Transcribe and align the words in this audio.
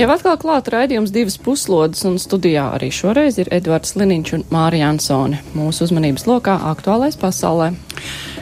Jau 0.00 0.06
atkal 0.08 0.38
klāta 0.40 0.72
raidījums 0.72 1.10
divas 1.12 1.34
puslodes, 1.36 2.00
un 2.08 2.14
studijā 2.16 2.62
arī 2.72 2.86
šoreiz 2.88 3.36
ir 3.42 3.50
Edvards 3.52 3.92
Liniņš 4.00 4.30
un 4.38 4.44
Mārija 4.48 4.86
Ansone. 4.94 5.42
Mūsu 5.52 5.84
uzmanības 5.84 6.24
lokā 6.24 6.54
aktuālais 6.70 7.20
pasaulē. 7.20 7.74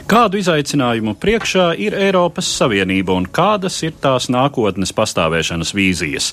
Kādu 0.09 0.39
izaicinājumu 0.41 1.11
priekšā 1.21 1.67
ir 1.77 1.93
Eiropas 1.93 2.47
Savienība 2.57 3.13
un 3.13 3.27
kādas 3.29 3.75
ir 3.85 3.91
tās 4.01 4.25
nākotnes 4.33 4.89
pastāvēšanas 4.97 5.69
vīzijas? 5.77 6.31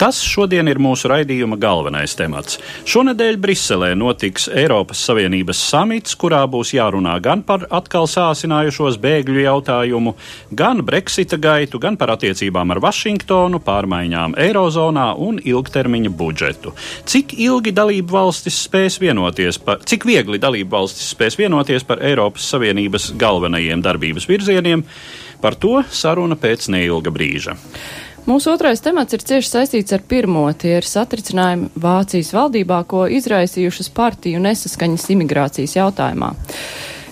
Tas 0.00 0.22
šodien 0.24 0.70
ir 0.72 0.78
mūsu 0.80 1.10
raidījuma 1.12 1.58
galvenais 1.60 2.16
temats. 2.16 2.56
Šonadēļ 2.88 3.36
Briselē 3.42 3.90
notiks 4.00 4.48
Eiropas 4.48 5.02
Savienības 5.04 5.60
samits, 5.60 6.16
kurā 6.16 6.38
būs 6.48 6.72
jārunā 6.72 7.18
gan 7.20 7.42
par 7.44 7.66
atkal 7.68 8.08
sāsinājušos 8.08 8.96
bēgļu 9.04 9.44
jautājumu, 9.44 10.14
gan 10.62 10.80
Brexita 10.88 11.36
gaitu, 11.36 11.82
gan 11.84 12.00
par 12.00 12.14
attiecībām 12.16 12.72
ar 12.72 12.80
Vašingtonu, 12.86 13.60
pārmaiņām 13.68 14.38
Eirozonā 14.40 15.10
un 15.20 15.36
ilgtermiņa 15.44 16.14
budžetu. 16.16 16.72
Cik 17.04 17.36
ilgi 17.36 17.76
dalību 17.76 18.16
valstis 18.16 18.64
spēs 18.64 18.96
vienoties 19.04 19.60
par, 19.60 19.84
cik 19.84 20.08
viegli 20.08 20.40
dalību 20.40 20.78
valstis 20.78 21.12
spēs 21.12 21.36
vienoties 21.36 21.84
par 21.84 22.00
Eiropas 22.00 22.48
Savienības 22.56 23.12
galvenajiem 23.20 23.82
darbības 23.84 24.28
virzieniem. 24.30 24.84
Par 25.42 25.54
to 25.54 25.82
saruna 25.94 26.38
pēc 26.38 26.70
neilga 26.74 27.12
brīža. 27.14 27.54
Mūsu 28.28 28.50
otrais 28.52 28.82
temats 28.84 29.14
ir 29.16 29.22
cieši 29.24 29.48
saistīts 29.48 29.94
ar 29.96 30.02
pirmo. 30.04 30.42
Tie 30.52 30.74
ir 30.76 30.84
satricinājumi 30.84 31.70
Vācijas 31.80 32.34
valdībā, 32.36 32.82
ko 32.90 33.06
izraisījušas 33.08 33.88
partiju 33.96 34.42
nesaskaņas 34.44 35.06
imigrācijas 35.14 35.78
jautājumā. 35.78 36.34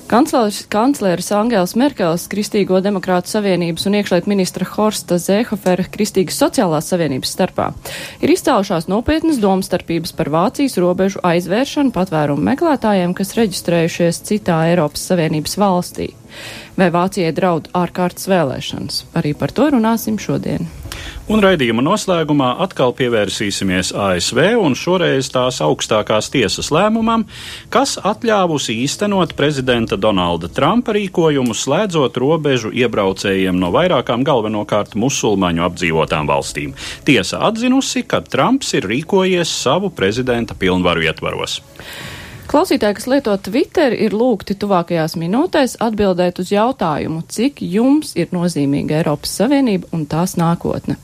Kanclers, 0.07 0.61
kancleris 0.71 1.33
Angēls 1.35 1.73
Merkels, 1.75 2.29
Kristīgo 2.31 2.79
demokrātu 2.79 3.27
savienības 3.33 3.89
un 3.89 3.97
iekšliet 3.99 4.29
ministra 4.31 4.63
Horsta 4.71 5.19
Zēhofera 5.19 5.83
Kristīgas 5.91 6.39
sociālās 6.39 6.93
savienības 6.93 7.33
starpā 7.35 7.73
ir 8.23 8.31
izcēlušās 8.37 8.87
nopietnas 8.87 9.43
domstarpības 9.43 10.15
par 10.15 10.31
Vācijas 10.31 10.79
robežu 10.79 11.19
aizvēršanu 11.27 11.91
patvērumu 11.97 12.47
meklētājiem, 12.53 13.19
kas 13.19 13.35
reģistrējušies 13.41 14.23
citā 14.31 14.63
Eiropas 14.71 15.09
Savienības 15.11 15.59
valstī. 15.59 16.13
Vai 16.79 16.93
Vācijai 16.95 17.35
draud 17.35 17.73
ārkārtas 17.75 18.31
vēlēšanas? 18.31 19.09
Arī 19.19 19.35
par 19.35 19.51
to 19.59 19.73
runāsim 19.75 20.23
šodien. 20.23 20.71
Un 21.27 21.43
raidījuma 21.43 21.83
noslēgumā 21.83 22.53
atkal 22.63 22.93
pievērsīsimies 22.95 23.93
ASV 23.99 24.39
un 24.63 24.77
šoreiz 24.79 25.27
tās 25.35 25.59
augstākās 25.65 26.31
tiesas 26.31 26.71
lēmumam, 26.75 27.25
kas 27.73 27.97
atļāvusi 27.99 28.77
īstenot 28.85 29.35
prezidenta 29.39 29.99
Donalda 29.99 30.47
Trumpa 30.47 30.95
rīkojumu, 30.95 31.57
slēdzot 31.57 32.21
robežu 32.23 32.71
iebraucējiem 32.71 33.59
no 33.59 33.73
vairākām 33.75 34.23
galvenokārt 34.27 34.95
musulmaņu 34.95 35.67
apdzīvotām 35.67 36.31
valstīm. 36.31 36.77
Tiesa 37.09 37.43
atzinusi, 37.49 38.07
ka 38.07 38.23
Trumps 38.23 38.77
ir 38.79 38.87
rīkojies 38.87 39.51
savu 39.65 39.91
prezidenta 39.91 40.55
pilnvaru 40.55 41.09
ietvaros. 41.09 41.61
Klausītāji, 42.47 42.95
kas 42.95 43.07
lieto 43.11 43.33
Twitter, 43.43 43.91
ir 43.91 44.15
lūgti 44.15 44.55
tuvākajās 44.55 45.17
minūtēs 45.19 45.73
atbildēt 45.83 46.39
uz 46.39 46.53
jautājumu, 46.55 47.25
cik 47.27 47.59
jums 47.67 48.13
ir 48.15 48.31
nozīmīga 48.31 49.01
Eiropas 49.01 49.33
Savienība 49.41 49.91
un 49.97 50.05
tās 50.07 50.37
nākotne. 50.39 50.95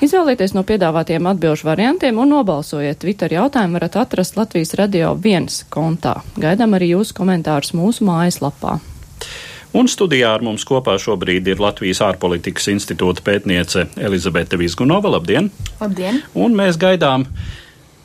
Izvēlieties 0.00 0.56
no 0.56 0.64
piedāvātiem 0.64 1.28
atbilžu 1.28 1.68
variantiem 1.68 2.16
un 2.22 2.32
nobalsojiet. 2.32 3.02
Twitter 3.02 3.34
jautājumu 3.36 3.76
varat 3.76 3.98
atrast 4.00 4.40
Latvijas 4.40 4.72
radio 4.80 5.12
viens 5.20 5.60
kontā. 5.68 6.22
Gaidām 6.40 6.78
arī 6.78 6.94
jūsu 6.94 7.18
komentārus 7.20 7.74
mūsu 7.76 8.08
mājaslapā. 8.08 8.78
Un 9.76 9.92
studijā 9.92 10.32
ar 10.32 10.40
mums 10.40 10.64
kopā 10.64 10.94
šobrīd 10.96 11.52
ir 11.52 11.60
Latvijas 11.60 12.00
ārpolitikas 12.06 12.70
institūta 12.72 13.20
pētniece 13.26 13.84
Elizabete 14.00 14.56
Vizgunova. 14.56 15.12
Labdien! 15.18 15.52
Labdien! 15.82 16.22
Un 16.32 16.56
mēs 16.56 16.80
gaidām 16.80 17.28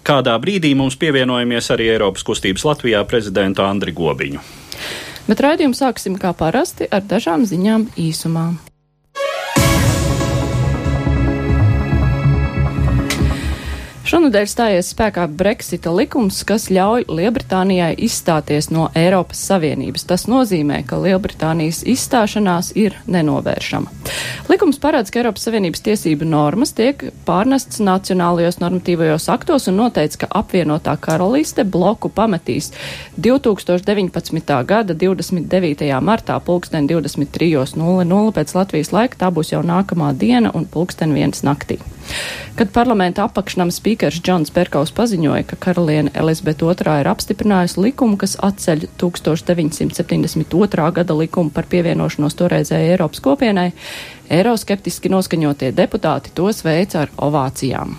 Kādā 0.08 0.34
brīdī 0.42 0.74
mums 0.78 0.98
pievienojamies 0.98 1.70
arī 1.76 1.92
Eiropas 1.94 2.26
kustības 2.26 2.66
Latvijā 2.66 3.04
prezidentu 3.06 3.62
Andri 3.66 3.94
Gobiņu. 3.94 4.42
Bet 5.28 5.44
raidījumu 5.46 5.78
sāksim 5.78 6.18
kā 6.20 6.34
parasti 6.34 6.90
ar 6.90 7.06
dažām 7.06 7.46
ziņām 7.46 7.92
īsumā. 8.02 8.50
Šonadēļ 14.12 14.48
stājies 14.52 14.90
spēkā 14.92 15.24
Brexita 15.40 15.88
likums, 15.96 16.42
kas 16.44 16.66
ļauj 16.68 17.06
Lielbritānijai 17.08 17.94
izstāties 18.04 18.68
no 18.68 18.90
Eiropas 18.92 19.40
Savienības. 19.48 20.04
Tas 20.10 20.26
nozīmē, 20.28 20.82
ka 20.84 20.98
Lielbritānijas 21.00 21.80
izstāšanās 21.88 22.74
ir 22.76 22.98
nenovēršama. 23.08 23.88
Likums 24.52 24.82
paredz, 24.84 25.14
ka 25.14 25.22
Eiropas 25.22 25.48
Savienības 25.48 25.86
tiesību 25.86 26.28
normas 26.28 26.76
tiek 26.76 27.06
pārnestas 27.24 27.80
nacionālajos 27.80 28.60
normatīvajos 28.60 29.30
aktos 29.32 29.70
un 29.72 29.80
noteica, 29.80 30.26
ka 30.26 30.32
apvienotā 30.42 30.98
karaliste 31.00 31.64
bloku 31.64 32.12
pametīs 32.12 32.74
2019. 33.16 34.60
gada 34.68 34.98
29. 35.06 35.88
martā 36.04 36.36
pulksten 36.44 36.92
23.00 36.92 38.36
pēc 38.36 38.56
Latvijas 38.60 38.92
laika. 38.92 39.24
Tā 39.24 39.32
būs 39.32 39.56
jau 39.56 39.64
nākamā 39.64 40.12
diena 40.20 40.52
un 40.52 40.68
pulksten 40.68 41.16
viens 41.16 41.48
naktī. 41.48 41.80
Kad 42.60 42.74
parlamenta 42.76 43.24
apakšnam 43.24 43.72
spīkers 44.02 44.22
Džons 44.26 44.50
Berkaus 44.50 44.90
paziņoja, 44.98 45.44
ka 45.46 45.56
karaliene 45.62 46.10
Elizabete 46.18 46.66
II 46.66 47.02
ir 47.02 47.10
apstiprinājusi 47.12 47.82
likumu, 47.84 48.18
kas 48.18 48.34
atceļ 48.42 48.88
1972. 48.98 50.92
gada 50.92 51.14
likumu 51.14 51.54
par 51.54 51.70
pievienošanos 51.70 52.34
toreizējai 52.34 52.96
Eiropas 52.96 53.22
kopienai, 53.22 53.72
eiroskeptiski 54.30 55.10
noskaņotie 55.14 55.72
deputāti 55.78 56.34
tos 56.34 56.64
veica 56.66 57.06
ar 57.06 57.14
ovācijām. 57.18 57.94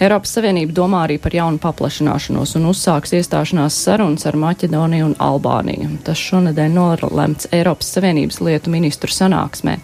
Eiropas 0.00 0.36
Savienība 0.36 0.72
domā 0.76 1.04
arī 1.06 1.16
par 1.20 1.32
jaunu 1.32 1.60
paplašināšanos 1.60 2.56
un 2.56 2.68
uzsāks 2.68 3.16
iestāšanās 3.16 3.80
sarunas 3.80 4.28
ar 4.28 4.36
Maķedoniju 4.36 5.10
un 5.10 5.16
Albāniju. 5.20 5.96
Tas 6.04 6.20
šonadēļ 6.20 6.72
nolemts 6.76 7.48
Eiropas 7.52 7.96
Savienības 7.96 8.40
lietu 8.44 8.72
ministru 8.72 9.12
sanāksmē. 9.12 9.78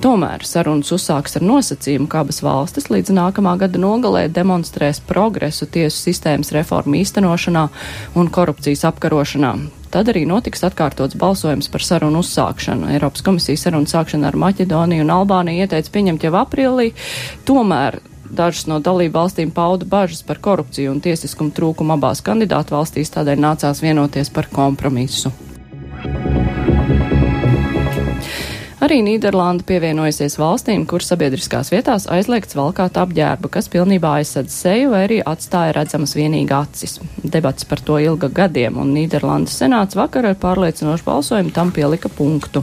Tomēr 0.00 0.40
sarunas 0.48 0.88
uzsāks 0.96 1.36
ar 1.36 1.44
nosacījumu, 1.44 2.06
ka 2.08 2.22
abas 2.24 2.38
valstis 2.40 2.86
līdz 2.88 3.12
nākamā 3.12 3.52
gada 3.60 3.76
nogalē 3.76 4.22
demonstrēs 4.32 5.02
progresu 5.04 5.68
tiesu 5.68 6.06
sistēmas 6.06 6.54
reformu 6.56 6.96
īstenošanā 7.02 7.66
un 8.16 8.30
korupcijas 8.32 8.86
apkarošanā. 8.88 9.50
Tad 9.92 10.08
arī 10.08 10.22
notiks 10.24 10.64
atkārtots 10.64 11.18
balsojums 11.20 11.68
par 11.68 11.84
sarunu 11.84 12.22
uzsākšanu. 12.24 12.88
Eiropas 12.94 13.26
komisijas 13.26 13.66
sarunu 13.66 13.90
sākšana 13.92 14.30
ar 14.30 14.40
Maķedoniju 14.40 15.04
un 15.04 15.12
Albāniju 15.18 15.66
ieteica 15.66 15.92
pieņemt 15.92 16.24
jau 16.24 16.32
aprīlī. 16.46 16.94
Tomēr 17.44 18.00
Dažas 18.30 18.68
no 18.70 18.76
dalību 18.78 19.16
valstīm 19.18 19.50
pauda 19.50 19.86
bažas 19.90 20.22
par 20.22 20.38
korupciju 20.38 20.92
un 20.94 21.00
tiesiskumu 21.02 21.50
trūkumu 21.50 21.96
abās 21.96 22.22
kandidātu 22.22 22.76
valstīs, 22.76 23.10
tādēļ 23.10 23.42
nācās 23.42 23.82
vienoties 23.82 24.30
par 24.30 24.46
kompromisu. 24.54 25.34
Arī 28.80 29.02
Nīderlanda 29.04 29.60
pievienojusies 29.68 30.38
valstīm, 30.40 30.86
kur 30.88 31.04
sabiedriskās 31.04 31.68
vietās 31.68 32.06
aizliegts 32.08 32.56
valkāt 32.56 32.94
apģērbu, 32.96 33.50
kas 33.52 33.66
pilnībā 33.68 34.14
aizsedz 34.22 34.54
seju 34.56 34.94
vai 34.94 35.02
arī 35.04 35.18
atstāja 35.20 35.74
redzamas 35.76 36.14
vienīgi 36.16 36.54
acis. 36.56 36.96
Debats 37.20 37.66
par 37.68 37.82
to 37.84 37.98
ilga 38.00 38.30
gadiem, 38.32 38.78
un 38.80 38.94
Nīderlandes 38.96 39.58
senāts 39.60 39.98
vakar 39.98 40.30
ar 40.30 40.38
pārliecinošu 40.40 41.04
balsojumu 41.04 41.52
tam 41.52 41.74
pielika 41.76 42.08
punktu. 42.08 42.62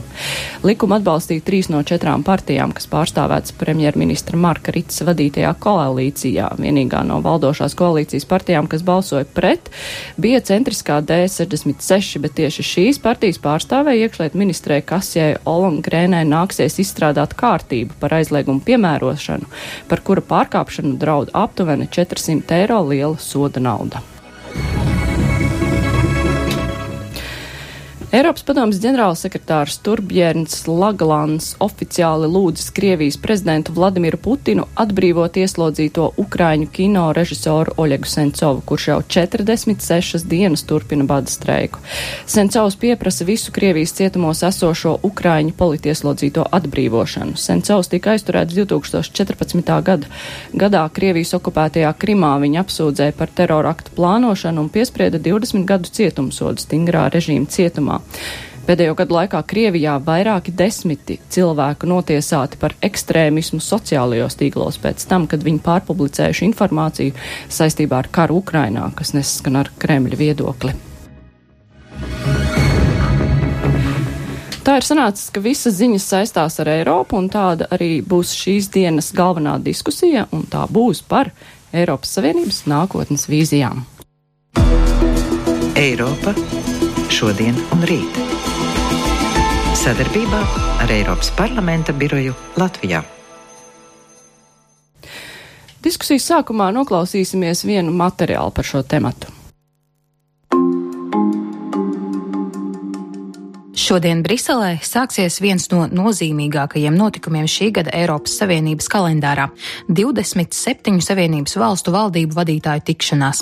Likumu 0.66 0.96
atbalstīja 0.96 1.44
trīs 1.46 1.70
no 1.70 1.84
četrām 1.86 2.26
partijām, 2.26 2.74
kas 2.74 2.90
pārstāvēts 2.90 3.54
premjerministra 3.60 4.42
Marka 4.42 4.74
Rits 4.74 5.04
vadītajā 5.06 5.54
koalīcijā. 5.62 6.50
Vienīgā 6.58 7.04
no 7.06 7.20
valdošās 7.22 7.78
koalīcijas 7.78 8.26
partijām, 8.26 8.66
kas 8.66 8.82
balsoja 8.82 9.22
pret, 9.38 9.70
bija 10.18 10.42
centriskā 10.50 10.98
D66, 10.98 12.18
bet 12.26 12.34
tieši 12.42 12.68
šīs 12.72 13.02
partijas 13.06 13.38
pārstāvēja 13.46 14.10
iekšliet 14.10 14.34
ministrē 14.34 14.82
Kasjai 14.82 15.30
Olongrēnai 15.46 16.07
Ukrainai 16.08 16.24
nāksies 16.24 16.78
izstrādāt 16.80 17.34
kārtību 17.36 17.98
par 18.00 18.14
aizliegumu 18.16 18.62
piemērošanu, 18.64 19.44
par 19.90 20.00
kura 20.08 20.24
pārkāpšanu 20.32 20.96
draud 21.02 21.34
aptuveni 21.36 21.84
400 21.92 22.62
eiro 22.62 22.80
liela 22.88 23.20
soda 23.20 23.60
nauda. 23.60 24.00
Eiropas 28.08 28.40
padomas 28.40 28.78
ģenerālsekretārs 28.80 29.74
Turbjērns 29.84 30.62
Laglans 30.64 31.50
oficiāli 31.60 32.24
lūdzis 32.32 32.70
Krievijas 32.72 33.18
prezidentu 33.20 33.74
Vladimiru 33.76 34.16
Putinu 34.24 34.62
atbrīvot 34.80 35.36
ieslodzīto 35.36 36.06
ukraiņu 36.22 36.70
kino 36.72 37.02
režisoru 37.12 37.74
Oļegu 37.76 38.08
Sencovu, 38.08 38.62
kurš 38.70 38.86
jau 38.88 38.96
46 39.16 40.24
dienas 40.30 40.64
turpina 40.64 41.04
bada 41.04 41.28
streiku. 41.28 41.82
Sencovs 42.24 42.78
pieprasa 42.80 43.26
visu 43.28 43.52
Krievijas 43.52 43.92
cietumos 44.00 44.40
esošo 44.48 44.94
ukraiņu 45.10 45.52
politieslodzīto 45.60 46.46
atbrīvošanu. 46.48 47.36
Sencovs 47.36 47.92
tika 47.92 48.16
aizturēts 48.16 48.56
2014. 48.56 49.74
gada. 49.84 50.08
gadā 50.56 50.86
Krievijas 50.96 51.34
okupētajā 51.36 51.92
Krimā 52.00 52.32
viņa 52.40 52.64
apsūdzēja 52.64 53.18
par 53.20 53.36
teroraktu 53.36 53.92
plānošanu 54.00 54.64
un 54.64 54.72
piesprieda 54.72 55.20
20 55.20 55.68
gadu 55.68 55.92
cietumsodu 55.92 56.64
stingrā 56.64 57.10
režīma 57.12 57.52
cietumā. 57.52 57.97
Pēdējo 58.68 58.92
gadu 58.98 59.16
laikā 59.16 59.38
Krievijā 59.48 59.94
vairāki 60.04 60.52
desmiti 60.52 61.14
cilvēku 61.32 61.88
notiesāti 61.88 62.58
par 62.60 62.74
ekstrēmismu 62.84 63.62
sociālajos 63.64 64.36
tīklos 64.36 64.76
pēc 64.82 65.06
tam, 65.08 65.24
kad 65.24 65.40
viņi 65.46 65.62
pārpublicējuši 65.64 66.44
informāciju 66.50 67.14
saistībā 67.48 68.02
ar 68.02 68.10
karu 68.12 68.42
Ukrainā, 68.42 68.90
kas 68.98 69.14
nesaskan 69.16 69.56
ar 69.62 69.72
Kremļa 69.80 70.20
viedokli. 70.20 70.76
Tā 74.68 74.74
ir 74.76 74.84
sanācis, 74.84 75.30
ka 75.32 75.40
visas 75.40 75.78
ziņas 75.78 76.04
saistās 76.12 76.60
ar 76.60 76.68
Eiropu, 76.68 77.16
un 77.16 77.30
tāda 77.32 77.70
arī 77.72 78.02
būs 78.04 78.34
šīs 78.36 78.68
dienas 78.74 79.14
galvenā 79.16 79.54
diskusija, 79.64 80.26
un 80.36 80.44
tā 80.44 80.66
būs 80.68 81.00
par 81.08 81.30
Eiropas 81.72 82.12
Savienības 82.18 82.66
nākotnes 82.68 83.24
vīzijām. 83.32 83.80
Eiropa 85.72 86.36
šodien 87.12 87.56
un 87.74 87.84
rīt. 87.88 88.18
Sadarbībā 89.78 90.42
ar 90.82 90.92
Eiropas 90.92 91.30
parlamenta 91.36 91.94
biroju 91.96 92.34
Latvijā. 92.60 93.02
Diskusijas 95.84 96.26
sākumā 96.28 96.68
noklausīsimies 96.74 97.64
vienu 97.68 97.94
materiālu 97.94 98.52
par 98.52 98.66
šo 98.66 98.82
tematu. 98.82 99.37
Šodien 103.88 104.18
Briselē 104.20 104.74
sāksies 104.84 105.38
viens 105.40 105.64
no 105.72 105.86
nozīmīgākajiem 105.88 106.92
notikumiem 106.92 107.46
šī 107.48 107.70
gada 107.78 107.94
Eiropas 107.96 108.34
Savienības 108.36 108.84
kalendārā- 108.92 109.46
27 110.00 111.00
Savienības 111.00 111.56
valstu 111.56 111.94
valdību 111.94 112.36
vadītāju 112.36 112.84
tikšanās. 112.84 113.40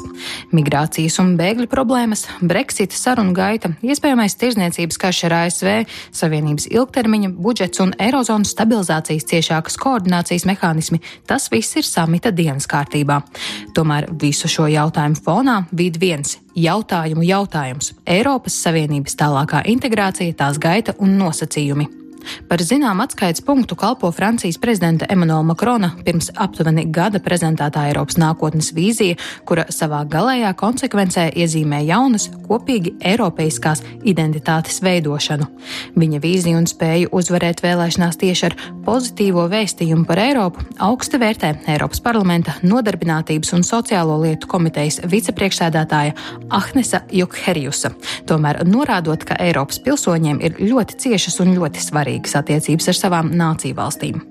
Migrācijas 0.55 1.19
un 1.19 1.35
bēgļu 1.37 1.67
problēmas, 1.67 2.29
Brexit 2.41 2.95
sarunu 2.95 3.35
gaita, 3.35 3.75
iespējamais 3.83 4.39
tirzniecības 4.39 4.97
karš 5.03 5.25
ar 5.25 5.33
ASV, 5.33 5.85
Savienības 6.13 6.71
ilgtermiņa 6.71 7.35
budžets 7.35 7.81
un 7.81 7.93
Eirozonas 7.99 8.55
stabilizācijas 8.55 9.27
ciešākas 9.27 9.77
koordinācijas 9.77 10.47
mehānismi- 10.47 11.01
tas 11.27 11.49
viss 11.49 11.75
ir 11.75 11.83
samita 11.83 12.31
dienas 12.31 12.69
kārtībā. 12.69 13.21
Tomēr 13.75 14.17
visu 14.17 14.47
šo 14.47 14.71
jautājumu 14.71 15.21
fonā 15.21 15.67
vid 15.73 15.97
viens 15.99 16.37
jautājumu 16.57 17.23
jautājums- 17.27 17.93
Eiropas 18.17 18.57
Savienības 18.65 19.17
tālākā 19.17 19.63
integrācija, 19.67 20.35
tās 20.35 20.59
gaita 20.59 20.95
un 20.99 21.19
nosacījumi. 21.19 21.96
Par 22.49 22.63
zinām 22.63 23.01
atskaites 23.05 23.43
punktu 23.45 23.77
kalpo 23.79 24.11
Francijas 24.13 24.59
prezidenta 24.59 25.07
Emanuela 25.11 25.43
Makrona 25.43 25.91
pirms 26.05 26.31
aptuveni 26.35 26.87
gada 26.93 27.21
prezentētā 27.23 27.87
Eiropas 27.91 28.19
nākotnes 28.21 28.73
vīzija, 28.77 29.17
kura 29.49 29.67
savā 29.73 30.03
galējā 30.11 30.53
konsekvencē 30.59 31.29
iezīmē 31.37 31.83
jaunas, 31.87 32.29
kopīgi 32.47 32.97
eiropeiskās 33.13 33.83
identitātes 34.05 34.81
veidošanu. 34.85 35.49
Viņa 35.99 36.21
vīzija 36.23 36.61
un 36.61 36.69
spēja 36.71 37.11
uzvarēt 37.17 37.63
vēlēšanās 37.65 38.21
tieši 38.23 38.47
ar 38.51 38.57
pozitīvo 38.87 39.47
vēstījumu 39.53 40.07
par 40.09 40.23
Eiropu 40.23 40.65
augsti 40.87 41.21
vērtē 41.23 41.53
Eiropas 41.75 42.03
parlamenta 42.05 42.57
nodarbinātības 42.67 43.53
un 43.57 43.67
sociālo 43.67 44.19
lietu 44.23 44.51
komitejas 44.51 45.01
vicepriekšsēdētāja 45.11 46.15
Ahnesa 46.55 47.03
Jukherjusa, 47.13 47.93
tomēr 48.29 48.63
norādot, 48.69 49.27
ka 49.27 49.39
Eiropas 49.43 49.81
pilsoņiem 49.83 50.43
ir 50.45 50.61
ļoti 50.63 51.01
ciešas 51.07 51.41
un 51.45 51.55
ļoti 51.57 51.83
svarīgas 51.83 52.16
svarīgas 52.17 52.37
attiecības 52.41 52.89
ar 52.89 52.97
savām 52.97 53.31
nāciju 53.37 53.77
valstīm. 53.77 54.23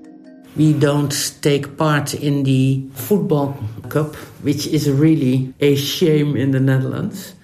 We 0.56 0.72
don't 0.72 1.12
take 1.42 1.76
part 1.76 2.14
in 2.14 2.44
the 2.44 2.82
football 2.94 3.54
cup, 3.88 4.16
which 4.42 4.66
is 4.66 4.88
really 4.88 5.52
a 5.60 5.76
shame 5.76 6.34
in 6.36 6.52
the 6.52 6.60
Netherlands. 6.60 7.34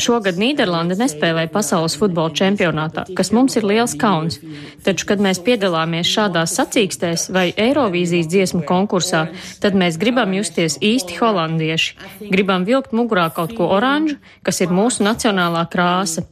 Šogad 0.00 0.38
Nīderlanda 0.40 0.96
nespēlēja 0.96 1.50
pasaules 1.52 1.98
futbola 2.00 2.32
čempionātā, 2.32 3.02
kas 3.12 3.28
mums 3.36 3.58
ir 3.60 3.66
liels 3.68 3.92
kauns. 4.00 4.38
Taču, 4.86 5.04
kad 5.10 5.20
mēs 5.20 5.42
piedalāmies 5.44 6.08
šādās 6.08 6.54
sacīkstēs 6.56 7.26
vai 7.34 7.50
Eirovīzijas 7.60 8.30
dziesmu 8.32 8.62
konkursā, 8.68 9.26
tad 9.60 9.76
mēs 9.76 10.00
gribam 10.00 10.32
justies 10.32 10.78
īsti 10.80 11.18
holandieši. 11.20 11.96
Gribam 12.32 12.64
vilkt 12.64 12.96
mugurā 12.96 13.28
kaut 13.36 13.52
ko 13.58 13.68
oranžu, 13.76 14.16
kas 14.40 14.64
ir 14.64 14.72
mūsu 14.72 15.04
nacionālā 15.04 15.66
krāsa. 15.68 16.24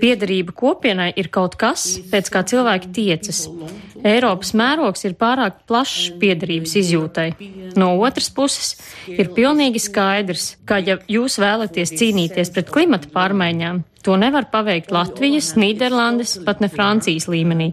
Piedarība 0.00 0.52
kopienai 0.52 1.08
ir 1.16 1.32
kaut 1.32 1.56
kas, 1.56 1.88
pēc 2.12 2.28
kā 2.28 2.44
cilvēki 2.52 2.92
tiecas. 3.00 3.46
Eiropas 4.06 4.52
mērogs 4.56 5.04
ir 5.04 5.16
pārāk 5.20 5.62
plašs 5.68 6.10
piedarības 6.20 6.76
izjūtai. 6.80 7.28
No 7.78 7.92
otras 8.00 8.30
puses, 8.32 8.74
ir 9.10 9.32
pilnīgi 9.36 9.82
skaidrs, 9.82 10.54
ka 10.64 10.80
ja 10.82 10.98
jūs 11.10 11.38
vēlaties 11.42 11.94
cīnīties 12.00 12.52
pret 12.54 12.72
klimata 12.72 13.10
pārmaiņām, 13.12 13.82
To 14.02 14.16
nevar 14.16 14.46
paveikt 14.48 14.92
Latvijas, 14.94 15.50
Nīderlandes, 15.60 16.38
pat 16.46 16.62
ne 16.64 16.70
Francijas 16.72 17.26
līmenī. 17.28 17.66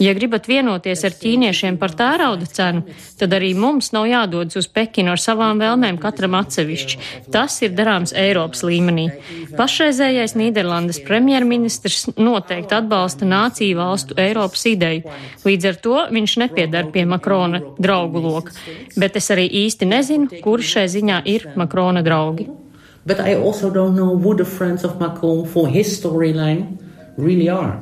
Ja 0.00 0.14
gribat 0.16 0.48
vienoties 0.48 1.04
ar 1.04 1.12
ķīniešiem 1.20 1.76
par 1.80 1.92
tērauda 1.98 2.48
cenu, 2.48 2.86
tad 3.20 3.36
arī 3.36 3.50
mums 3.58 3.90
nav 3.92 4.08
jādodas 4.08 4.56
uz 4.62 4.68
Pekinu 4.72 5.12
ar 5.12 5.20
savām 5.20 5.60
vēlmēm 5.60 6.00
katram 6.00 6.38
atsevišķi. 6.40 7.00
Tas 7.34 7.58
ir 7.66 7.76
darāms 7.76 8.16
Eiropas 8.16 8.64
līmenī. 8.64 9.10
Pašreizējais 9.58 10.38
Nīderlandes 10.40 11.02
premjerministrs 11.04 12.14
noteikti 12.16 12.78
atbalsta 12.80 13.28
nāciju 13.28 13.76
valstu 13.82 14.16
Eiropas 14.24 14.64
ideju. 14.72 15.14
Līdz 15.44 15.72
ar 15.74 15.80
to 15.84 16.02
viņš 16.16 16.40
nepiedar 16.46 16.88
pie 16.96 17.04
Makrona 17.04 17.60
draugu 17.76 18.24
loka. 18.24 18.56
Bet 18.96 19.20
es 19.20 19.28
arī 19.34 19.50
īsti 19.66 19.92
nezinu, 19.92 20.42
kuri 20.44 20.74
šai 20.74 20.88
ziņā 20.96 21.24
ir 21.28 21.50
Makrona 21.60 22.00
draugi. 22.00 22.63
But 23.06 23.20
I 23.20 23.34
also 23.36 23.70
don't 23.70 23.94
know 23.94 24.16
who 24.16 24.34
the 24.34 24.44
friends 24.44 24.84
of 24.84 24.98
Macron 25.00 25.44
for 25.46 25.68
his 25.68 26.00
storyline 26.00 26.78
really 27.16 27.48
are. 27.48 27.80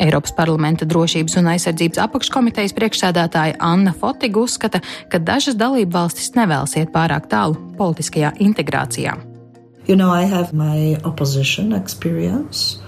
Eiropas 0.00 0.32
parlamenta 0.32 0.86
drošības 0.88 1.36
un 1.40 1.50
aizsardzības 1.52 2.00
apakškomitejas 2.06 2.72
priekšsēdētāja 2.76 3.58
Anna 3.60 3.92
Fotiga 3.92 4.40
uzskata, 4.40 4.80
ka 5.12 5.20
dažas 5.20 5.58
dalību 5.60 5.92
valstis 5.92 6.32
nevēlas 6.36 6.76
iet 6.80 6.92
pārāk 6.94 7.28
tālu 7.32 7.58
politiskajā 7.76 8.32
integrācijā. 8.40 9.18
You 9.86 9.96
know, 9.96 10.10
I 10.10 10.24
have 10.24 10.52
my 10.52 10.96
opposition 11.04 11.72
experience 11.72 12.78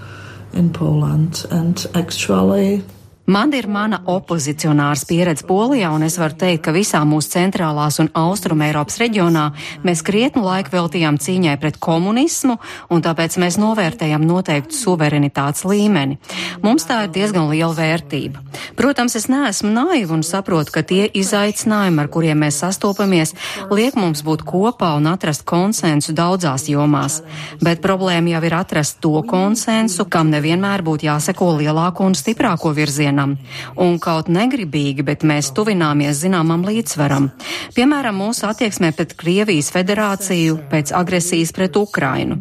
in 0.53 0.71
Poland 0.71 1.45
and 1.51 1.85
actually 1.93 2.81
Man 3.25 3.49
ir 3.57 3.65
mana 3.65 3.97
opozicionārs 4.05 5.01
pieredze 5.09 5.47
Polijā, 5.49 5.89
un 5.97 6.03
es 6.05 6.19
varu 6.21 6.35
teikt, 6.37 6.61
ka 6.67 6.71
visā 6.75 6.99
mūsu 7.09 7.31
centrālās 7.33 7.97
un 7.97 8.11
austrum 8.13 8.59
Eiropas 8.61 8.99
reģionā 9.01 9.47
mēs 9.81 10.03
krietnu 10.05 10.43
laiku 10.45 10.69
veltījām 10.75 11.17
cīņai 11.17 11.55
pret 11.57 11.79
komunismu, 11.81 12.59
un 12.93 13.01
tāpēc 13.01 13.39
mēs 13.41 13.57
novērtējam 13.57 14.21
noteiktu 14.29 14.77
suverenitātes 14.77 15.65
līmeni. 15.65 16.19
Mums 16.61 16.85
tā 16.85 16.99
ir 17.07 17.15
diezgan 17.15 17.49
liela 17.49 17.73
vērtība. 17.73 18.43
Protams, 18.77 19.17
es 19.17 19.25
neesmu 19.25 19.73
naiva 19.73 20.13
un 20.13 20.21
saprotu, 20.21 20.75
ka 20.77 20.85
tie 20.85 21.09
izaicinājumi, 21.09 22.05
ar 22.05 22.11
kuriem 22.13 22.45
mēs 22.45 22.61
sastopamies, 22.61 23.33
liek 23.73 23.97
mums 23.97 24.21
būt 24.21 24.45
kopā 24.45 24.91
un 24.99 25.09
atrast 25.09 25.47
konsensu 25.49 26.13
daudzās 26.13 26.67
jomās. 26.69 27.23
Bet 27.65 27.81
problēma 27.81 28.35
jau 28.37 28.45
ir 28.45 28.59
atrast 28.61 29.01
to 29.01 29.17
konsensu, 29.25 30.05
kam 30.05 30.29
nevienmēr 30.29 30.85
būtu 30.85 31.09
jāseko 31.09 31.55
lielāko 31.57 32.05
un 32.05 32.13
stiprāko 32.13 32.75
virzienu 32.77 33.14
virzienam, 33.15 33.37
un 33.75 33.97
kaut 33.99 34.27
negribīgi, 34.29 35.03
bet 35.03 35.23
mēs 35.23 35.53
tuvināmies 35.55 36.19
zināmam 36.23 36.65
līdzsvaram. 36.65 37.31
Piemēram, 37.75 38.15
mūsu 38.15 38.47
attieksmē 38.47 38.93
pret 38.95 39.15
Krievijas 39.15 39.71
federāciju 39.71 40.59
pēc 40.69 40.93
agresijas 40.93 41.51
pret 41.51 41.75
Ukrainu. 41.75 42.37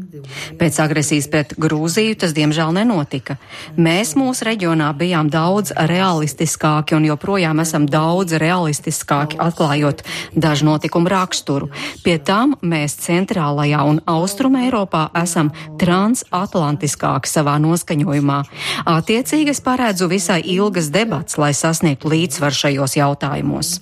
Pēc 0.58 0.80
agresijas 0.80 1.28
pret 1.28 1.54
Grūziju 1.58 2.16
tas 2.18 2.32
diemžēl 2.34 2.72
nenotika. 2.74 3.36
Mēs 3.76 4.14
mūsu 4.16 4.46
reģionā 4.48 4.92
bijām 4.96 5.30
daudz 5.30 5.72
realistiskāki 5.74 6.96
un 6.96 7.04
joprojām 7.08 7.60
esam 7.60 7.86
daudz 7.86 8.32
realistiskāki 8.40 9.38
atklājot 9.38 10.02
dažu 10.34 10.64
notikumu 10.70 11.08
raksturu. 11.08 11.70
Pie 12.04 12.18
tam 12.18 12.56
mēs 12.62 12.96
centrālajā 13.04 13.82
un 13.84 14.00
austruma 14.06 14.64
Eiropā 14.64 15.08
esam 15.22 15.52
transatlantiskāki 15.80 17.30
savā 17.30 17.58
noskaņojumā. 17.62 18.40
Attiecīgi 18.94 19.52
es 19.52 19.60
paredzu 19.64 20.08
visai 20.08 20.40
ilgi 20.54 20.63
ilgas 20.64 20.90
debats, 20.94 21.38
lai 21.38 21.52
sasniegtu 21.54 22.10
līdzsvaru 22.12 22.60
šajos 22.64 22.98
jautājumos. 22.98 23.76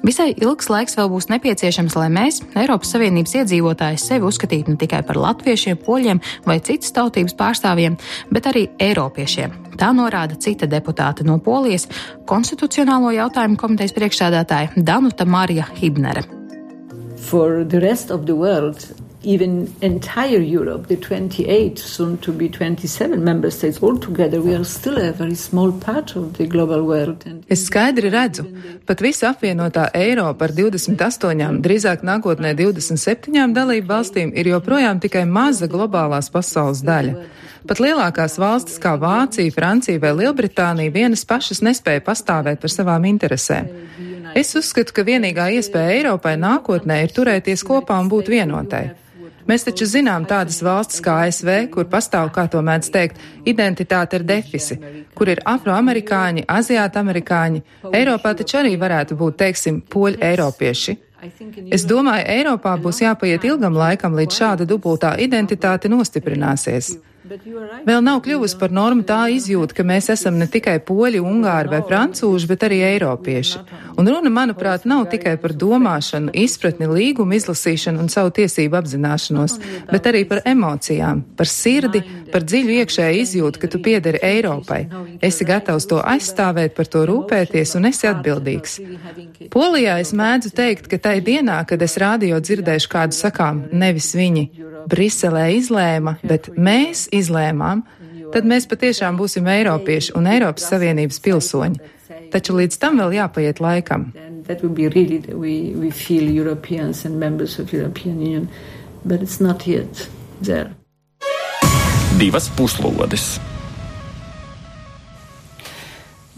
Visai 0.00 0.30
ilgs 0.32 0.70
laiks 0.72 0.96
vēl 0.96 1.10
būs 1.12 1.26
nepieciešams, 1.28 1.94
lai 2.00 2.06
mēs, 2.12 2.38
Eiropas 2.56 2.94
Savienības 2.94 3.34
iedzīvotāji, 3.42 4.00
sevi 4.00 4.24
uzskatītu 4.24 4.72
ne 4.72 4.80
tikai 4.80 5.02
par 5.04 5.18
latviešiem, 5.20 5.76
poļiem 5.84 6.22
vai 6.46 6.56
citas 6.64 6.94
tautības 6.96 7.36
pārstāvjiem, 7.36 7.98
bet 8.32 8.48
arī 8.48 8.62
eiropiešiem. 8.80 9.52
Tā 9.80 9.90
norāda 9.96 10.38
cita 10.40 10.68
deputāte 10.68 11.26
no 11.28 11.36
Polijas, 11.44 11.84
konstitucionālo 12.28 13.12
jautājumu 13.12 13.60
komitejas 13.60 13.92
priekšsēdētāja 13.98 14.72
Danuta 14.88 15.28
Marija 15.28 15.68
Hibnere. 15.76 16.24
For 17.20 17.64
the 17.68 17.80
rest 17.84 18.10
of 18.10 18.24
the 18.24 18.34
world, 18.34 18.80
even 19.22 19.68
entire 19.80 20.40
Europe, 20.40 20.86
the 20.88 20.96
28, 20.96 21.78
soon 21.78 22.16
to 22.18 22.32
be 22.32 22.48
27 22.48 23.22
member 23.22 23.50
states 23.50 23.82
altogether, 23.82 24.40
we 24.40 24.54
are 24.54 24.64
still 24.64 24.98
a 24.98 25.12
very 25.12 25.34
small 25.34 25.72
part 25.72 26.16
of 26.16 26.32
the 26.38 26.46
global 26.46 26.82
world. 26.86 27.24
Es 27.48 27.66
skaidri 27.66 28.10
redzu, 28.10 28.46
pat 28.86 29.00
visa 29.00 29.30
apvienotā 29.34 29.90
Eiropa 29.94 30.48
ar 30.48 30.54
28, 30.56 31.60
drīzāk 31.60 32.04
nākotnē 32.06 32.54
27 32.56 33.52
dalību 33.56 33.86
valstīm 33.90 34.32
ir 34.34 34.54
joprojām 34.54 35.00
tikai 35.00 35.26
maza 35.28 35.68
globālās 35.68 36.32
pasaules 36.32 36.80
daļa. 36.86 37.26
Pat 37.68 37.80
lielākās 37.82 38.38
valstis 38.40 38.80
kā 38.80 38.94
Vācija, 38.96 39.52
Francija 39.52 40.00
vai 40.00 40.14
Lielbritānija 40.16 40.94
vienas 40.94 41.26
pašas 41.28 41.60
nespēja 41.60 42.00
pastāvēt 42.06 42.62
par 42.62 42.72
savām 42.72 43.04
interesēm. 43.04 43.68
Es 44.34 44.54
uzskatu, 44.56 44.94
ka 44.94 45.04
vienīgā 45.04 45.50
iespēja 45.58 45.98
Eiropai 45.98 46.36
nākotnē 46.40 47.02
ir 47.04 47.12
turēties 47.12 47.66
kopā 47.66 47.98
un 48.00 48.08
būt 48.08 48.30
vienotai. 48.32 48.84
Mēs 49.50 49.64
taču 49.66 49.86
zinām 49.90 50.28
tādas 50.30 50.60
valstis 50.62 51.00
kā 51.02 51.16
ASV, 51.24 51.48
kur 51.74 51.88
pastāv, 51.90 52.28
kā 52.34 52.44
to 52.52 52.60
mēdz 52.62 52.90
teikt, 52.94 53.16
identitāte 53.50 54.20
ar 54.20 54.24
defisi, 54.26 54.76
kur 55.18 55.32
ir 55.32 55.42
afroamerikāņi, 55.52 56.44
aziāta 56.46 57.02
amerikāņi. 57.02 57.62
Eiropā 57.90 58.36
taču 58.38 58.60
arī 58.60 58.76
varētu 58.78 59.18
būt, 59.18 59.40
teiksim, 59.42 59.80
poļu 59.90 60.22
eiropieši. 60.30 60.96
Es 61.74 61.82
domāju, 61.84 62.24
Eiropā 62.32 62.76
būs 62.80 63.02
jāpaiet 63.02 63.42
ilgam 63.44 63.74
laikam, 63.76 64.14
līdz 64.16 64.38
šāda 64.38 64.68
dubultā 64.68 65.16
identitāte 65.20 65.90
nostiprināsies. 65.90 66.94
Vēl 67.30 68.00
nav 68.02 68.20
kļuvusi 68.24 68.56
par 68.58 68.72
normu 68.74 69.04
tā 69.06 69.20
izjūta, 69.30 69.76
ka 69.78 69.84
mēs 69.86 70.08
esam 70.10 70.34
ne 70.40 70.48
tikai 70.50 70.80
poļi, 70.82 71.20
ungāri 71.22 71.70
vai 71.70 71.78
francūži, 71.86 72.48
bet 72.50 72.64
arī 72.66 72.80
eiropieši. 72.88 73.60
Un 74.00 74.08
runa, 74.10 74.32
manuprāt, 74.34 74.82
nav 74.90 75.04
tikai 75.12 75.36
par 75.38 75.54
domāšanu, 75.54 76.32
izpratni, 76.34 76.88
līgumu 76.90 77.36
izlasīšanu 77.38 78.02
un 78.02 78.10
savu 78.10 78.32
tiesību 78.34 78.80
apzināšanos, 78.80 79.54
bet 79.92 80.08
arī 80.10 80.24
par 80.26 80.42
emocijām, 80.50 81.22
par 81.38 81.50
sirdi, 81.50 82.02
par 82.32 82.42
dziļu 82.48 82.80
iekšēju 82.80 83.22
izjūtu, 83.22 83.62
ka 83.62 83.70
tu 83.70 83.78
piederi 83.84 84.22
Eiropai. 84.26 84.80
Esi 85.22 85.46
gatavs 85.46 85.86
to 85.90 86.00
aizstāvēt, 86.02 86.74
par 86.74 86.90
to 86.90 87.04
rūpēties 87.12 87.76
un 87.78 87.86
esi 87.92 88.10
atbildīgs. 88.10 88.80
Polijā 89.54 90.00
es 90.02 90.10
mēdzu 90.18 90.50
teikt, 90.56 90.90
ka 90.90 90.98
tai 90.98 91.20
dienā, 91.22 91.62
kad 91.70 91.82
es 91.86 91.94
rādio 92.00 92.42
dzirdēšu 92.42 92.90
kādu 92.90 93.18
sakām, 93.20 93.68
nevis 93.70 94.10
viņi, 94.18 94.48
Briselē 94.88 95.46
izlēma, 95.58 96.16
bet 96.22 96.50
mēs 96.56 97.08
izlēmām, 97.12 97.82
tad 98.34 98.46
mēs 98.48 98.68
patiešām 98.70 99.18
būsim 99.20 99.48
Eiropieši 99.50 100.14
un 100.18 100.28
Eiropas 100.30 100.68
Savienības 100.70 101.20
pilsoņi. 101.24 101.80
Taču 102.30 102.54
līdz 102.58 102.78
tam 102.78 103.00
vēl 103.02 103.16
jāpaiet 103.18 103.60
laikam. 103.62 104.10
Divas 112.18 112.50
puslodes! 112.56 113.38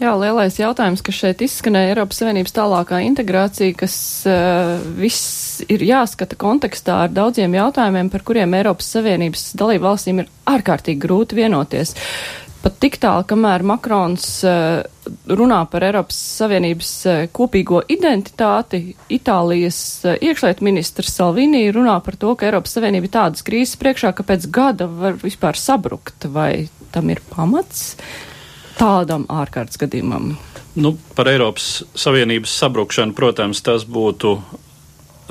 Jā, 0.01 0.09
lielais 0.17 0.55
jautājums, 0.57 1.03
kas 1.05 1.19
šeit 1.21 1.41
izskanēja 1.45 1.91
Eiropas 1.91 2.17
Savienības 2.17 2.55
tālākā 2.55 3.03
integrācija, 3.05 3.75
kas 3.77 3.95
uh, 4.25 4.81
viss 4.97 5.61
ir 5.69 5.83
jāskata 5.85 6.37
kontekstā 6.39 7.03
ar 7.05 7.13
daudziem 7.13 7.53
jautājumiem, 7.53 8.09
par 8.09 8.23
kuriem 8.25 8.55
Eiropas 8.57 8.89
Savienības 8.95 9.51
dalību 9.59 9.85
valstīm 9.85 10.23
ir 10.23 10.31
ārkārtīgi 10.49 11.03
grūti 11.03 11.37
vienoties. 11.37 11.93
Pat 12.63 12.79
tik 12.81 12.97
tālu, 13.03 13.27
kamēr 13.29 13.67
Makrons 13.69 14.25
uh, 14.49 14.81
runā 15.29 15.61
par 15.69 15.85
Eiropas 15.85 16.17
Savienības 16.41 16.91
uh, 17.05 17.21
kopīgo 17.29 17.85
identitāti, 17.93 18.97
Itālijas 19.13 19.79
uh, 20.09 20.17
iekšlietu 20.17 20.65
ministrs 20.65 21.13
Salvini 21.19 21.67
runā 21.75 21.99
par 22.01 22.17
to, 22.17 22.33
ka 22.33 22.49
Eiropas 22.49 22.73
Savienība 22.79 23.11
ir 23.11 23.15
tādas 23.19 23.45
krīzes 23.45 23.77
priekšā, 23.77 24.15
ka 24.17 24.25
pēc 24.25 24.49
gada 24.49 24.89
var 24.89 25.21
vispār 25.21 25.59
sabrukt, 25.59 26.31
vai 26.33 26.65
tam 26.89 27.13
ir 27.13 27.21
pamats? 27.29 27.91
Uh, 27.93 28.32
tādam 28.83 29.27
ārkārtas 29.31 29.79
gadījumam? 29.81 30.33
Nu, 30.75 30.95
par 31.15 31.29
Eiropas 31.29 31.83
Savienības 31.95 32.53
sabrukšanu, 32.59 33.15
protams, 33.15 33.61
tas 33.63 33.85
būtu 33.85 34.35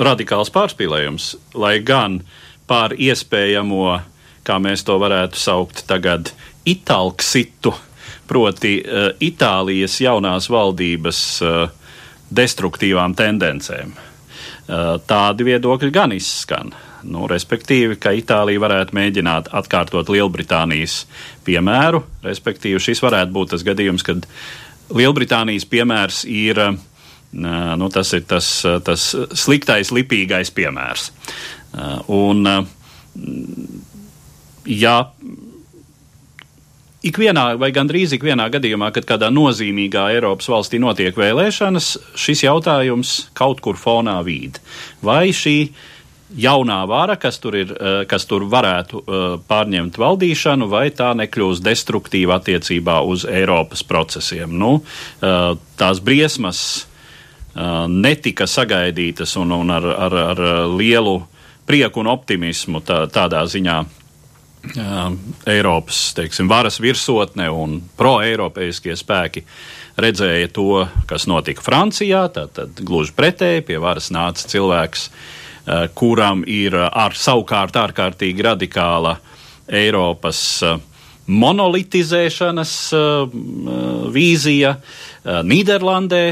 radikāls 0.00 0.52
pārspīlējums, 0.54 1.32
lai 1.58 1.76
gan 1.84 2.20
pār 2.70 2.94
iespējamo, 2.96 3.98
kā 4.46 4.58
mēs 4.62 4.86
to 4.86 4.96
varētu 5.02 5.38
saukt 5.38 5.84
tagad, 5.90 6.32
itālksitu, 6.68 7.74
proti 8.30 8.78
uh, 8.80 9.10
Itālijas 9.20 9.98
jaunās 10.00 10.48
valdības 10.50 11.20
uh, 11.44 11.66
destruktīvām 12.32 13.16
tendencēm. 13.18 13.92
Uh, 13.92 14.96
tādi 15.06 15.50
viedokļi 15.50 15.92
gan 15.92 16.14
izskan. 16.16 16.72
Nu, 17.02 17.26
respektīvi, 17.30 17.96
ka 18.00 18.12
Itālija 18.14 18.62
varētu 18.62 18.96
mēģināt 18.96 19.50
atkārtot 19.58 20.10
Lielbritānijas 20.12 21.02
piemēru. 21.46 22.02
Respektīvi, 22.22 22.80
šis 22.82 23.02
varētu 23.02 23.34
būt 23.34 23.54
tas 23.54 23.64
gadījums, 23.66 24.04
kad 24.06 24.26
Lielbritānijas 24.92 25.66
piemērs 25.70 26.22
ir, 26.30 26.60
nu, 27.32 27.90
tas, 27.94 28.12
ir 28.14 28.26
tas, 28.30 28.50
tas 28.86 29.08
sliktais, 29.34 29.90
lipīgais 29.94 30.52
piemērs. 30.54 31.10
Un, 32.12 32.46
ja 34.68 34.96
ikvienā 37.02 37.46
vai 37.58 37.70
gandrīz 37.74 38.14
ikvienā 38.16 38.46
gadījumā, 38.52 38.92
kad 38.94 39.06
kādā 39.08 39.30
nozīmīgā 39.34 40.08
Eiropas 40.14 40.48
valstī 40.52 40.78
notiek 40.82 41.16
vēlēšanas, 41.18 41.88
šis 42.14 42.44
jautājums 42.46 43.16
kaut 43.38 43.62
kur 43.64 43.80
fonā 43.80 44.20
vīd. 44.26 44.60
Vai 45.02 45.32
šī 45.34 45.56
jaunā 46.36 46.82
vara, 46.88 47.16
kas 47.16 47.38
tur, 47.38 47.56
ir, 47.56 47.72
eh, 47.72 48.04
kas 48.08 48.26
tur 48.26 48.44
varētu 48.50 49.02
eh, 49.02 49.24
pārņemt 49.48 49.98
valdīšanu, 49.98 50.68
vai 50.68 50.88
tā 50.90 51.12
nekļūs 51.18 51.62
destruktīva 51.64 52.40
attiecībā 52.40 53.00
uz 53.06 53.24
Eiropas 53.24 53.82
procesiem. 53.82 54.58
Nu, 54.58 54.82
eh, 55.22 55.54
tās 55.76 56.00
briesmas 56.00 56.86
netika 57.52 58.46
sagaidītas 58.48 59.34
un, 59.36 59.50
un 59.52 59.70
ar, 59.70 59.84
ar, 59.84 60.14
ar 60.16 60.38
lielu 60.72 61.18
prieku 61.68 62.00
un 62.00 62.08
optimismu 62.08 62.80
tā, 62.80 63.02
tādā 63.12 63.42
ziņā. 63.44 63.74
Eiropas 65.52 65.98
teiksim, 66.16 66.48
varas 66.48 66.80
virsotne 66.80 67.50
un 67.52 67.82
pro-eiropeiskie 67.98 68.96
spēki 68.96 69.44
redzēja 70.00 70.48
to, 70.48 70.86
kas 71.04 71.28
notika 71.28 71.60
Francijā. 71.60 72.24
Tad 72.32 72.80
gluži 72.80 73.12
pretēji 73.20 73.66
pie 73.68 73.76
varas 73.84 74.08
nāca 74.16 74.48
cilvēks, 74.48 75.10
uh, 75.10 75.41
kuram 75.94 76.42
ir 76.46 76.74
eh, 76.74 76.88
ar 76.88 77.14
savukārt 77.18 77.76
ārkārtīgi 77.78 78.46
radikāla 78.46 79.16
Eiropas 79.72 80.40
eh, 80.66 80.78
monolitizēšanas 81.32 82.70
vīzija. 84.12 84.72
Nīderlandē 85.46 86.22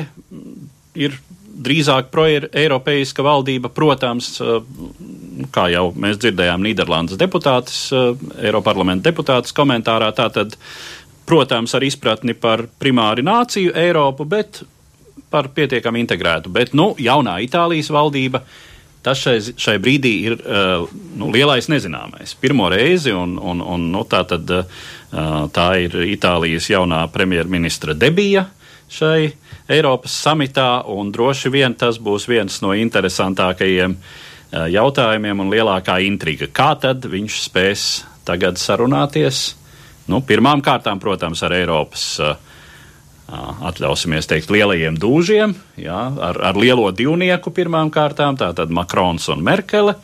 ir 0.99 1.15
drīzāk 1.63 2.09
pro-eiropeiska 2.11 3.23
valdība, 3.23 3.71
protams, 3.71 4.33
kā 5.55 5.69
jau 5.71 5.85
mēs 5.95 6.19
dzirdējām, 6.19 6.67
Nīderlandes 6.67 7.21
deputātis, 7.23 7.79
Eiroparlamenta 8.43 9.07
deputātis 9.13 9.55
komentārā, 9.57 10.11
tātad, 10.19 10.59
protams, 11.31 11.77
ar 11.79 11.87
izpratni 11.87 12.35
par 12.35 12.67
primāri 12.83 13.23
nāciju 13.25 13.77
Eiropu, 13.79 14.27
bet 14.27 14.65
par 15.31 15.53
pietiekami 15.55 16.03
integrētu. 16.03 16.51
Bet, 16.51 16.75
nu, 16.75 16.91
jaunā 16.99 17.39
Itālijas 17.47 17.93
valdība 17.95 18.43
uh, 18.43 18.59
Tas 19.00 19.21
šai, 19.23 19.38
šai 19.57 19.78
brīdī 19.80 20.12
ir 20.28 20.35
uh, 20.37 20.88
nu, 21.16 21.30
lielais 21.33 21.71
nezināmais. 21.73 22.35
Pirmo 22.37 22.69
reizi, 22.69 23.14
un, 23.16 23.38
un, 23.40 23.62
un 23.64 23.87
nu, 23.95 24.02
tā, 24.04 24.26
tad, 24.28 24.50
uh, 24.52 25.47
tā 25.57 25.69
ir 25.87 25.97
Itālijas 26.04 26.69
jaunā 26.69 27.07
premjerministra 27.12 27.97
debija 27.97 28.50
šai 28.90 29.30
Eiropas 29.71 30.12
samitā, 30.21 30.83
un 30.90 31.12
droši 31.14 31.52
vien 31.54 31.76
tas 31.78 31.97
būs 32.02 32.26
viens 32.28 32.61
no 32.61 32.75
interesantākajiem 32.76 33.97
uh, 33.97 34.66
jautājumiem 34.69 35.47
un 35.47 35.54
lielākā 35.54 35.97
intriga. 36.04 36.50
Kā 36.52 36.75
tad 36.83 37.09
viņš 37.09 37.40
spēs 37.47 37.88
tagad 38.28 38.61
sarunāties? 38.61 39.54
Nu, 40.12 40.21
pirmām 40.26 40.61
kārtām, 40.61 41.00
protams, 41.00 41.40
ar 41.47 41.57
Eiropas 41.57 42.04
uh, 42.21 42.37
atļausimies 43.31 44.29
teikt, 44.31 44.51
lielajiem 44.55 44.97
dūžiem, 45.01 45.55
jā, 45.81 46.01
ar, 46.31 46.41
ar 46.51 46.59
lielo 46.59 46.89
divnieku 46.95 47.53
pirmām 47.55 47.93
kārtām, 47.95 48.39
tātad 48.41 48.73
Makrons 48.75 49.29
un 49.33 49.45
Merkele, 49.47 49.95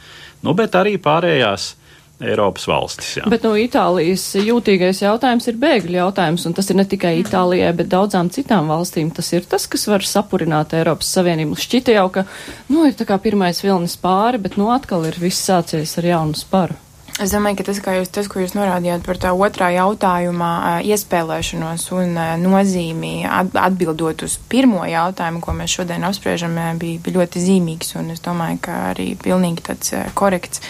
nu, 0.47 0.55
bet 0.59 0.79
arī 0.79 0.97
pārējās 1.03 1.75
Eiropas 2.17 2.65
valstis. 2.65 3.11
Jā. 3.19 3.27
Bet 3.29 3.43
no 3.45 3.51
Itālijas 3.61 4.23
jūtīgais 4.41 5.03
jautājums 5.03 5.51
ir 5.51 5.59
bēgļu 5.61 5.99
jautājums, 5.99 6.47
un 6.49 6.55
tas 6.57 6.71
ir 6.73 6.79
ne 6.79 6.87
tikai 6.89 7.13
Itālijai, 7.21 7.75
bet 7.77 7.91
daudzām 7.93 8.31
citām 8.33 8.71
valstīm. 8.73 9.11
Tas 9.13 9.29
ir 9.37 9.45
tas, 9.45 9.67
kas 9.69 9.85
var 9.91 10.07
sapurināt 10.07 10.73
Eiropas 10.79 11.11
Savienību. 11.13 11.59
Šķita 11.61 11.99
jau, 11.99 12.07
ka, 12.15 12.25
nu, 12.73 12.87
ir 12.89 12.97
tā 12.97 13.05
kā 13.09 13.21
pirmais 13.21 13.61
vilnis 13.61 13.99
pāri, 14.01 14.41
bet, 14.41 14.57
nu, 14.57 14.71
atkal 14.73 15.05
ir 15.11 15.21
viss 15.21 15.45
sācies 15.45 15.93
ar 16.01 16.09
jaunu 16.15 16.41
sparu. 16.41 16.79
Es 17.17 17.33
domāju, 17.33 17.57
ka 17.57 17.65
tas, 17.71 17.79
jūs, 17.81 18.11
tas, 18.13 18.27
ko 18.29 18.43
jūs 18.43 18.53
norādījāt 18.53 19.07
par 19.07 19.17
tā 19.17 19.31
otrā 19.33 19.71
jautājumā, 19.73 20.51
iespēlēšanos 20.85 21.87
un 21.97 22.19
nozīmī 22.43 23.13
atbildot 23.25 24.27
uz 24.27 24.35
pirmo 24.53 24.83
jautājumu, 24.85 25.41
ko 25.41 25.55
mēs 25.57 25.79
šodien 25.79 26.05
apspriežam, 26.05 26.59
bija, 26.77 27.01
bija 27.01 27.17
ļoti 27.17 27.45
zīmīgs 27.47 27.97
un 27.97 28.13
es 28.13 28.21
domāju, 28.25 28.61
ka 28.69 28.77
arī 28.91 29.15
pilnīgi 29.23 29.65
tāds 29.71 29.95
korekts 30.19 30.61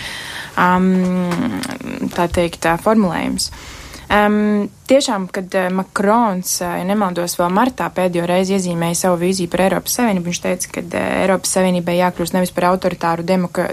um, 0.55 0.93
tā 2.15 2.29
teikt, 2.31 2.71
formulējums. 2.85 3.51
Um, 4.07 4.69
tiešām, 4.87 5.25
kad 5.35 5.51
uh, 5.59 5.67
Makrons, 5.75 6.61
uh, 6.63 6.77
ja 6.79 6.85
nemaldos, 6.87 7.33
vēl 7.41 7.51
martā 7.51 7.89
pēdējo 7.91 8.29
reizi 8.31 8.53
iezīmēja 8.55 9.01
savu 9.01 9.17
vīziju 9.25 9.51
par 9.51 9.65
Eiropas 9.65 9.97
Savienību, 9.99 10.29
viņš 10.29 10.41
teica, 10.45 10.69
ka 10.77 10.83
uh, 10.85 11.07
Eiropas 11.25 11.55
Savienībai 11.57 11.97
jākļūst 11.99 12.37
nevis 12.37 12.55
par 12.55 12.69
autoritāru, 12.69 13.27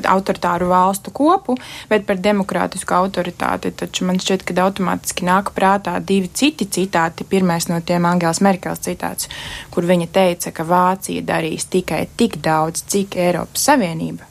autoritāru 0.09 0.71
valstu 0.71 1.13
kopu, 1.13 1.53
bet 1.91 2.07
par 2.07 2.17
demokrātisku 2.17 2.97
autoritāti. 2.97 3.75
Taču 3.77 4.07
man 4.09 4.17
šķiet, 4.17 4.41
ka 4.47 4.57
automātiski 4.65 5.27
nāk 5.29 5.53
prātā 5.53 5.99
divi 6.01 6.31
citi 6.33 6.65
citāti. 6.65 7.29
Pirmais 7.29 7.69
no 7.69 7.77
tiem 7.85 8.09
Angēlas 8.09 8.41
Merkels 8.41 8.81
citāts, 8.81 9.29
kur 9.69 9.85
viņa 9.85 10.09
teica, 10.17 10.49
ka 10.49 10.65
Vācija 10.65 11.21
darīs 11.29 11.69
tikai 11.69 12.07
tik 12.17 12.41
daudz, 12.41 12.87
cik 12.89 13.19
Eiropas 13.21 13.69
Savienība. 13.69 14.25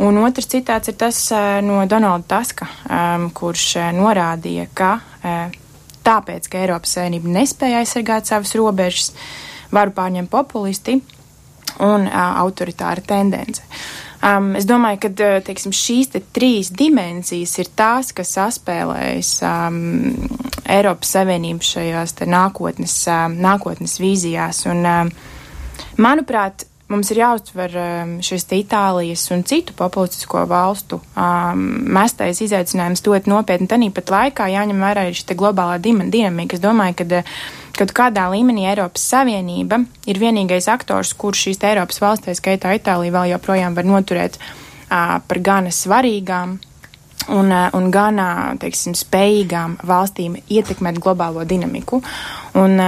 Un 0.00 0.16
otrs 0.24 0.48
citāts 0.48 0.88
ir 0.88 0.96
tas 0.96 1.26
no 1.60 1.82
Donalda 1.84 2.38
Taska, 2.38 2.72
um, 2.88 3.28
kurš 3.36 3.74
norādīja, 3.92 4.70
ka 4.72 4.94
uh, 4.96 5.09
tāpēc, 5.22 6.50
ka 6.50 6.60
Eiropas 6.64 6.96
Savienība 6.96 7.32
nespēja 7.40 7.82
aizsargāt 7.84 8.30
savas 8.30 8.54
robežas, 8.58 9.10
varu 9.74 9.94
pārņemt 9.96 10.30
populisti 10.32 11.00
un 11.80 12.06
autoritāra 12.10 13.02
tendence. 13.06 13.62
Um, 14.20 14.50
es 14.58 14.66
domāju, 14.68 14.98
ka 15.06 15.28
teiksim, 15.46 15.72
šīs 15.72 16.10
te 16.12 16.20
trīs 16.36 16.68
dimensijas 16.76 17.54
ir 17.62 17.70
tās, 17.72 18.10
kas 18.12 18.34
saspēlējas 18.36 19.30
um, 19.48 19.78
Eiropas 20.68 21.14
Savienības 21.16 21.70
šajās 21.76 22.18
nākotnes, 22.28 22.96
um, 23.08 23.38
nākotnes 23.40 23.96
vīzijās. 24.02 24.66
Un, 24.68 24.84
um, 24.84 25.12
manuprāt, 26.04 26.66
mums 26.90 27.10
ir 27.12 27.20
jāuztver 27.22 27.74
um, 27.78 28.12
šis 28.24 28.46
Itālijas 28.56 29.22
un 29.34 29.44
citu 29.46 29.74
populistisko 29.78 30.42
valstu 30.50 31.00
um, 31.14 31.62
mestais 31.94 32.42
izaicinājums 32.44 33.04
ļoti 33.06 33.30
nopietni. 33.30 33.68
Tāpat 33.70 34.12
laikā 34.14 34.48
jāņem 34.52 34.82
vērā 34.82 35.06
arī 35.06 35.16
šī 35.16 35.36
globālā 35.38 35.78
dinamika. 35.82 36.58
Es 36.58 36.62
domāju, 36.64 36.98
ka 37.00 37.22
kaut 37.78 37.94
kādā 37.96 38.26
līmenī 38.32 38.66
Eiropas 38.70 39.04
Savienība 39.12 39.84
ir 40.10 40.20
vienīgais 40.20 40.68
aktors, 40.72 41.14
kurš 41.14 41.46
šīs 41.46 41.62
Eiropas 41.70 42.02
valstīs, 42.02 42.42
skaitā 42.42 42.74
Itālija, 42.78 43.14
vēl 43.20 43.36
joprojām 43.36 43.78
var 43.78 43.88
noturēt 43.88 44.40
uh, 44.40 45.20
par 45.22 45.44
gana 45.44 45.72
svarīgām. 45.74 46.58
Un, 47.30 47.52
un 47.52 47.90
gan, 47.94 48.16
teiksim, 48.58 48.94
spējīgām 48.96 49.76
valstīm 49.86 50.38
ietekmēt 50.50 50.96
globālo 51.04 51.44
dinamiku. 51.46 52.00
Un, 52.58 52.80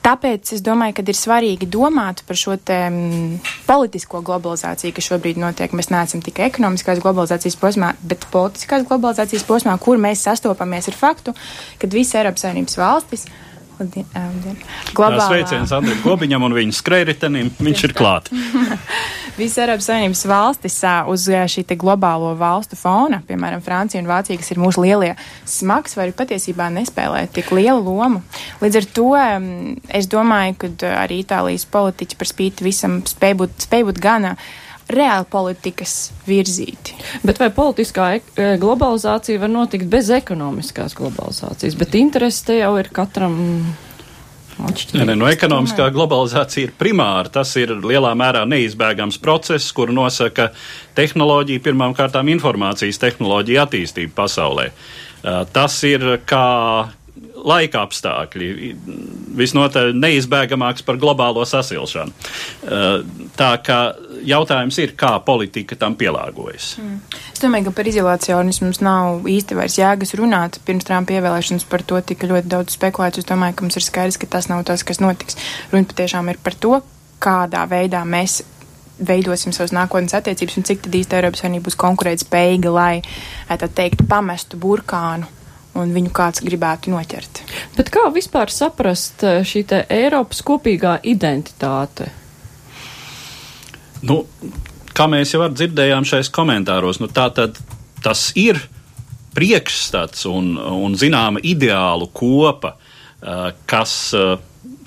Tāpēc 0.00 0.54
es 0.56 0.62
domāju, 0.64 0.94
ka 0.96 1.02
ir 1.04 1.16
svarīgi 1.18 1.66
domāt 1.68 2.22
par 2.24 2.38
šo 2.40 2.54
te, 2.56 2.76
m, 2.88 3.34
politisko 3.66 4.22
globalizāciju, 4.24 4.94
kas 4.96 5.10
šobrīd 5.10 5.40
notiek. 5.40 5.74
Mēs 5.76 5.90
neesam 5.92 6.22
tikai 6.24 6.46
ekonomiskās 6.48 7.02
globalizācijas 7.04 7.58
posmā, 7.60 7.92
bet 8.00 8.24
politiskās 8.32 8.86
globalizācijas 8.88 9.44
posmā, 9.48 9.76
kur 9.82 10.00
mēs 10.00 10.24
sastopamies 10.24 10.88
ar 10.88 10.96
faktu, 10.96 11.36
ka 11.76 11.92
visas 11.92 12.16
Eiropas 12.22 12.46
Savienības 12.46 12.80
valstis 12.80 13.28
Labdien, 13.80 14.04
labdien. 14.12 14.58
Globālā... 14.92 15.24
Sveiciens 15.30 15.72
Andrim 15.72 16.02
Gobiņam 16.04 16.44
un 16.44 16.52
viņa 16.52 16.76
skrējritenim, 16.76 17.48
viņš 17.64 17.84
ir 17.88 17.94
klāt. 17.96 18.28
Visa 19.40 19.62
Eiropas 19.64 19.86
Savienības 19.88 20.24
valstis 20.28 20.76
uz 21.08 21.24
šī 21.54 21.64
te 21.64 21.78
globālo 21.80 22.34
valstu 22.36 22.76
fona, 22.76 23.22
piemēram, 23.24 23.62
Francija 23.64 24.02
un 24.02 24.10
Vācija, 24.10 24.36
kas 24.36 24.52
ir 24.52 24.60
mūsu 24.60 24.84
lielie 24.84 25.14
smagsvari, 25.48 26.12
patiesībā 26.18 26.68
nespēlē 26.74 27.24
tik 27.32 27.54
lielu 27.56 27.80
lomu. 27.80 28.20
Līdz 28.60 28.80
ar 28.82 28.88
to 28.98 29.10
es 29.96 30.10
domāju, 30.12 30.58
ka 30.60 30.92
arī 31.06 31.22
Itālijas 31.24 31.64
politiķi 31.72 32.20
par 32.20 32.28
spīti 32.28 32.68
visam 32.68 33.00
spēj 33.08 33.38
būt, 33.40 33.62
spēj 33.64 33.88
būt 33.88 34.02
gana 34.02 34.34
reāli 34.34 34.69
politikas 35.30 36.12
virzīti. 36.26 36.96
Bet 37.26 37.40
vai 37.40 37.50
politiskā 37.54 38.08
e, 38.16 38.48
globalizācija 38.60 39.40
var 39.40 39.52
notikt 39.52 39.88
bez 39.90 40.10
ekonomiskās 40.14 40.96
globalizācijas? 40.98 41.78
Bet 41.78 41.94
interesi 41.94 42.44
te 42.46 42.58
jau 42.60 42.74
ir 42.80 42.90
katram. 42.92 43.38
Nē, 44.60 45.06
nē, 45.08 45.14
no 45.16 45.28
ekonomiskā 45.30 45.86
globalizācija 45.94 46.68
ir 46.68 46.72
primāra. 46.76 47.30
Tas 47.32 47.54
ir 47.56 47.72
lielā 47.80 48.10
mērā 48.18 48.42
neizbēgams 48.44 49.16
process, 49.22 49.70
kuru 49.72 49.94
nosaka 49.96 50.50
tehnoloģija, 50.98 51.62
pirmām 51.64 51.94
kārtām 51.96 52.28
informācijas 52.28 53.00
tehnoloģija 53.00 53.64
attīstība 53.64 54.12
pasaulē. 54.18 54.68
Tas 55.54 55.78
ir 55.88 56.04
kā, 56.28 56.44
laika 57.46 57.84
apstākļi 57.86 58.50
visnotaļ 59.38 59.92
neizbēgamāks 59.96 60.84
par 60.86 60.98
globālo 61.00 61.44
sasilšanu. 61.48 62.12
Eh, 62.12 62.88
tā 63.38 63.50
kā 63.64 63.80
jautājums 64.26 64.78
ir, 64.82 64.94
kā 64.98 65.14
politika 65.24 65.78
tam 65.80 65.96
pielāgojas. 65.96 66.74
Mm. 66.80 67.00
Es 67.32 67.42
domāju, 67.42 67.68
ka 67.68 67.76
par 67.80 67.90
izolācijas 67.90 68.60
mums 68.64 68.82
nav 68.84 69.26
īsti 69.30 69.58
vairs 69.58 69.78
jēgas 69.80 70.14
runāt. 70.20 70.60
Pirms 70.66 70.86
Trumpa 70.88 71.16
ievēlēšanas 71.16 71.66
par 71.70 71.84
to 71.86 72.00
tika 72.04 72.28
ļoti 72.30 72.52
daudz 72.52 72.76
spekulēts. 72.76 73.22
Es 73.22 73.28
domāju, 73.28 73.56
ka 73.56 73.66
mums 73.66 73.80
ir 73.80 73.86
skaidrs, 73.86 74.20
ka 74.20 74.30
tas 74.30 74.50
nav 74.52 74.64
tas, 74.68 74.84
kas 74.86 75.00
notiks. 75.02 75.38
Runa 75.72 75.88
patiešām 75.90 76.30
ir 76.32 76.40
par 76.44 76.56
to, 76.60 76.80
kādā 77.20 77.66
veidā 77.70 78.04
mēs 78.08 78.42
veidosim 79.00 79.54
savas 79.56 79.72
nākotnes 79.72 80.12
attiecības 80.16 80.58
un 80.60 80.66
cik 80.68 80.82
tad 80.84 80.96
īsti 80.98 81.16
Eiropas 81.16 81.40
Savienība 81.40 81.70
būs 81.70 81.78
konkurētspējīga, 81.80 82.72
lai, 82.74 82.94
eh, 83.00 83.56
tā 83.56 83.68
teikt, 83.68 84.04
pamestu 84.08 84.60
burkānu 84.60 85.39
un 85.78 85.92
viņu 85.94 86.12
kāds 86.14 86.42
gribētu 86.44 86.92
noķert. 86.92 87.42
Bet 87.76 87.92
kā 87.94 88.06
vispār 88.14 88.52
saprast 88.52 89.24
eh, 89.26 89.40
šī 89.46 89.64
te 89.70 89.84
Eiropas 89.92 90.42
kopīgā 90.46 90.98
identitāte? 91.06 92.10
Nu, 94.06 94.22
kā 94.96 95.06
mēs 95.10 95.34
jau 95.34 95.46
dzirdējām 95.52 96.06
šais 96.08 96.30
komentāros, 96.32 97.00
nu, 97.02 97.10
tā 97.12 97.28
tad 97.36 97.58
tas 98.04 98.30
ir 98.38 98.58
priekšstats 99.36 100.24
un, 100.30 100.54
un 100.58 100.96
zināma 100.98 101.42
ideālu 101.46 102.08
kopa, 102.16 102.74
eh, 103.22 103.50
kas, 103.70 104.14
eh, 104.16 104.36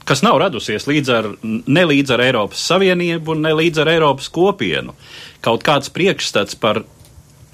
kas 0.04 0.24
nav 0.26 0.42
radusies 0.44 0.90
līdz 0.90 1.14
ar, 1.14 1.30
ne 1.44 1.86
līdz 1.94 2.16
ar 2.16 2.26
Eiropas 2.26 2.66
Savienību 2.72 3.38
un 3.38 3.46
ne 3.48 3.54
līdz 3.62 3.86
ar 3.86 3.94
Eiropas 3.96 4.28
kopienu. 4.34 4.98
Kaut 5.44 5.64
kāds 5.64 5.92
priekšstats 5.94 6.60
par 6.60 6.84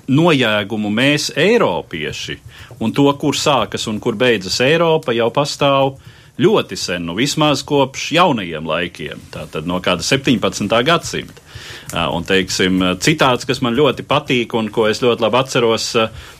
nojēgumu 0.10 0.92
mēs, 0.94 1.30
Eiropieši, 1.38 2.40
un 2.84 2.94
to, 2.96 3.08
kur 3.22 3.38
sākas 3.38 3.88
un 3.92 4.00
kur 4.04 4.18
beidzas 4.20 4.60
Eiropa, 4.66 5.16
jau 5.16 5.30
pastāv 5.34 5.98
ļoti 6.40 6.78
sen, 6.80 7.04
nu 7.08 7.16
vismaz 7.18 7.66
kopš 7.68 8.12
jaunajiem 8.16 8.68
laikiem, 8.68 9.22
tātad 9.34 9.68
no 9.68 9.82
kāda 9.84 10.06
17. 10.06 10.72
gadsimta. 10.88 11.46
Un, 11.90 12.24
teiksim, 12.24 12.80
citāts, 13.02 13.48
kas 13.50 13.60
man 13.66 13.76
ļoti 13.76 14.06
patīk 14.08 14.54
un 14.56 14.70
ko 14.72 14.86
es 14.88 15.02
ļoti 15.04 15.26
labi 15.26 15.40
atceros, 15.42 15.88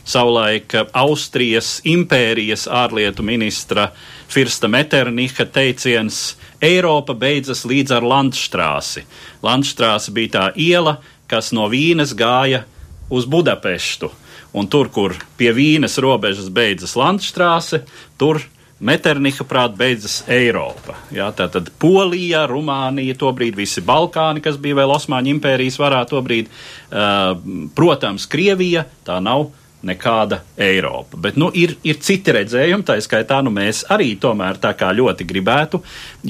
savulaik 0.08 0.76
Austrijas 0.96 1.80
impērijas 1.84 2.68
ārlietu 2.70 3.26
ministra 3.26 3.90
Firsta 4.30 4.70
Meterniha 4.70 5.46
teiciens 5.52 6.36
Eiropa 6.62 7.16
beidzas 7.18 7.64
līdz 7.66 7.98
ar 7.98 8.06
Landstrāsi. 8.06 9.04
Landstrāsi 9.42 10.14
bija 10.16 10.36
tā 10.36 10.46
iela, 10.54 11.00
kas 11.28 11.50
no 11.56 11.66
Vīnes 11.72 12.14
gāja 12.16 12.62
uz 13.10 13.26
Budapeštu. 13.30 14.10
Un 14.56 14.66
tur, 14.66 14.88
kur 14.90 15.14
pie 15.38 15.52
Vīnes 15.54 15.98
robežas 16.02 16.48
beidzas 16.50 16.96
Landstrāse, 16.98 17.84
tur 18.18 18.42
Meterniha 18.80 19.44
prāt 19.44 19.74
beidzas 19.76 20.22
Eiropa. 20.30 20.94
Jā, 21.12 21.28
tā 21.36 21.50
tad 21.52 21.68
Polija, 21.82 22.46
Rumānija, 22.48 23.12
tobrīd 23.20 23.58
visi 23.58 23.82
Balkāni, 23.84 24.40
kas 24.40 24.56
bija 24.56 24.78
vēl 24.78 24.94
Osmaņu 24.94 25.34
impērijas 25.34 25.76
varā 25.82 26.00
tobrīd, 26.08 26.48
uh, 26.48 27.34
protams, 27.76 28.24
Krievija, 28.30 28.86
tā 29.04 29.18
nav 29.20 29.50
nekāda 29.84 30.40
Eiropa. 30.56 31.20
Bet, 31.20 31.36
nu, 31.40 31.50
ir, 31.52 31.74
ir 31.84 32.00
citi 32.00 32.32
redzējumi, 32.36 32.86
tā 32.88 32.96
skaitā, 33.04 33.42
nu, 33.44 33.52
mēs 33.52 33.84
arī 33.92 34.14
tomēr 34.20 34.56
tā 34.60 34.72
kā 34.76 34.90
ļoti 34.96 35.28
gribētu 35.28 35.82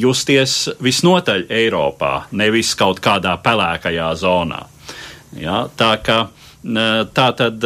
justies 0.02 0.58
visnotaļ 0.82 1.46
Eiropā, 1.54 2.12
nevis 2.34 2.74
kaut 2.78 3.02
kādā 3.02 3.36
pelēkajā 3.42 4.10
zonā. 4.18 4.64
Jā, 5.38 5.64
tā 5.78 5.94
kā 6.02 6.24
Tā 6.60 7.26
tad 7.38 7.64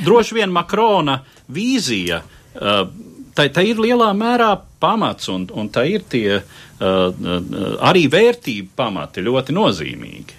droši 0.00 0.36
vien 0.36 0.52
Makrona 0.54 1.18
vīzija, 1.50 2.20
tā, 2.54 3.46
tā 3.50 3.64
ir 3.66 3.80
lielā 3.82 4.12
mērā 4.14 4.52
pamats 4.80 5.30
un, 5.32 5.48
un 5.50 5.70
tā 5.74 5.86
ir 5.90 6.04
tie 6.10 6.38
arī 6.80 8.04
vērtību 8.12 8.76
pamati 8.78 9.24
ļoti 9.26 9.56
nozīmīgi. 9.56 10.38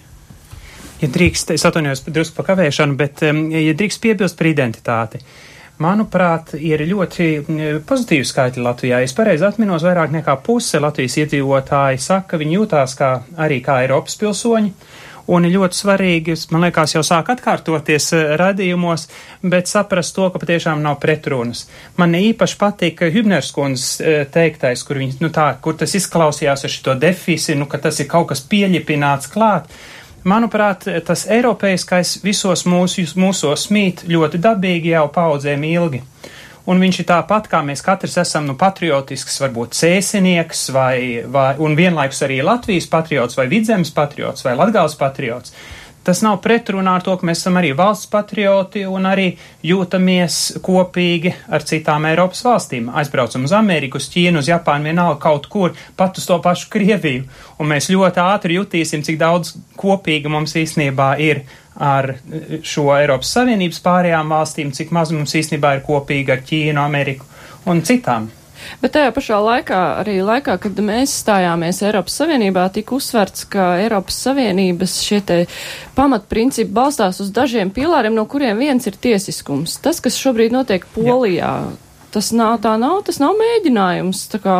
Ja 1.02 1.08
drīkst, 1.10 1.50
es 1.50 1.64
atvainojos 1.66 2.04
drusku 2.06 2.38
par 2.38 2.52
kavēšanu, 2.52 2.94
bet, 2.98 3.24
ja 3.26 3.74
drīkst 3.74 4.02
piebilst 4.04 4.38
par 4.38 4.48
identitāti. 4.48 5.18
Manuprāt, 5.82 6.52
ir 6.62 6.84
ļoti 6.86 7.26
pozitīvi 7.88 8.26
skaitļi 8.28 8.62
Latvijā. 8.62 9.00
Es 9.02 9.14
pareizi 9.16 9.46
atminos, 9.48 9.82
vairāk 9.82 10.12
nekā 10.14 10.36
puse 10.46 10.78
Latvijas 10.78 11.16
iedzīvotāji 11.24 11.98
saka, 11.98 12.28
ka 12.34 12.38
viņi 12.42 12.54
jūtās 12.54 12.94
kā, 12.98 13.10
arī 13.40 13.58
kā 13.64 13.80
Eiropas 13.82 14.14
pilsoņi. 14.20 14.70
Un 15.32 15.46
ļoti 15.48 15.78
svarīgi, 15.78 16.34
man 16.52 16.66
liekas, 16.66 16.92
jau 16.92 17.02
sāk 17.06 17.30
atkārtoties 17.32 18.10
eh, 18.16 18.34
radījumos, 18.40 19.06
bet 19.54 19.70
saprast 19.70 20.12
to, 20.16 20.26
ka 20.32 20.42
patiešām 20.42 20.82
nav 20.84 20.98
pretrunas. 21.00 21.64
Man 21.96 22.12
īpaši 22.18 22.58
patīk 22.60 23.00
Hübners 23.14 23.52
kundzes 23.56 23.94
eh, 24.00 24.26
teiktais, 24.28 24.84
kur, 24.84 25.00
viņi, 25.00 25.16
nu 25.22 25.32
tā, 25.32 25.48
kur 25.64 25.78
tas 25.80 25.96
izklausījās 25.96 26.66
ar 26.66 26.74
šito 26.74 26.98
defisi, 27.00 27.56
nu, 27.56 27.68
ka 27.70 27.80
tas 27.80 28.02
ir 28.02 28.10
kaut 28.12 28.28
kas 28.34 28.44
pieļipināts 28.50 29.32
klāt. 29.32 29.72
Manuprāt, 30.28 30.84
tas 31.06 31.24
eiropeiskais 31.26 32.20
visos 32.22 32.62
mūsu, 32.68 33.02
mūsos 33.18 33.66
mīt 33.74 34.04
ļoti 34.06 34.38
dabīgi 34.42 34.92
jau 34.92 35.08
paudzēm 35.16 35.64
ilgi. 35.66 36.04
Un 36.70 36.78
viņš 36.78 37.00
ir 37.02 37.06
tāpat, 37.08 37.48
kā 37.50 37.58
mēs 37.66 37.82
katrs 37.82 38.20
esam 38.22 38.46
nu, 38.46 38.54
patriotisks, 38.58 39.40
varbūt 39.42 39.74
cēsinieks, 39.74 40.68
vai, 40.74 40.96
vai, 41.26 41.52
un 41.58 41.74
vienlaikus 41.78 42.22
arī 42.22 42.38
Latvijas 42.46 42.86
patriots, 42.90 43.38
vai 43.38 43.48
vidzemes 43.50 43.90
patriots, 43.94 44.44
vai 44.46 44.54
latgāls 44.58 44.94
patriots. 44.98 45.56
Tas 46.02 46.18
nav 46.22 46.40
pretrunā 46.42 46.96
ar 46.98 47.04
to, 47.06 47.14
ka 47.14 47.26
mēs 47.26 47.44
esam 47.44 47.60
arī 47.60 47.68
valsts 47.78 48.08
patrioti 48.10 48.80
un 48.90 49.06
arī 49.06 49.28
jūtamies 49.66 50.38
kopīgi 50.66 51.30
ar 51.46 51.62
citām 51.66 52.08
Eiropas 52.10 52.42
valstīm. 52.42 52.88
Aizbraucam 52.90 53.46
uz 53.46 53.54
Ameriku, 53.54 54.00
uz 54.02 54.08
Ķīnu, 54.10 54.42
uz 54.42 54.50
Japānu, 54.50 54.90
vienalga 54.90 55.20
kaut 55.22 55.46
kur, 55.50 55.76
pat 55.98 56.18
uz 56.18 56.26
to 56.26 56.40
pašu 56.42 56.72
Krieviju, 56.74 57.28
un 57.62 57.70
mēs 57.70 57.90
ļoti 57.94 58.22
ātri 58.22 58.58
jutīsim, 58.58 59.06
cik 59.06 59.20
daudz 59.22 59.54
kopīga 59.78 60.30
mums 60.30 60.58
īstenībā 60.58 61.12
ir 61.22 61.44
ar 61.80 62.14
šo 62.66 62.90
Eiropas 62.96 63.32
Savienības 63.36 63.80
pārējām 63.84 64.32
valstīm, 64.34 64.72
cik 64.76 64.92
maz 64.92 65.12
mums 65.14 65.34
īstenībā 65.38 65.76
ir 65.78 65.84
kopīga 65.86 66.36
ar 66.36 66.46
Ķīnu, 66.46 66.80
Ameriku 66.82 67.26
un 67.70 67.82
citām. 67.86 68.30
Bet 68.82 68.94
tajā 68.94 69.10
pašā 69.14 69.38
laikā, 69.42 69.78
arī 70.02 70.18
laikā, 70.24 70.56
kad 70.62 70.78
mēs 70.84 71.14
stājāmies 71.22 71.82
Eiropas 71.82 72.16
Savienībā, 72.20 72.68
tika 72.74 72.94
uzsverts, 72.96 73.46
ka 73.50 73.72
Eiropas 73.82 74.18
Savienības 74.26 74.98
šie 75.02 75.20
te 75.26 75.38
pamatprincipi 75.96 76.70
balstās 76.74 77.20
uz 77.24 77.32
dažiem 77.34 77.72
pilāriem, 77.74 78.14
no 78.14 78.26
kuriem 78.30 78.60
viens 78.62 78.86
ir 78.86 78.98
tiesiskums. 79.02 79.78
Tas, 79.82 79.98
kas 80.04 80.18
šobrīd 80.20 80.54
notiek 80.54 80.86
Polijā, 80.94 81.54
Jā. 81.66 82.06
tas 82.14 82.30
nav 82.36 82.60
tā 82.64 82.76
nav, 82.80 83.00
tas 83.08 83.18
nav 83.22 83.34
mēģinājums 83.40 84.28
tā 84.36 84.42
kā 84.44 84.58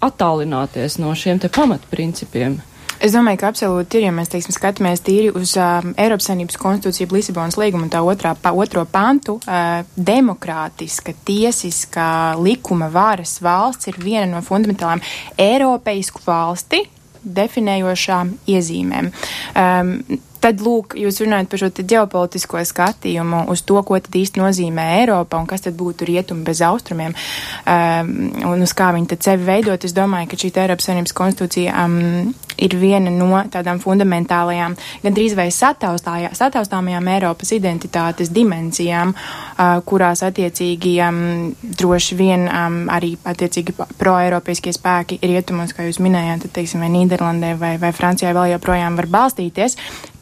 attālināties 0.00 0.98
no 0.98 1.14
šiem 1.14 1.40
te 1.42 1.52
pamatprincipiem. 1.52 2.58
Es 3.00 3.14
domāju, 3.16 3.38
ka 3.40 3.48
absolūti 3.48 3.96
ir, 3.96 4.04
ja 4.10 4.12
mēs, 4.12 4.28
teiksim, 4.28 4.52
skatāmies 4.52 5.00
tīri 5.00 5.30
uz 5.32 5.54
uh, 5.56 5.80
Eiropas 5.96 6.26
Savienības 6.28 6.58
konstitūciju, 6.60 7.08
Lisabonas 7.16 7.56
līgumu 7.56 7.86
un 7.86 7.92
tā 7.92 8.02
otrā, 8.04 8.34
pa, 8.36 8.52
otro 8.52 8.84
pantu, 8.84 9.38
uh, 9.40 9.80
demokrātiska, 9.96 11.14
tiesiska 11.24 12.06
likuma 12.36 12.90
varas 12.92 13.38
valsts 13.40 13.88
ir 13.88 13.96
viena 14.04 14.28
no 14.34 14.44
fundamentālām 14.44 15.00
Eiropeisku 15.40 16.20
valsti 16.26 16.82
definējošām 17.24 18.34
iezīmēm. 18.52 19.08
Um, 19.56 19.94
Tad, 20.40 20.62
lūk, 20.64 20.94
jūs 20.96 21.20
runājat 21.20 21.50
par 21.52 21.60
šo 21.60 21.68
ģeopolitisko 21.92 22.62
skatījumu 22.64 23.42
uz 23.52 23.60
to, 23.68 23.76
ko 23.84 23.98
tad 24.00 24.14
īsti 24.16 24.40
nozīmē 24.40 24.86
Eiropa 25.02 25.36
un 25.36 25.48
kas 25.50 25.66
tad 25.66 25.76
būtu 25.76 26.08
rietumi 26.08 26.46
bez 26.46 26.62
austrumiem 26.64 27.12
um, 27.12 28.12
un 28.48 28.64
uz 28.64 28.72
kā 28.76 28.88
viņi 28.96 29.10
tad 29.12 29.26
sevi 29.26 29.44
veidot. 29.50 29.84
Es 29.84 29.96
domāju, 29.96 30.30
ka 30.30 30.40
šī 30.40 30.52
Eiropas 30.62 30.88
Savienības 30.88 31.16
konstitūcija 31.20 31.84
um, 31.84 32.32
ir 32.60 32.76
viena 32.80 33.12
no 33.12 33.28
tādām 33.52 33.80
fundamentālajām, 33.82 34.76
gandrīz 35.04 35.36
vai 35.36 35.48
sataustāmajām 35.52 37.10
Eiropas 37.14 37.52
identitātes 37.56 38.32
dimensijām, 38.32 39.12
uh, 39.14 39.78
kurās 39.84 40.24
attiecīgi 40.26 40.94
um, 41.04 41.20
droši 41.60 42.18
vien 42.18 42.46
um, 42.48 42.80
arī 42.92 43.12
attiecīgi 43.28 43.76
pro-eiropieskie 44.00 44.72
spēki 44.76 45.20
rietumos, 45.24 45.76
kā 45.76 45.88
jūs 45.88 46.00
minējāt, 46.04 46.46
tad, 46.46 46.56
teiksim, 46.60 46.84
vai 46.84 46.92
Nīderlandē 46.96 47.54
vai, 47.60 47.74
vai 47.82 47.92
Francijā 47.96 48.32
vēl 48.36 48.54
joprojām 48.54 48.96
var 49.00 49.10
balstīties 49.20 49.76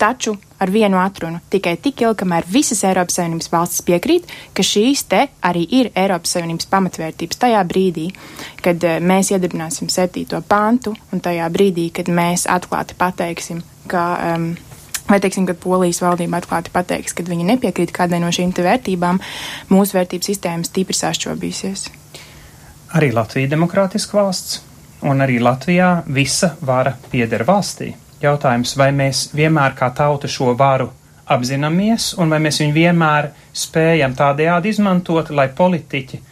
taču 0.08 0.36
ar 0.58 0.70
vienu 0.70 0.98
atrunu- 0.98 1.40
tikai 1.52 1.76
tik 1.76 2.02
ilgi, 2.02 2.18
kamēr 2.22 2.46
visas 2.48 2.84
Eiropas 2.84 3.18
Savienības 3.18 3.50
valstis 3.52 3.84
piekrīt, 3.86 4.30
ka 4.54 4.62
šīs 4.62 5.04
te 5.08 5.26
arī 5.42 5.66
ir 5.80 5.90
Eiropas 5.94 6.36
Savienības 6.36 6.70
pamatvērtības 6.72 7.42
tajā 7.44 7.64
brīdī, 7.68 8.08
kad 8.62 8.84
uh, 8.84 8.98
mēs 9.00 9.32
iedibināsim 9.34 9.90
septīto 9.92 10.40
pantu 10.48 10.94
un 11.12 11.20
tajā 11.20 11.48
brīdī, 11.52 11.90
kad 11.92 12.06
mēs 12.08 12.46
atklāti 12.46 12.98
pateiksim, 12.98 13.62
ka. 13.86 14.34
Um, 14.34 14.56
Vai, 15.08 15.16
teiksim, 15.24 15.46
kad 15.48 15.56
Polijas 15.56 16.02
valdība 16.04 16.36
atklāti 16.36 16.68
pateiks, 16.68 17.14
ka 17.16 17.24
viņi 17.24 17.46
nepiekrīt 17.48 17.94
kādai 17.96 18.18
no 18.20 18.28
šīm 18.28 18.50
vērtībām, 18.52 19.16
mūsu 19.72 19.96
vērtības 19.96 20.28
sistēma 20.28 20.68
stipri 20.68 20.92
sašķobīsies. 20.98 21.86
Arī 22.92 23.08
Latvija 23.16 23.48
ir 23.48 23.54
demokrātiska 23.54 24.18
valsts, 24.18 24.58
un 25.00 25.24
arī 25.24 25.38
Latvijā 25.40 26.02
visa 26.12 26.50
vara 26.60 26.92
pieder 27.08 27.46
valstī 27.48 27.94
jautājums, 28.22 28.76
vai 28.78 28.90
mēs 28.94 29.28
vienmēr 29.36 29.76
kā 29.78 29.90
tauta 29.94 30.30
šo 30.30 30.54
varu 30.58 30.90
apzināmies 31.28 32.14
un 32.18 32.32
vai 32.32 32.40
mēs 32.42 32.62
viņu 32.62 32.74
vienmēr 32.74 33.30
spējam 33.56 34.16
tādējādi 34.18 34.72
izmantot, 34.72 35.30
lai 35.30 35.48
politiķi 35.54 36.22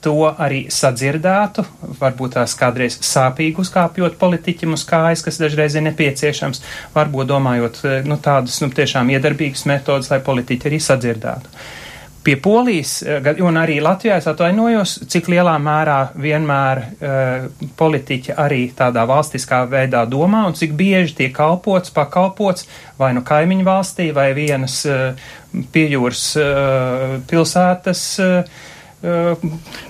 to 0.00 0.30
arī 0.30 0.62
sadzirdētu, 0.72 1.64
varbūt 2.00 2.38
tās 2.38 2.54
kādreiz 2.56 2.96
sāpīgi 3.04 3.60
uzkāpjot 3.60 4.16
politiķim 4.20 4.72
uz 4.76 4.84
kājas, 4.88 5.24
kas 5.26 5.40
dažreiz 5.40 5.76
ir 5.76 5.84
nepieciešams, 5.90 6.62
varbūt 6.94 7.28
domājot 7.28 7.82
nu, 8.08 8.16
tādas 8.22 8.60
nu, 8.64 8.70
tiešām 8.72 9.12
iedarbīgas 9.12 9.66
metodas, 9.68 10.08
lai 10.12 10.22
politiķi 10.24 10.70
arī 10.70 10.80
sadzirdētu. 10.80 11.52
Pie 12.24 12.36
Polijas 12.36 12.98
eh, 13.02 13.28
un 13.40 13.56
arī 13.56 13.78
Latvijā 13.80 14.18
es 14.20 14.26
atvainojos, 14.28 14.98
cik 15.08 15.30
lielā 15.32 15.54
mērā 15.62 15.98
vienmēr 16.20 16.80
uh, 16.82 17.46
politiķi 17.80 18.34
arī 18.36 18.62
tādā 18.76 19.06
valstiskā 19.08 19.62
veidā 19.70 20.02
domā 20.08 20.42
un 20.48 20.56
cik 20.58 20.74
bieži 20.76 21.16
tiek 21.22 21.32
kalpots, 21.36 21.92
pakalpots 21.96 22.68
vai 23.00 23.14
nu 23.16 23.24
kaimiņu 23.24 23.64
valstī 23.64 24.10
vai 24.16 24.30
vienas 24.36 24.82
uh, 24.88 25.30
piejūras 25.72 26.26
uh, 26.40 27.16
pilsētas. 27.30 28.04
Uh, 28.20 28.68
Uh, 29.00 29.32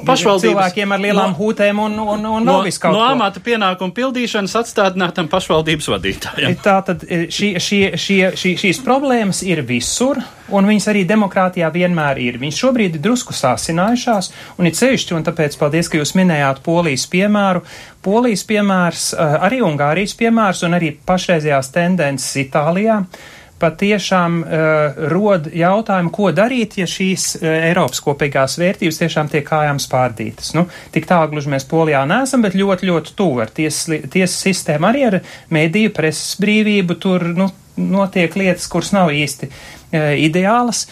cilvēkiem 0.06 0.92
ar 0.94 1.00
lielām 1.02 1.32
no, 1.32 1.34
hūtēm 1.34 1.80
un, 1.82 1.96
un, 1.98 2.26
un 2.30 2.44
no, 2.46 2.60
visu 2.62 2.78
kaut 2.84 2.94
no 2.94 3.00
amata 3.02 3.40
pienākumu 3.42 3.90
pildīšanas 3.96 4.52
atstādinātam 4.60 5.26
pašvaldības 5.32 5.88
vadītājam. 5.90 6.54
Tā 6.62 6.76
tad 6.86 7.02
šī, 7.08 7.48
šī, 7.58 7.80
šī, 7.98 8.18
šī, 8.38 8.52
šīs 8.62 8.80
problēmas 8.86 9.42
ir 9.42 9.64
visur, 9.66 10.20
un 10.54 10.70
viņas 10.70 10.86
arī 10.92 11.02
demokrātijā 11.10 11.72
vienmēr 11.74 12.22
ir. 12.22 12.38
Viņas 12.38 12.62
šobrīd 12.62 13.00
ir 13.00 13.04
drusku 13.08 13.34
sāsinājušās, 13.34 14.30
un 14.62 14.70
ir 14.70 14.78
ceļšķi, 14.78 15.18
un 15.18 15.26
tāpēc 15.26 15.58
paldies, 15.58 15.90
ka 15.90 15.98
jūs 15.98 16.14
minējāt 16.14 16.62
Polijas 16.62 17.08
piemēru. 17.10 17.64
Polijas 18.06 18.46
piemērs, 18.46 19.10
uh, 19.16 19.40
arī 19.50 19.58
Ungārijas 19.66 20.14
piemērs, 20.22 20.62
un 20.70 20.78
arī 20.78 20.94
pašreizējās 21.10 21.74
tendences 21.74 22.38
Itālijā. 22.46 23.02
Uh, 23.02 23.39
patiešām 23.60 24.40
uh, 24.42 25.02
rod 25.12 25.46
jautājumu, 25.54 26.12
ko 26.14 26.30
darīt, 26.34 26.78
ja 26.80 26.88
šīs 26.88 27.26
uh, 27.38 27.46
Eiropas 27.68 28.02
kopīgās 28.04 28.56
vērtības 28.60 29.00
tiešām 29.02 29.30
tiek 29.32 29.46
kājām 29.46 29.80
spārdītas. 29.82 30.54
Nu, 30.56 30.66
tik 30.94 31.08
tālu 31.10 31.34
gluži 31.34 31.52
mēs 31.52 31.68
Polijā 31.70 32.02
neesam, 32.08 32.44
bet 32.46 32.56
ļoti, 32.58 32.88
ļoti 32.90 33.14
tuvu 33.18 33.44
ar 33.44 33.52
tiesas 33.54 34.08
ties 34.12 34.36
sistēmu 34.46 34.90
arī 34.90 35.06
ar 35.10 35.20
mēdīju 35.52 35.94
presas 35.96 36.34
brīvību. 36.42 36.98
Tur 37.00 37.28
nu, 37.36 37.50
notiek 37.80 38.36
lietas, 38.40 38.68
kuras 38.72 38.94
nav 38.96 39.12
īsti 39.14 39.50
uh, 39.50 40.12
ideālas. 40.18 40.86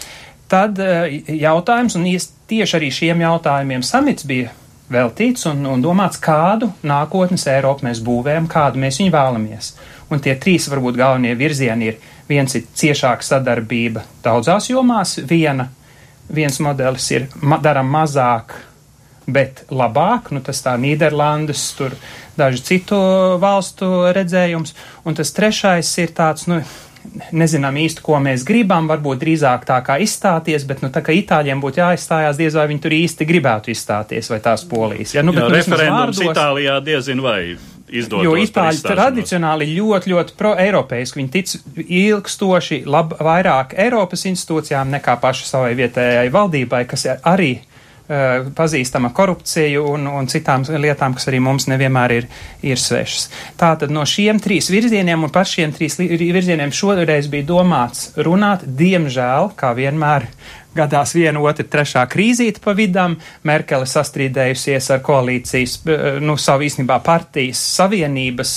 Tad 0.48 0.80
uh, 0.80 1.08
jautājums, 1.28 1.98
un 1.98 2.08
tieši 2.48 2.78
arī 2.80 2.94
šiem 2.94 3.26
jautājumiem 3.26 3.84
samits 3.84 4.28
bija 4.28 4.54
veltīts 4.92 5.46
un, 5.50 5.64
un 5.68 5.82
domāts, 5.84 6.20
kādu 6.20 6.70
nākotnes 6.86 7.46
Eiropu 7.52 7.86
mēs 7.88 8.00
būvējam, 8.04 8.48
kādu 8.50 8.80
mēs 8.82 9.00
viņu 9.02 9.14
vēlamies. 9.14 9.72
Un 10.08 10.22
tie 10.24 10.34
trīs 10.40 10.68
varbūt 10.72 10.96
galvenie 10.96 11.34
virzieni 11.36 11.90
ir 11.90 11.98
Viens 12.28 12.54
ir 12.58 12.66
ciešāka 12.76 13.24
sadarbība 13.24 14.04
daudzās 14.24 14.68
jomās, 14.68 15.16
viena, 15.28 15.70
viens 16.28 16.58
modelis 16.60 17.06
ir 17.14 17.28
ma 17.40 17.56
daram 17.62 17.88
mazāk, 17.88 18.52
bet 19.28 19.64
labāk, 19.72 20.32
nu 20.32 20.42
tas 20.44 20.60
tā 20.64 20.74
Nīderlandes, 20.80 21.62
tur 21.78 21.96
daži 22.38 22.64
citu 22.64 22.98
valstu 23.40 24.10
redzējums, 24.16 24.74
un 25.04 25.16
tas 25.16 25.32
trešais 25.36 25.90
ir 26.04 26.12
tāds, 26.16 26.46
nu, 26.48 26.60
nezinām 27.32 27.76
īsti, 27.80 28.02
ko 28.04 28.18
mēs 28.22 28.44
gribam, 28.48 28.88
varbūt 28.90 29.20
drīzāk 29.22 29.64
tā 29.68 29.78
kā 29.86 29.98
izstāties, 30.04 30.66
bet, 30.68 30.82
nu, 30.84 30.92
tā 30.94 31.02
kā 31.04 31.14
itāļiem 31.16 31.60
būtu 31.62 31.82
jāizstājās, 31.82 32.38
diez 32.40 32.56
vai 32.58 32.68
viņi 32.72 32.84
tur 32.84 32.96
īsti 32.98 33.28
gribētu 33.28 33.72
izstāties, 33.72 34.30
vai 34.32 34.40
tās 34.44 34.64
polijas. 34.68 35.16
Ja, 35.16 35.24
nu, 35.24 35.34
bet, 35.36 35.44
Jā, 35.44 35.48
nu, 35.48 35.56
referendums 35.56 36.20
vārdos, 36.20 36.36
Itālijā 36.36 36.78
diezin 36.84 37.24
vai 37.24 37.42
izdotos. 37.90 38.24
Jo 38.26 38.34
Itāļi 38.38 38.84
tradicionāli 38.84 39.70
ļoti, 39.76 40.12
ļoti 40.12 40.36
pro-eiropeiski. 40.38 41.22
Viņi 41.22 41.32
tic 41.34 41.54
ilgstoši 41.86 42.82
lab, 42.88 43.16
vairāk 43.22 43.74
Eiropas 43.78 44.26
institūcijām 44.30 44.92
nekā 44.98 45.18
paši 45.22 45.48
savai 45.48 45.74
vietējai 45.78 46.28
valdībai, 46.34 46.84
kas 46.90 47.08
arī 47.22 47.56
pazīstama 48.56 49.10
korupciju 49.12 49.82
un, 49.92 50.06
un 50.08 50.28
citām 50.32 50.64
lietām, 50.64 51.12
kas 51.14 51.28
arī 51.28 51.42
mums 51.44 51.66
nevienmēr 51.68 52.14
ir, 52.16 52.28
ir 52.64 52.80
svešas. 52.80 53.28
Tātad 53.60 53.92
no 53.92 54.04
šiem 54.08 54.40
trīs 54.40 54.70
virzieniem 54.72 55.26
un 55.26 55.32
par 55.32 55.48
šiem 55.48 55.74
trīs 55.76 55.98
virzieniem 56.00 56.72
šoreiz 56.72 57.28
bija 57.28 57.48
domāts 57.50 58.14
runāt, 58.16 58.64
diemžēl, 58.64 59.52
kā 59.58 59.74
vienmēr 59.76 60.24
gadās 60.78 61.14
viena, 61.16 61.42
otra, 61.42 61.66
trešā 61.66 62.06
krīzīte 62.10 62.62
pa 62.64 62.74
vidam. 62.78 63.18
Merkele 63.48 63.88
sastrīdējusies 63.88 64.90
ar 64.94 65.04
koalīcijas, 65.04 65.78
nu, 66.24 66.38
savu 66.40 66.66
īstenībā 66.68 67.00
partijas 67.04 67.62
savienības 67.76 68.56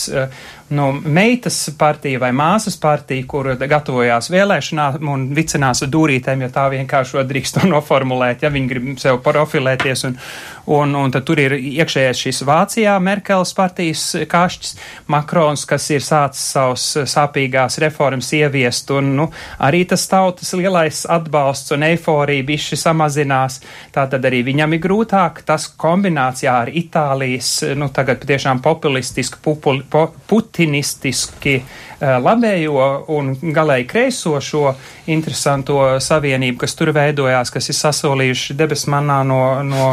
nu, 0.71 1.01
meitas 1.03 1.69
partija 1.77 2.19
vai 2.19 2.31
māsas 2.31 2.77
partija, 2.79 3.25
kur 3.27 3.49
gatavojās 3.59 4.29
vēlēšanām 4.31 5.09
un 5.11 5.25
vicinās 5.35 5.83
ar 5.83 5.91
dūrītēm, 5.91 6.45
ja 6.45 6.51
tā 6.53 6.69
vienkārši 6.71 7.25
drīkst 7.27 7.59
to 7.59 7.67
noformulēt, 7.67 8.45
ja 8.45 8.51
viņi 8.53 8.71
grib 8.71 8.87
sev 9.01 9.19
profilēties. 9.25 10.05
Un, 10.07 10.15
un, 10.65 10.95
un 10.95 11.11
tad 11.11 11.25
tur 11.27 11.41
ir 11.41 11.55
iekšējais 11.57 12.21
šis 12.25 12.43
Vācijā 12.47 12.97
Merkeles 13.03 13.53
partijas 13.57 14.05
kašķis, 14.31 14.75
Makrons, 15.11 15.65
kas 15.67 15.89
ir 15.91 16.05
sācis 16.05 16.45
savus 16.53 16.85
sāpīgās 17.11 17.79
reformas 17.83 18.31
ieviest, 18.37 18.93
un 18.95 19.11
nu, 19.17 19.27
arī 19.59 19.83
tas 19.89 20.05
tautas 20.11 20.53
lielais 20.57 21.03
atbalsts 21.09 21.75
un 21.75 21.87
eiforija 21.89 22.47
bišķi 22.47 22.79
samazinās. 22.79 23.59
Tātad 23.91 24.23
arī 24.29 24.43
viņam 24.47 24.77
ir 24.77 24.83
grūtāk 24.85 25.43
tas 25.47 25.67
kombinācijā 25.81 26.55
ar 26.63 26.71
Itālijas, 26.71 27.57
nu, 27.75 27.89
tagad 27.93 28.21
patiešām 28.23 28.61
populistiski, 28.63 29.41
pupuli, 29.43 29.83
po, 29.89 30.07
puti 30.29 30.61
putinistiski 30.61 31.61
labējo 32.01 32.87
un 33.13 33.31
galēji 33.53 33.85
kreiso 33.89 34.39
šo 34.41 34.73
interesanto 35.11 35.77
savienību, 36.01 36.57
kas 36.63 36.75
tur 36.77 36.93
veidojās, 36.95 37.53
kas 37.53 37.69
ir 37.69 37.77
sasolījuši 37.77 38.57
debesmanā 38.57 39.21
no, 39.27 39.41
no 39.67 39.87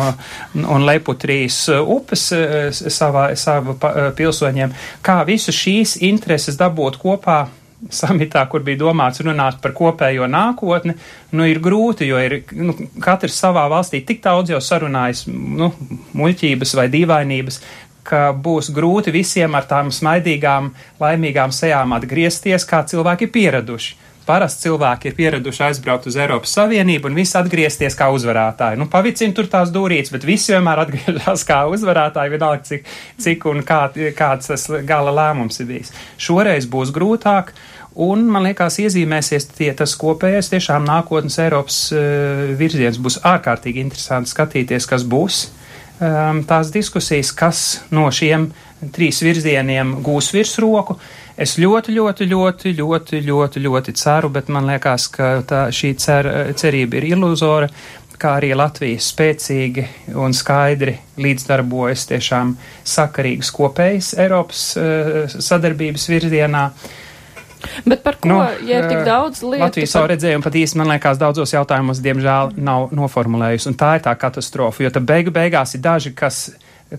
un 0.57 0.87
Leiputrīs 0.89 1.61
upes 1.79 2.31
eh, 2.37 2.73
savā, 2.73 3.31
savu 3.37 3.77
eh, 3.77 4.11
pilsoņiem, 4.17 4.75
kā 5.05 5.21
visu 5.29 5.55
šīs 5.55 5.99
intereses 6.09 6.59
dabūt 6.61 7.01
kopā 7.03 7.43
samitā, 7.95 8.43
kur 8.51 8.65
bija 8.67 8.81
domāts 8.81 9.23
runāt 9.23 9.61
par 9.63 9.73
kopējo 9.77 10.27
nākotni, 10.31 10.97
nu, 11.31 11.45
ir 11.47 11.61
grūti, 11.63 12.09
jo 12.09 12.19
ir 12.19 12.41
nu, 12.59 12.75
katrs 13.03 13.39
savā 13.39 13.69
valstī 13.71 14.01
tik 14.07 14.23
daudz 14.25 14.51
jau 14.51 14.59
sarunājis 14.63 15.27
nu, 15.31 15.71
muļķības 16.19 16.75
vai 16.79 16.89
dīvainības, 16.91 17.61
ka 18.09 18.29
būs 18.33 18.73
grūti 18.75 19.13
visiem 19.15 19.57
ar 19.59 19.69
tām 19.69 19.93
smaidīgām, 19.95 20.73
laimīgām 21.03 21.55
sejām 21.55 21.93
atgriezties, 21.99 22.67
kā 22.69 22.85
cilvēki 22.89 23.29
ir 23.29 23.35
pieraduši. 23.35 23.97
Parasti 24.29 24.67
cilvēki 24.67 25.09
ir 25.09 25.15
pieraduši 25.17 25.63
aizbraukt 25.71 26.05
uz 26.11 26.17
Eiropas 26.21 26.53
Savienību 26.53 27.09
un 27.09 27.15
visi 27.17 27.33
atgriezties 27.41 27.95
kā 27.97 28.11
uzvarētāji. 28.13 28.77
Nu, 28.77 28.85
pavicina 28.93 29.33
tur 29.33 29.49
tās 29.49 29.73
dūrītes, 29.73 30.13
bet 30.13 30.27
visi 30.29 30.53
vienmēr 30.53 30.83
atgriežas 30.83 31.47
kā 31.49 31.63
uzvarētāji, 31.73 32.35
vienalga 32.35 32.67
cik, 32.69 32.91
cik 33.25 33.47
un 33.49 33.65
kā, 33.65 33.87
kāds 34.19 34.53
tas 34.53 34.67
gala 34.85 35.15
lēmums 35.17 35.63
ir 35.63 35.71
bijis. 35.71 35.95
Šoreiz 36.21 36.69
būs 36.69 36.93
grūtāk. 36.93 37.55
Un, 37.99 38.29
man 38.31 38.45
liekas, 38.45 38.77
iezīmēsies 38.85 39.49
tie, 39.57 39.73
tas 39.75 39.97
kopējais 39.99 40.53
tiešām 40.53 40.85
nākotnes 40.87 41.41
Eiropas 41.43 41.81
uh, 41.97 42.53
virziens. 42.61 43.01
Būs 43.01 43.23
ārkārtīgi 43.27 43.81
interesanti 43.81 44.37
skatīties, 44.37 44.87
kas 44.93 45.09
būs 45.09 45.47
um, 46.01 46.43
tās 46.49 46.73
diskusijas, 46.75 47.33
kas 47.37 47.63
no 47.95 48.09
šiem 48.15 48.49
trīs 48.95 49.23
virzieniem 49.25 49.99
gūs 50.07 50.33
virsroku. 50.35 50.99
Es 51.39 51.55
ļoti, 51.59 51.95
ļoti, 51.95 52.27
ļoti, 52.33 52.75
ļoti, 52.79 53.23
ļoti, 53.27 53.63
ļoti 53.63 53.95
ceru, 53.99 54.31
bet 54.35 54.51
man 54.51 54.67
liekas, 54.67 55.07
ka 55.15 55.31
tā, 55.47 55.65
šī 55.75 55.95
cer, 56.03 56.31
cerība 56.59 56.99
ir 56.99 57.13
iluzora, 57.13 57.69
kā 58.19 58.33
arī 58.41 58.51
Latvija 58.59 58.99
spēcīgi 58.99 59.85
un 60.19 60.33
skaidri 60.35 60.97
līdzdarbojas 61.23 62.09
tiešām 62.11 62.57
sakarīgas 62.83 63.53
kopējas 63.55 64.17
Eiropas 64.19 64.65
uh, 64.81 65.37
sadarbības 65.39 66.09
virzienā. 66.11 66.65
Uh, 66.73 66.97
Bet 67.89 68.03
par 68.05 68.19
ko, 68.23 68.31
nu, 68.31 68.39
ja 68.69 68.83
ir 68.83 68.89
tik 68.91 69.05
daudz 69.07 69.43
lietu? 69.43 69.63
Latvijas 69.65 69.91
par... 69.91 69.95
savu 69.97 70.11
redzējumu 70.13 70.47
pat 70.47 70.59
īsti, 70.61 70.79
man 70.81 70.93
liekas, 70.93 71.21
daudzos 71.21 71.55
jautājumos, 71.55 72.03
diemžēl, 72.05 72.53
nav 72.69 72.93
noformulējusi, 72.97 73.71
un 73.73 73.79
tā 73.79 73.95
ir 73.99 74.05
tā 74.07 74.15
katastrofa, 74.19 74.85
jo 74.87 74.93
tad 74.95 75.09
beigu 75.09 75.35
beigās 75.35 75.75
ir 75.75 75.83
daži, 75.85 76.15
kas, 76.19 76.45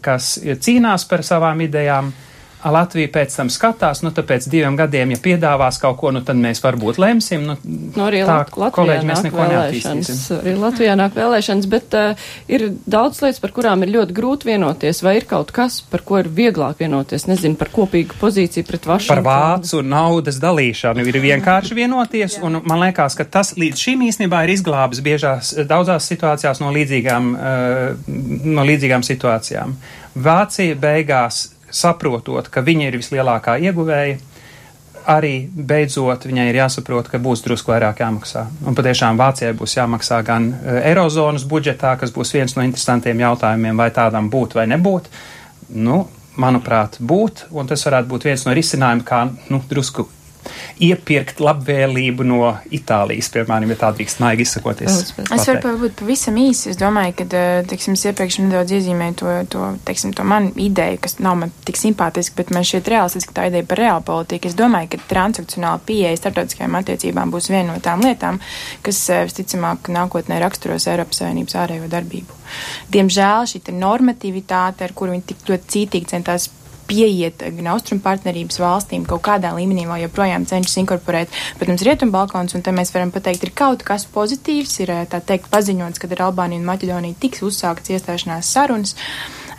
kas 0.06 0.34
cīnās 0.40 1.08
par 1.10 1.24
savām 1.28 1.64
idejām, 1.68 2.12
Latvija 2.60 3.08
pēc 3.14 3.36
tam 3.40 3.48
skatās, 3.48 4.02
nu, 4.04 4.12
tāpēc 4.12 4.44
diviem 4.52 4.76
gadiem, 4.76 5.14
ja 5.14 5.20
piedāvās 5.24 5.78
kaut 5.80 5.96
ko, 6.02 6.10
nu, 6.12 6.20
tad 6.28 6.36
mēs 6.40 6.60
varbūt 6.60 6.98
lemsim. 7.00 7.46
Nu, 7.48 7.56
nu 7.64 8.04
arī 8.04 8.20
tā, 8.28 8.42
Latvijā 8.52 8.72
kolēģi, 8.76 9.08
mēs 9.08 9.22
neko 9.24 9.46
neattīstīsim. 9.48 10.40
Arī 10.42 10.56
Latvijā 10.60 10.96
nāk 11.00 11.16
vēlēšanas, 11.16 11.70
bet 11.72 11.96
uh, 11.96 12.26
ir 12.52 12.66
daudz 12.84 13.22
lietas, 13.24 13.40
par 13.40 13.54
kurām 13.56 13.86
ir 13.86 13.94
ļoti 13.94 14.16
grūti 14.18 14.50
vienoties, 14.50 15.00
vai 15.06 15.16
ir 15.22 15.28
kaut 15.30 15.54
kas, 15.56 15.80
par 15.88 16.04
ko 16.08 16.20
ir 16.20 16.28
vieglāk 16.28 16.82
vienoties, 16.84 17.30
nezinu, 17.32 17.56
par 17.60 17.72
kopīgu 17.72 18.20
pozīciju 18.20 18.68
pret 18.68 18.90
Vašingtonu. 18.90 19.24
Par 19.24 19.24
vācu 19.30 19.80
naudas 19.86 20.42
dalīšanu 20.44 21.06
ir 21.08 21.20
vienkārši 21.24 21.78
vienoties, 21.80 22.42
un 22.44 22.60
man 22.68 22.84
liekas, 22.84 23.16
ka 23.16 23.24
tas 23.38 23.54
līdz 23.60 23.86
šim 23.86 24.04
īstenībā 24.10 24.44
ir 24.44 24.54
izglābis 24.58 25.00
biežās 25.06 25.54
daudzās 25.70 26.12
situācijās 26.12 26.60
no 26.60 26.74
līdzīgām, 26.76 27.32
uh, 27.40 28.12
no 28.52 28.68
līdzīgām 28.68 29.08
situācijām. 29.08 29.78
Vācija 30.20 30.76
beigās 30.76 31.46
saprotot, 31.72 32.50
ka 32.50 32.64
viņa 32.66 32.90
ir 32.90 33.00
vislielākā 33.00 33.58
ieguvēja, 33.70 34.18
arī 35.10 35.34
beidzot 35.50 36.28
viņai 36.30 36.50
ir 36.52 36.60
jāsaprot, 36.60 37.10
ka 37.10 37.22
būs 37.22 37.42
drusku 37.46 37.74
vairāk 37.74 38.04
jāmaksā. 38.04 38.46
Un 38.68 38.78
patiešām 38.78 39.18
Vācijai 39.20 39.56
būs 39.58 39.78
jāmaksā 39.78 40.22
gan 40.28 40.52
e, 40.52 40.78
Eirozonas 40.92 41.48
budžetā, 41.50 41.96
kas 42.00 42.14
būs 42.16 42.34
viens 42.36 42.56
no 42.58 42.66
interesantiem 42.68 43.24
jautājumiem, 43.24 43.80
vai 43.80 43.90
tādam 43.96 44.30
būt 44.30 44.58
vai 44.60 44.68
nebūt. 44.70 45.10
Nu, 45.70 46.04
manuprāt, 46.40 47.00
būt, 47.00 47.48
un 47.52 47.70
tas 47.70 47.86
varētu 47.88 48.12
būt 48.12 48.30
viens 48.30 48.46
no 48.46 48.56
risinājumiem, 48.58 49.06
kā 49.08 49.26
nu, 49.50 49.62
drusku 49.70 50.08
iepirkt 50.84 51.42
labvēlību 51.44 52.26
no 52.28 52.54
Itālijas, 52.76 53.30
piemēram, 53.34 53.74
ja 53.74 53.78
tā 53.82 53.92
drīkst 53.96 54.22
maigi 54.24 54.46
izsakoties. 54.48 55.00
Es 55.20 55.48
varu 55.50 55.62
varbūt 55.66 55.98
pavisam 56.02 56.38
īsi. 56.40 56.70
Es 56.74 56.80
domāju, 56.80 57.16
ka, 57.20 57.28
eh, 57.38 57.62
teiksim, 57.70 57.98
es 57.98 58.06
iepriekš 58.06 58.40
nedaudz 58.44 58.74
iezīmēju 58.78 59.18
to, 59.22 59.36
to, 59.56 59.68
teiksim, 59.88 60.14
to 60.18 60.26
manu 60.28 60.52
ideju, 60.56 61.00
kas 61.04 61.20
nav 61.20 61.38
man 61.42 61.54
tik 61.68 61.80
simpātiska, 61.80 62.38
bet 62.40 62.54
man 62.56 62.68
šķiet 62.68 62.92
realistiski 62.94 63.36
tā 63.36 63.50
ideja 63.52 63.68
par 63.70 63.84
reālu 63.84 64.06
politiku. 64.08 64.50
Es 64.50 64.58
domāju, 64.60 64.94
ka 64.94 65.02
transakcionāla 65.14 65.84
pieeja 65.86 66.16
starptautiskajām 66.20 66.80
attiecībām 66.82 67.34
būs 67.34 67.52
viena 67.52 67.74
no 67.74 67.80
tām 67.84 68.04
lietām, 68.06 68.40
kas, 68.86 69.02
eh, 69.10 69.26
visticamāk, 69.30 69.92
nākotnē 69.92 70.40
raksturos 70.40 70.88
Eiropas 70.88 71.24
Savienības 71.24 71.58
ārējo 71.64 71.90
darbību. 71.90 72.40
Diemžēl 72.92 73.50
šī 73.50 73.62
normativitāte, 73.76 74.88
ar 74.88 74.94
kuru 74.96 75.14
viņi 75.14 75.28
tik 75.32 75.46
ļoti 75.50 75.70
cītīgi 75.74 76.10
centās 76.16 76.50
pieiet 76.90 77.44
gan 77.58 77.72
austrumu 77.74 78.04
partnerības 78.04 78.60
valstīm 78.62 79.06
kaut 79.10 79.24
kādā 79.26 79.52
līmenī 79.56 79.86
vēl 79.90 80.06
joprojām 80.08 80.48
cenšas 80.50 80.80
inkorporēt, 80.84 81.36
protams, 81.60 81.86
rietumbalkons, 81.88 82.56
un 82.58 82.66
te 82.66 82.74
mēs 82.76 82.94
varam 82.96 83.14
pateikt, 83.16 83.46
ir 83.46 83.54
kaut 83.58 83.86
kas 83.88 84.08
pozitīvs, 84.10 84.80
ir 84.84 84.94
tā 85.12 85.22
teikt 85.22 85.52
paziņots, 85.54 86.02
kad 86.02 86.16
ar 86.16 86.30
Albāniju 86.30 86.64
un 86.64 86.70
Maķedoniju 86.70 87.20
tiks 87.22 87.46
uzsākts 87.46 87.94
iestāšanās 87.94 88.50
sarunas. 88.56 88.96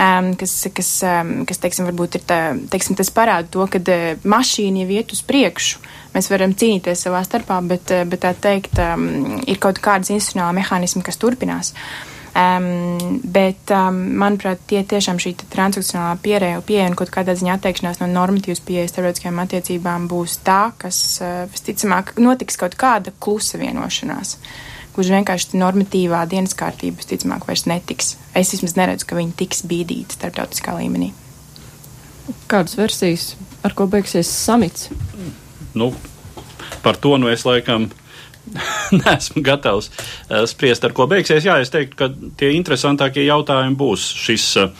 Um, 0.00 0.30
kas, 0.40 0.54
kas, 0.72 0.88
um, 1.04 1.42
kas, 1.44 1.58
teiksim, 1.60 1.84
varbūt 1.84 2.14
ir 2.16 2.22
tā, 2.24 2.38
teiksim, 2.72 2.96
tas 2.96 3.10
parāda 3.12 3.50
to, 3.52 3.66
ka 3.68 3.82
uh, 3.82 4.22
mašīna 4.24 4.86
jau 4.86 4.94
iet 4.96 5.12
uz 5.12 5.20
priekšu. 5.28 5.82
Mēs 6.14 6.30
varam 6.32 6.54
cīnīties 6.56 7.04
savā 7.04 7.20
starpā, 7.26 7.58
bet, 7.68 7.92
uh, 7.92 8.06
bet 8.08 8.24
tā 8.24 8.30
teikt, 8.32 8.80
um, 8.80 9.42
ir 9.44 9.60
kaut 9.60 9.82
kādas 9.84 10.08
institucionāla 10.08 10.56
mehānismi, 10.56 11.04
kas 11.04 11.20
turpinās. 11.20 11.74
Uh, 11.74 12.09
Um, 12.30 13.20
bet, 13.26 13.72
um, 13.74 13.96
manuprāt, 14.22 14.60
tie 14.70 14.84
tiešām 14.86 15.18
šī 15.18 15.32
transakcionālā 15.50 16.14
pieeja 16.22 16.60
pie, 16.62 16.78
un 16.86 16.94
kaut 16.98 17.10
kādā 17.10 17.34
ziņā 17.34 17.56
atteikšanās 17.58 17.98
no 17.98 18.06
normatīvas 18.12 18.62
pieejas 18.62 18.92
starptautiskajām 18.94 19.40
attiecībām 19.42 20.06
būs 20.10 20.36
tā, 20.46 20.60
kas 20.78 21.00
uh, 21.24 21.48
visticamāk 21.50 22.14
notiks 22.22 22.60
kaut 22.60 22.76
kāda 22.78 23.10
klusa 23.18 23.58
vienošanās. 23.58 24.36
Kurš 24.94 25.10
vienkārši 25.16 25.58
normatīvā 25.58 26.22
dienas 26.30 26.54
kārtība, 26.58 27.02
visticamāk, 27.02 27.48
vairs 27.50 27.66
netiks. 27.66 28.14
Es 28.38 28.54
vismaz 28.54 28.76
neredzu, 28.78 29.10
ka 29.10 29.18
viņi 29.18 29.34
tiks 29.42 29.64
bīdīti 29.66 30.18
starptautiskā 30.18 30.76
līmenī. 30.78 31.10
Kādas 32.50 32.78
versijas, 32.78 33.32
ar 33.66 33.74
ko 33.74 33.88
beigsies 33.90 34.30
samits? 34.30 34.86
Nu, 35.74 35.90
par 36.84 36.98
to 36.98 37.16
nu 37.18 37.30
es 37.30 37.42
laikam 37.46 37.90
neesmu 39.00 39.42
gatavs 39.46 39.90
uh, 39.90 40.44
spriest, 40.50 40.84
ar 40.86 40.94
ko 40.96 41.06
beigsies. 41.10 41.46
Jā, 41.46 41.58
es 41.62 41.72
teiktu, 41.72 41.96
ka 41.98 42.10
tie 42.40 42.52
interesantākie 42.56 43.26
jautājumi 43.26 43.78
būs 43.78 44.06
šis 44.20 44.46
uh, 44.60 44.70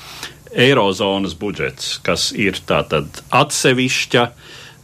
eirozonas 0.51 1.37
budžets, 1.39 1.99
kas 2.05 2.31
ir 2.37 2.59
tātad 2.67 3.23
atsevišķa. 3.31 4.31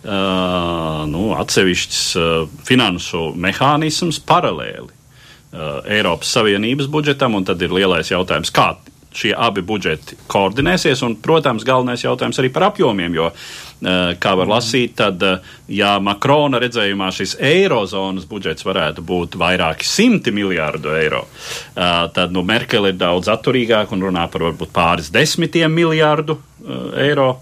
Uh, 0.06 1.02
nu, 1.10 1.32
atsevišķs 1.34 2.02
uh, 2.20 2.26
finanšu 2.68 3.32
mehānisms 3.42 4.20
paralēli 4.22 4.92
uh, 4.92 5.80
Eiropas 5.82 6.30
Savienības 6.36 6.86
budžetam, 6.92 7.34
un 7.34 7.46
tad 7.48 7.64
ir 7.66 7.74
lielais 7.74 8.12
jautājums, 8.12 8.52
kā 8.54 8.76
šie 9.16 9.32
abi 9.36 9.64
budžeti 9.66 10.18
koordinēsies. 10.30 11.02
Un, 11.06 11.16
protams, 11.22 11.64
galvenais 11.66 12.04
jautājums 12.04 12.38
arī 12.42 12.50
par 12.54 12.68
apjomiem, 12.70 13.16
jo, 13.16 13.30
kā 14.20 14.32
var 14.40 14.48
lasīt, 14.48 14.94
tad, 14.96 15.22
ja 15.68 15.96
Makrona 16.00 16.60
redzējumā 16.62 17.10
šis 17.12 17.36
eirozonas 17.44 18.24
budžets 18.28 18.64
varētu 18.64 19.04
būt 19.04 19.36
vairāki 19.40 19.84
simti 19.88 20.32
miljārdu 20.32 20.94
eiro, 20.96 21.26
tad 21.74 22.32
nu, 22.32 22.44
Merkele 22.46 22.94
ir 22.94 23.00
daudz 23.00 23.28
atturīgāk 23.32 23.92
un 23.92 24.08
runā 24.08 24.26
par 24.32 24.48
varbūt 24.48 24.72
pāris 24.76 25.12
desmitiem 25.12 25.72
miljārdu 25.76 26.38
eiro 26.96 27.34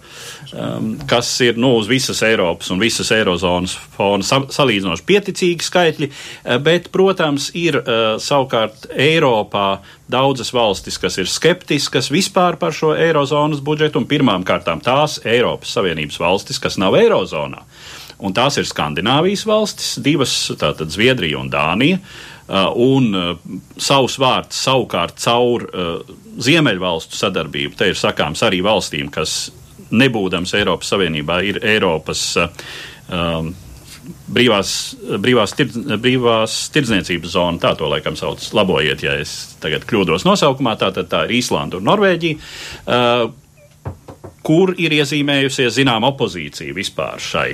um, 0.52 0.90
kas 1.10 1.30
ir 1.44 1.58
nu, 1.60 1.74
uz 1.78 1.88
visas 1.90 2.22
Eiropas 2.26 2.70
un 2.74 2.82
visas 2.82 3.10
Eirozonas 3.14 3.76
fona 3.96 4.26
sa 4.26 4.42
salīdzinoši 4.52 5.06
pieticīgi 5.08 5.66
skaitļi, 5.66 6.10
uh, 6.10 6.58
bet, 6.64 6.90
protams, 6.94 7.50
ir 7.58 7.80
uh, 7.80 8.04
savukārt 8.22 8.88
Eiropā 8.90 9.80
daudzas 10.10 10.52
valstis, 10.54 11.00
kas 11.00 11.18
ir 11.22 11.30
skeptiskas 11.30 12.10
vispār 12.12 12.58
par 12.60 12.76
šo 12.76 12.92
Eirozonas 12.98 13.64
budžetu, 13.64 14.02
un 14.02 14.08
pirmām 14.10 14.44
kārtām 14.46 14.82
tās 14.84 15.20
Eiropas 15.24 15.72
Savienības 15.78 16.20
valstis, 16.20 16.60
kas 16.62 16.78
nav 16.80 16.98
Eirozonā. 16.98 17.64
Un 18.24 18.34
tās 18.36 18.56
ir 18.60 18.68
Skandināvijas 18.68 19.42
valstis, 19.48 19.96
divas, 20.02 20.32
tātad 20.60 20.92
Zviedrija 20.94 21.40
un 21.40 21.50
Dānija. 21.52 21.98
Uh, 22.44 22.68
un 22.76 23.06
uh, 23.16 23.30
savs 23.80 24.18
vārds 24.20 24.58
savukārt 24.66 25.16
caur 25.24 25.62
uh, 25.64 26.16
Ziemeļvalstu 26.44 27.16
sadarbību. 27.16 27.72
Te 27.78 27.88
ir 27.88 27.96
sakāms 27.96 28.42
arī 28.44 28.58
valstīm, 28.64 29.08
kas 29.08 29.46
nebūdams 29.94 30.54
Eiropas 30.58 30.90
Savienībā, 30.94 31.40
ir 31.46 31.60
Eiropas 31.64 32.24
um, 32.38 33.52
brīvās, 34.34 34.72
brīvās, 35.22 35.54
tird, 35.58 35.76
brīvās 36.02 36.56
tirdzniecības 36.74 37.36
zona, 37.36 37.60
tā 37.62 37.74
to 37.78 37.88
laikam 37.90 38.18
sauc. 38.18 38.44
Labojiet, 38.56 39.04
ja 39.06 39.16
es 39.20 39.54
tagad 39.62 39.86
kļūdos 39.88 40.26
nosaukumā, 40.28 40.76
tā 40.80 40.90
tad 40.96 41.10
tā 41.12 41.24
ir 41.28 41.38
Īslanda 41.40 41.80
un 41.80 41.88
Norvēģija. 41.88 42.40
Uh, 42.84 43.92
kur 44.44 44.74
ir 44.76 44.92
iezīmējusies 44.98 45.78
zinām 45.78 46.04
opozīcija 46.10 46.76
vispār 46.76 47.22
šai 47.22 47.52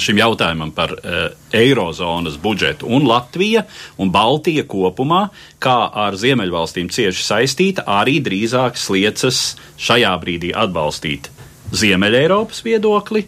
šim 0.00 0.18
jautājumam 0.20 0.72
par 0.74 0.94
uh, 0.96 1.26
eirozonas 1.54 2.38
budžetu. 2.40 2.88
Un 2.88 3.06
Latvija 3.08 3.64
un 4.00 4.10
Baltija 4.14 4.64
kopumā, 4.68 5.26
kā 5.62 5.76
ar 6.04 6.16
Ziemeļvalstīm 6.20 6.90
cieši 6.92 7.26
saistīta, 7.26 7.86
arī 8.00 8.20
drīzāk 8.24 8.78
sliecas 8.80 9.54
šajā 9.80 10.14
brīdī 10.22 10.54
atbalstīt 10.56 11.30
Ziemeļa 11.74 12.24
Eiropas 12.24 12.64
viedokli. 12.64 13.26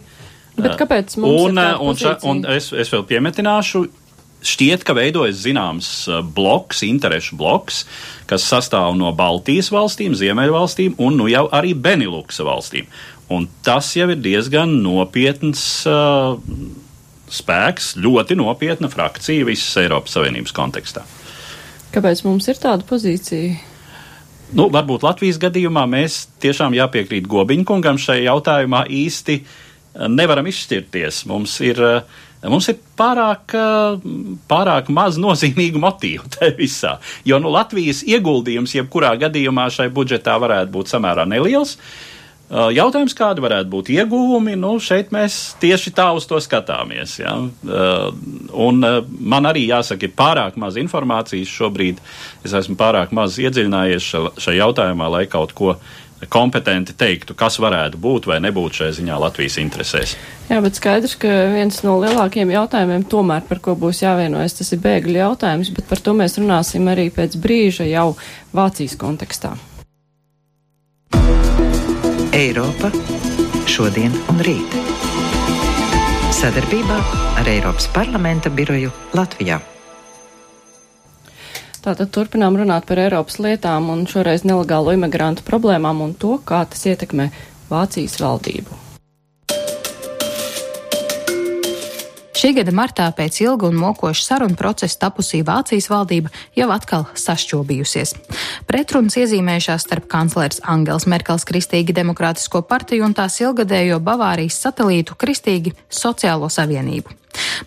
Bet 0.57 0.73
kāpēc 0.79 1.19
mums 1.21 1.51
un, 1.51 1.61
ir 1.61 1.81
un, 1.85 1.97
ša, 1.97 2.17
un 2.25 2.43
es, 2.49 2.71
es 2.73 2.89
vēl 2.89 3.03
piemetināšu, 3.05 3.83
šķiet, 4.47 4.85
ka 4.85 4.95
veidojas 4.97 5.37
zināms 5.43 5.89
bloks, 6.33 6.81
interešu 6.87 7.37
bloks, 7.37 7.83
kas 8.29 8.45
sastāv 8.49 8.95
no 8.97 9.11
Baltijas 9.17 9.69
valstīm, 9.73 10.15
Ziemeļvalstīm 10.17 10.97
un 11.03 11.19
nu 11.19 11.29
jau 11.29 11.45
arī 11.53 11.75
Beniluksa 11.77 12.45
valstīm. 12.47 12.89
Un 13.33 13.47
tas 13.65 13.89
jau 13.97 14.07
ir 14.07 14.19
diezgan 14.23 14.77
nopietns 14.79 15.61
uh, 15.89 16.37
spēks, 17.27 17.97
ļoti 17.99 18.37
nopietna 18.39 18.87
frakcija 18.91 19.47
visas 19.47 19.75
Eiropas 19.81 20.15
Savienības 20.15 20.55
kontekstā. 20.55 21.03
Kāpēc 21.91 22.23
mums 22.23 22.47
ir 22.47 22.61
tāda 22.61 22.87
pozīcija? 22.87 23.57
Nu, 24.55 24.69
varbūt 24.71 25.03
Latvijas 25.03 25.41
gadījumā 25.43 25.83
mēs 25.91 26.21
tiešām 26.39 26.75
jāpiekrīt 26.77 27.27
Gobiņkungam 27.27 27.99
šajā 27.99 28.29
jautājumā 28.29 28.85
īsti 28.95 29.41
uh, 29.43 30.07
nevaram 30.07 30.47
izšķirties. 30.47 31.25
Mums 31.27 31.59
ir, 31.67 31.83
uh, 31.83 32.47
mums 32.47 32.71
ir 32.71 32.79
pārāk, 32.95 33.51
uh, 33.59 33.99
pārāk 34.47 34.87
maz 34.87 35.19
nozīmīgu 35.19 35.83
motīvu 35.83 36.31
tajā 36.37 36.55
visā. 36.55 36.97
Jo 37.27 37.43
nu, 37.43 37.51
Latvijas 37.51 38.05
ieguldījums 38.07 38.79
jebkurā 38.79 39.17
gadījumā 39.19 39.67
šai 39.67 39.91
budžetā 39.91 40.39
varētu 40.39 40.79
būt 40.79 40.95
samērā 40.95 41.27
neliels. 41.27 41.75
Uh, 41.75 42.06
jautājums, 42.49 43.15
kādi 43.17 43.43
varētu 43.43 43.71
būt 43.71 43.91
ieguvumi, 43.91 44.55
nu, 44.59 44.77
šeit 44.79 45.11
mēs 45.15 45.57
tieši 45.61 45.93
tā 45.97 46.07
uz 46.15 46.27
to 46.29 46.39
skatāmies. 46.43 47.17
Ja? 47.19 47.35
Un 48.67 48.89
man 49.19 49.49
arī 49.49 49.67
jāsaka, 49.67 50.07
ir 50.07 50.15
pārāk 50.17 50.59
maz 50.59 50.79
informācijas 50.79 51.51
šobrīd. 51.51 52.01
Es 52.47 52.55
esmu 52.57 52.77
pārāk 52.79 53.15
maz 53.15 53.39
iedziļinājies 53.41 54.11
šajā 54.39 54.59
jautājumā, 54.61 55.09
lai 55.11 55.25
kaut 55.31 55.55
ko 55.57 55.75
kompetenti 56.33 56.95
teiktu, 56.97 57.35
kas 57.37 57.59
varētu 57.61 57.99
būt 58.01 58.25
vai 58.25 58.39
nebūt 58.41 58.79
šajā 58.79 58.95
ziņā 58.97 59.19
Latvijas 59.21 59.59
interesēs. 59.61 60.15
Jā, 60.49 60.57
bet 60.63 60.79
skaidrs, 60.79 61.13
ka 61.21 61.29
viens 61.53 61.83
no 61.85 61.99
lielākajiem 62.01 62.55
jautājumiem, 62.55 63.05
tomēr, 63.11 63.45
par 63.45 63.61
ko 63.61 63.77
būs 63.77 64.01
jāvienojas, 64.01 64.57
tas 64.57 64.73
ir 64.73 64.81
bēgļu 64.81 65.19
jautājums, 65.21 65.73
bet 65.77 65.85
par 65.89 66.01
to 66.01 66.17
mēs 66.17 66.39
runāsim 66.41 66.89
arī 66.89 67.11
pēc 67.13 67.37
brīža 67.43 67.85
jau 67.91 68.15
Vācijas 68.57 68.97
kontekstā. 68.97 69.53
Eiropa 72.37 72.91
šodien 73.65 74.13
un 74.29 74.37
rīt. 74.45 74.75
Sadarbībā 76.37 76.97
ar 77.41 77.49
Eiropas 77.49 77.87
parlamenta 77.89 78.51
biroju 78.53 78.91
Latvijā. 79.17 79.57
Tātad 81.81 82.13
turpinām 82.13 82.59
runāt 82.61 82.85
par 82.85 83.01
Eiropas 83.01 83.39
lietām 83.41 83.89
un 83.89 84.05
šoreiz 84.05 84.45
nelegālo 84.45 84.93
imigrantu 84.93 85.47
problēmām 85.49 86.05
un 86.05 86.13
to, 86.13 86.37
kā 86.45 86.61
tas 86.69 86.85
ietekmē 86.85 87.31
Vācijas 87.71 88.19
valdību. 88.21 88.83
Šī 92.37 92.51
gada 92.53 92.69
martā 92.69 93.07
pēc 93.17 93.39
ilga 93.41 93.65
un 93.65 93.79
mokoša 93.81 94.21
sarunu 94.21 94.57
procesa 94.59 94.99
tapusī 95.07 95.39
Vācijas 95.41 95.87
valdība 95.89 96.29
jau 96.53 96.67
atkal 96.69 97.07
sašķobījusies. 97.17 98.13
Pretrunas 98.69 99.17
iezīmējušās 99.17 99.87
starp 99.87 100.05
kanclers 100.11 100.61
Angels 100.61 101.07
Merkels 101.09 101.47
Kristīgi 101.49 101.95
Demokrātisko 101.97 102.61
partiju 102.69 103.07
un 103.09 103.17
tās 103.17 103.39
ilgadējo 103.41 103.97
Bavārijas 104.05 104.59
satelītu 104.67 105.17
Kristīgi 105.17 105.73
Sociālo 105.89 106.51
savienību. 106.53 107.17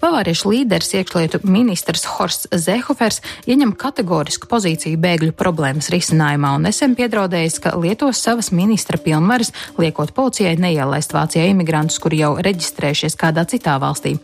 Bavāriešu 0.02 0.50
līderis 0.52 0.94
iekšlietu 0.98 1.40
ministrs 1.44 2.06
Horsts 2.16 2.48
Zehofers 2.52 3.20
ieņem 3.50 3.72
kategorisku 3.78 4.48
pozīciju 4.50 5.00
bēgļu 5.00 5.35
problēmas 5.38 5.90
risinājumā 5.92 6.52
un 6.56 6.66
nesen 6.68 6.96
piedraudējis, 6.98 7.59
ka 7.64 7.74
lietos 7.80 8.22
savas 8.22 8.50
ministra 8.56 9.00
pilnvaras, 9.00 9.52
liekot 9.80 10.14
policijai 10.16 10.56
neielaist 10.61 11.14
Vācijā 11.16 11.46
imigrantus, 11.50 12.00
kuri 12.02 12.22
jau 12.22 12.35
reģistrējušies 12.42 13.18
kādā 13.20 13.46
citā 13.50 13.76
valstī. 13.83 14.16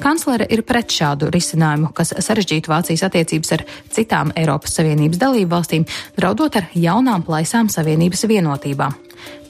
Kanclere 0.00 0.48
ir 0.50 0.64
pret 0.68 0.92
šādu 0.94 1.30
risinājumu, 1.34 1.92
kas 1.96 2.14
sarežģītu 2.16 2.72
Vācijas 2.72 3.06
attiecības 3.10 3.54
ar 3.58 3.66
citām 3.92 4.34
Eiropas 4.38 4.78
Savienības 4.78 5.20
dalību 5.20 5.54
valstīm, 5.54 5.86
draudot 6.18 6.60
ar 6.60 6.70
jaunām 6.74 7.26
plaisām 7.26 7.70
Savienības 7.72 8.28
vienotībā. 8.30 8.90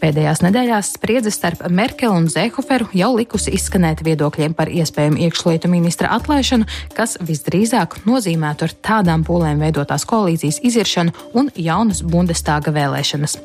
Pēdējās 0.00 0.40
nedēļās 0.40 0.94
spriedze 0.94 1.28
starp 1.34 1.66
Merkeli 1.68 2.16
un 2.16 2.28
Zēhoferu 2.32 2.86
jau 2.96 3.10
likusi 3.18 3.52
izskanēt 3.52 4.00
viedokļiem 4.06 4.54
par 4.56 4.70
iespējamu 4.72 5.20
iekšlietu 5.26 5.68
ministra 5.68 6.14
atlaišanu, 6.16 6.64
kas 6.96 7.18
visdrīzāk 7.20 7.98
nozīmētu 8.08 8.64
ar 8.64 8.74
tādām 8.86 9.26
pūlēm 9.28 9.60
veidotās 9.60 10.06
koalīcijas 10.08 10.62
iziršanu 10.64 11.12
un 11.36 11.50
jaunas 11.52 12.00
Bundestāga 12.00 12.72
vēlēšanas. 12.72 13.36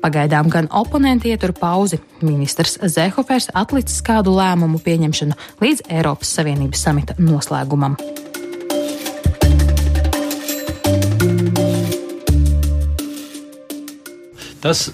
Pagaidām 0.00 0.48
gan 0.52 0.70
oponenti 0.72 1.34
ietur 1.34 1.52
pauzi. 1.52 2.00
Ministrs 2.24 2.78
Zēhofers 2.80 3.50
atlicis 3.52 4.00
kādu 4.06 4.32
lēmumu 4.38 4.80
pieņemšanu 4.84 5.36
līdz 5.60 5.84
Eiropas 5.92 6.32
Savienības 6.38 6.86
samita 6.88 7.18
noslēgumam. 7.20 7.98
Tas 14.58 14.88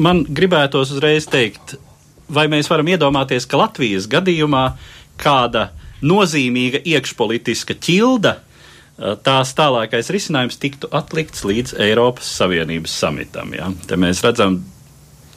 man 0.00 0.24
gribētos 0.24 0.94
uzreiz 0.94 1.28
teikt, 1.30 1.76
vai 2.32 2.46
mēs 2.50 2.70
varam 2.70 2.88
iedomāties, 2.90 3.46
ka 3.48 3.60
Latvijas 3.60 4.08
gadījumā 4.10 4.64
kāda 5.20 5.70
nozīmīga 6.00 6.80
iekšpolitiska 6.88 7.76
ķilda, 7.76 8.36
eh, 8.36 9.16
tās 9.24 9.52
tālākais 9.56 10.12
risinājums 10.12 10.60
tiktu 10.60 10.88
atlikts 10.92 11.44
līdz 11.44 11.76
Eiropas 11.80 12.30
Savienības 12.40 12.96
samitam. 13.02 13.52
Ja? 13.54 13.72
Te 13.86 13.96
mēs 14.00 14.24
redzam 14.24 14.62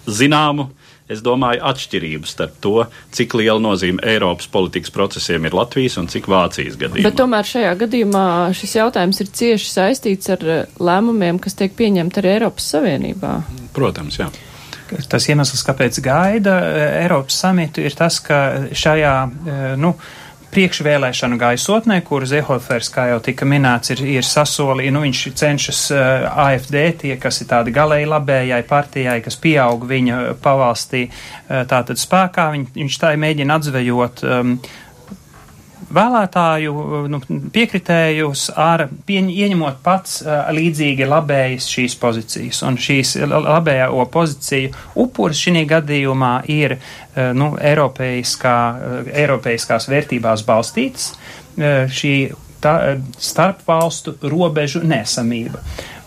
zināmu, 0.08 0.70
es 1.12 1.20
domāju, 1.22 1.60
atšķirību 1.68 2.28
starp 2.28 2.56
to, 2.64 2.86
cik 3.12 3.36
liela 3.36 3.60
nozīme 3.60 4.00
Eiropas 4.08 4.48
politikas 4.48 4.92
procesiem 4.92 5.46
ir 5.46 5.56
Latvijas 5.56 5.98
un 6.00 6.08
cik 6.08 6.30
Vācijas 6.32 6.80
gadījumā. 6.80 7.04
Bet 7.10 7.20
tomēr 7.20 7.48
šajā 7.48 7.76
gadījumā 7.84 8.26
šis 8.56 8.78
jautājums 8.80 9.20
ir 9.20 9.34
cieši 9.42 9.70
saistīts 9.74 10.32
ar 10.34 10.48
eh, 10.48 10.66
lēmumiem, 10.80 11.42
kas 11.44 11.60
tiek 11.60 11.76
pieņemti 11.76 12.24
arī 12.24 12.34
Eiropas 12.38 12.72
Savienībā. 12.76 13.36
Protams, 13.76 14.22
jā. 14.24 14.32
Tas 15.10 15.30
iemesls, 15.30 15.64
kāpēc 15.68 16.02
gaida 16.04 16.58
e, 16.60 16.84
Eiropas 17.04 17.40
samitu, 17.46 17.84
ir 17.84 17.96
tas, 17.98 18.20
ka 18.24 18.44
šajā, 18.76 19.16
e, 19.24 19.58
nu, 19.82 19.94
priekšvēlēšanu 20.54 21.38
gaisotnē, 21.42 22.00
kur 22.06 22.26
Zehofers, 22.30 22.92
kā 22.94 23.08
jau 23.10 23.20
tika 23.26 23.46
minēts, 23.50 23.94
ir, 23.96 24.04
ir 24.20 24.28
sasolījis, 24.28 24.94
nu 24.94 25.02
viņš 25.02 25.22
cenšas 25.40 25.82
uh, 25.94 25.98
e, 25.98 26.30
AFD, 26.46 26.78
tie, 27.02 27.14
kas 27.22 27.42
ir 27.42 27.50
tādi 27.50 27.74
galēji 27.74 28.10
labējai 28.12 28.62
partijai, 28.70 29.18
kas 29.26 29.40
pieaug 29.42 29.88
viņa 29.90 30.20
pavalstī, 30.44 31.08
uh, 31.10 31.64
tātad 31.70 32.02
spēkā, 32.02 32.52
viņ, 32.54 32.68
viņš 32.78 33.00
tā 33.02 33.14
mēģina 33.20 33.58
atzvejot 33.58 34.26
um, 34.28 34.58
vēlētāju 35.94 36.74
nu, 37.12 37.20
piekritējus 37.54 38.48
ar 38.60 38.86
pieņ, 39.08 39.30
ieņemot 39.34 39.82
pats 39.86 40.22
uh, 40.24 40.46
līdzīgi 40.56 41.08
labējas 41.10 41.68
šīs 41.74 41.98
pozīcijas. 42.02 42.62
Un 42.68 42.80
šīs 42.82 43.16
labējo 43.30 44.06
pozīciju 44.14 44.74
upuris 45.04 45.44
šī 45.44 45.66
gadījumā 45.70 46.34
ir 46.52 46.78
uh, 46.78 47.32
nu, 47.38 47.54
eiropeiskā, 47.60 48.58
uh, 48.74 49.12
eiropeiskās 49.24 49.90
vērtībās 49.92 50.46
balstīts. 50.48 51.12
Uh, 51.14 51.86
šī 51.92 52.16
tā, 52.64 52.78
starpvalstu 53.20 54.18
robežu 54.32 54.84
nesamība. 54.88 55.62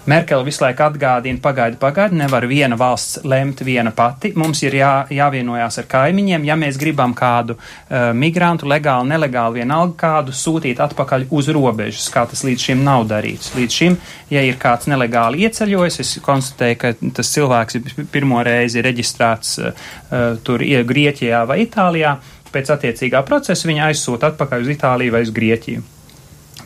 Merkele 0.07 0.45
visu 0.47 0.63
laiku 0.63 0.85
atgādina, 0.87 1.41
pagaidi, 1.43 1.79
pagaidi, 1.81 2.15
nevar 2.21 2.45
viena 2.47 2.77
valsts 2.79 3.25
lemt 3.27 3.63
viena 3.67 3.91
pati. 3.91 4.31
Mums 4.39 4.61
ir 4.63 4.77
jā, 4.79 4.91
jāvienojās 5.11 5.81
ar 5.83 5.89
kaimiņiem. 5.91 6.45
Ja 6.47 6.55
mēs 6.59 6.79
gribam 6.79 7.15
kādu 7.17 7.57
uh, 7.57 8.13
migrantu, 8.15 8.69
legāli, 8.71 9.11
nelegāli, 9.11 9.65
vienalga 9.65 9.97
kādu 10.05 10.37
sūtīt 10.37 10.83
atpakaļ 10.85 11.27
uz 11.35 11.51
robežas, 11.51 12.07
kā 12.15 12.23
tas 12.31 12.45
līdz 12.47 12.69
šim 12.69 12.85
nav 12.87 13.09
darīts. 13.11 13.51
Līdz 13.59 13.81
šim, 13.81 13.99
ja 14.31 14.45
ir 14.47 14.61
kāds 14.63 14.87
nelegāli 14.93 15.43
ieceļojis, 15.49 15.99
es 16.05 16.15
konstatēju, 16.23 16.79
ka 16.85 16.95
tas 17.19 17.35
cilvēks 17.35 17.81
ir 17.81 18.09
pirmo 18.15 18.45
reizi 18.47 18.87
reģistrēts 18.87 19.59
uh, 19.59 19.91
tur 20.47 20.63
Grieķijā 20.63 21.43
vai 21.51 21.65
Itālijā. 21.67 22.15
Pēc 22.55 22.71
attiecīgā 22.77 23.27
procesa 23.27 23.67
viņa 23.69 23.91
aizsūta 23.91 24.31
atpakaļ 24.31 24.65
uz 24.69 24.75
Itāliju 24.79 25.19
vai 25.19 25.27
uz 25.27 25.35
Grieķiju. 25.35 25.96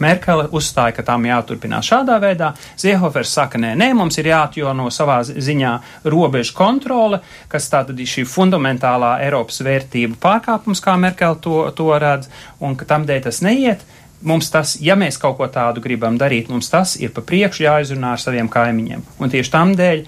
Merkele 0.00 0.48
uzstāja, 0.56 0.94
ka 0.96 1.04
tam 1.06 1.26
jāturpinās 1.28 1.88
šādā 1.90 2.16
veidā. 2.22 2.52
Ziehofers 2.80 3.32
saka, 3.36 3.60
nē, 3.60 3.74
nē, 3.78 3.90
mums 3.98 4.18
ir 4.20 4.30
jāatjono 4.30 4.88
savā 4.94 5.20
ziņā 5.28 5.72
robežu 6.10 6.56
kontrole, 6.56 7.20
kas 7.52 7.68
tātad 7.72 8.00
ir 8.00 8.10
šī 8.10 8.26
fundamentālā 8.28 9.16
Eiropas 9.26 9.62
vērtību 9.66 10.18
pārkāpums, 10.22 10.82
kā 10.84 10.96
Merkele 11.00 11.40
to, 11.44 11.62
to 11.76 11.90
redz, 12.00 12.30
un 12.60 12.76
ka 12.76 12.88
tam 12.88 13.06
dēļ 13.08 13.26
tas 13.28 13.42
neiet. 13.46 13.86
Mums 14.20 14.50
tas, 14.52 14.74
ja 14.84 14.98
mēs 15.00 15.16
kaut 15.16 15.38
ko 15.38 15.46
tādu 15.48 15.80
gribam 15.80 16.18
darīt, 16.20 16.50
mums 16.52 16.68
tas 16.68 16.92
ir 17.00 17.12
pa 17.16 17.24
priekšu 17.24 17.64
jāizrunā 17.64 18.14
ar 18.16 18.20
saviem 18.20 18.50
kaimiņiem. 18.52 19.04
Un 19.16 19.32
tieši 19.32 19.52
tam 19.52 19.72
dēļ 19.78 20.02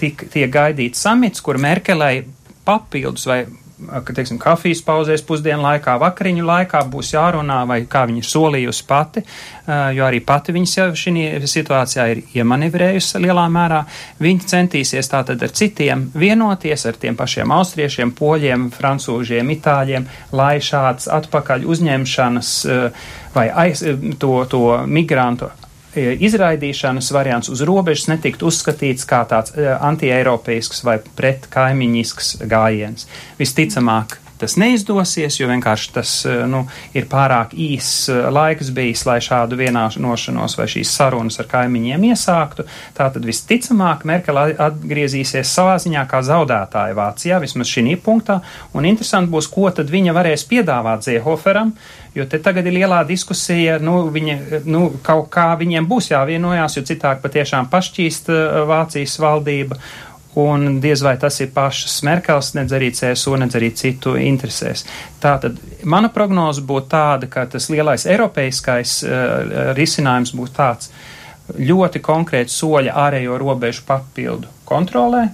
tiek, 0.00 0.24
tiek 0.32 0.52
gaidīts 0.52 1.02
samits, 1.04 1.44
kur 1.44 1.60
Merkelei 1.60 2.22
papildus 2.64 3.28
vai 3.28 3.42
teiksim, 4.14 4.38
kafijas 4.42 4.80
pauzēs 4.86 5.22
pusdienu 5.26 5.62
laikā, 5.62 5.94
vakariņu 6.02 6.46
laikā 6.46 6.80
būs 6.90 7.12
jārunā, 7.14 7.60
vai 7.68 7.80
kā 7.90 8.04
viņa 8.08 8.22
ir 8.22 8.28
solījusi 8.28 8.86
pati, 8.88 9.22
jo 9.94 10.06
arī 10.06 10.20
pati 10.26 10.54
viņas 10.56 10.74
jau 10.78 10.88
šī 10.98 11.26
situācijā 11.50 12.08
ir 12.12 12.22
iemanevrējusi 12.38 13.22
lielā 13.22 13.46
mērā. 13.52 13.84
Viņa 14.22 14.50
centīsies 14.54 15.12
tātad 15.12 15.42
ar 15.44 15.54
citiem 15.54 16.08
vienoties, 16.18 16.86
ar 16.88 16.98
tiem 17.00 17.18
pašiem 17.18 17.54
austriešiem, 17.54 18.14
poļiem, 18.18 18.68
francūžiem, 18.74 19.54
itāļiem, 19.58 20.10
lai 20.32 20.56
šāds 20.64 21.10
atpakaļ 21.20 21.66
uzņemšanas 21.68 22.52
vai 23.34 23.48
aiz, 23.66 23.84
to, 24.18 24.34
to 24.50 24.66
migrantu 24.86 25.52
izraidīšanas 26.28 27.10
variants 27.14 27.50
uz 27.52 27.62
robežas 27.66 28.08
netiktu 28.10 28.48
uzskatīts 28.50 29.06
kā 29.08 29.22
tāds 29.28 29.54
e, 29.56 29.66
antieiropeisks 29.74 30.84
vai 30.86 30.98
pret 31.18 31.48
kaimiņisks 31.52 32.38
gājiens. 32.50 33.08
Visticamāk, 33.40 34.18
tas 34.40 34.56
neizdosies, 34.60 35.38
jo 35.40 35.48
vienkārši 35.50 35.92
tas 35.94 36.14
e, 36.28 36.34
nu, 36.50 36.64
ir 36.96 37.08
pārāk 37.10 37.54
īss 37.54 38.08
laiks 38.08 38.72
bijis, 38.74 39.04
lai 39.08 39.18
šādu 39.24 39.58
vienošanos 39.60 40.58
vai 40.58 40.68
šīs 40.70 40.94
sarunas 41.00 41.40
ar 41.42 41.50
kaimiņiem 41.50 42.08
iesāktu. 42.10 42.66
Tātad 42.98 43.26
visticamāk 43.28 44.06
Merkele 44.08 44.50
atgriezīsies 44.68 45.54
savā 45.54 45.78
ziņā 45.82 46.04
kā 46.10 46.22
zaudētāja 46.26 46.96
Vācijā, 46.98 47.40
vismaz 47.42 47.70
šī 47.70 47.96
punktā, 48.04 48.40
un 48.74 48.88
interesanti 48.88 49.32
būs, 49.32 49.50
ko 49.52 49.70
tad 49.74 49.90
viņa 49.90 50.16
varēs 50.16 50.44
piedāvāt 50.50 51.06
Ziehoferam, 51.06 51.74
Jo 52.18 52.24
te 52.26 52.40
tagad 52.42 52.66
ir 52.66 52.74
lielā 52.74 53.02
diskusija, 53.06 53.76
nu, 53.78 54.08
viņa, 54.10 54.62
nu, 54.66 54.88
kaut 55.06 55.28
kā 55.30 55.52
viņiem 55.60 55.86
būs 55.86 56.10
jāvienojās, 56.10 56.78
jo 56.78 56.82
citādi 56.88 57.22
patiešām 57.22 57.68
pašķīst 57.70 58.30
uh, 58.32 58.62
Vācijas 58.66 59.18
valdība. 59.22 59.78
Un 60.38 60.78
diez 60.82 61.00
vai 61.02 61.16
tas 61.18 61.40
ir 61.42 61.50
pašas 61.54 61.96
Merkels, 62.06 62.52
nedz 62.54 62.74
arī 62.76 62.92
CSU, 62.94 63.34
nedz 63.40 63.56
arī 63.58 63.72
citu 63.74 64.14
interesēs. 64.20 64.84
Tātad 65.22 65.58
mana 65.82 66.12
prognoze 66.14 66.62
būtu 66.66 66.92
tāda, 66.92 67.30
ka 67.32 67.46
tas 67.50 67.66
lielais 67.72 68.06
eiropeiskais 68.06 68.98
uh, 69.02 69.72
risinājums 69.78 70.34
būtu 70.38 70.54
tāds 70.60 70.92
ļoti 71.58 72.02
konkrēts 72.04 72.60
soļa 72.60 72.94
ārējo 73.06 73.38
robežu 73.40 73.82
papildu 73.88 74.50
kontrolē, 74.68 75.28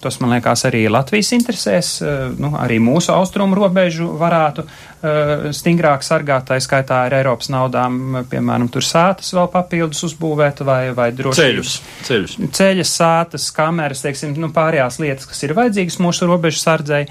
Tas, 0.00 0.16
man 0.20 0.32
liekas, 0.32 0.62
arī 0.64 0.86
Latvijas 0.88 1.28
interesēs, 1.36 1.88
eh, 2.00 2.20
nu, 2.40 2.54
arī 2.56 2.78
mūsu 2.80 3.12
austrumu 3.12 3.58
robežu 3.58 4.06
varētu 4.20 4.62
uh, 4.64 5.50
stingrāk 5.52 6.04
sargāt, 6.04 6.46
tā 6.48 6.56
skaitā 6.60 7.02
ar 7.06 7.16
Eiropas 7.18 7.50
naudām, 7.52 8.22
piemēram, 8.30 8.70
tur 8.72 8.84
sētas 8.84 9.32
vēl 9.36 9.50
papildus 9.52 10.00
uzbūvēt 10.08 10.62
vai, 10.64 10.80
vai 10.96 11.10
droši. 11.16 11.40
Ceļus, 11.40 11.74
ceļus. 12.08 12.36
Ceļas, 12.56 12.94
sētas, 13.00 13.50
kameras, 13.56 14.04
teiksim, 14.06 14.32
nu, 14.40 14.48
pārējās 14.56 15.00
lietas, 15.02 15.28
kas 15.28 15.44
ir 15.44 15.54
vajadzīgas 15.58 16.00
mūsu 16.00 16.30
robežu 16.30 16.62
sardzei. 16.62 17.02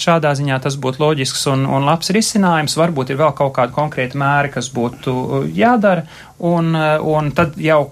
Šādā 0.00 0.32
ziņā 0.38 0.60
tas 0.64 0.80
būtu 0.80 1.04
loģisks 1.04 1.44
un, 1.52 1.68
un 1.68 1.88
labs 1.88 2.12
risinājums. 2.16 2.78
Varbūt 2.80 3.12
ir 3.12 3.20
vēl 3.20 3.36
kaut 3.36 3.54
kādi 3.60 3.76
konkrēti 3.76 4.20
mēri, 4.20 4.52
kas 4.56 4.72
būtu 4.72 5.44
jādara, 5.56 6.08
un, 6.38 6.72
un 6.72 7.32
tad 7.36 7.60
jau 7.60 7.82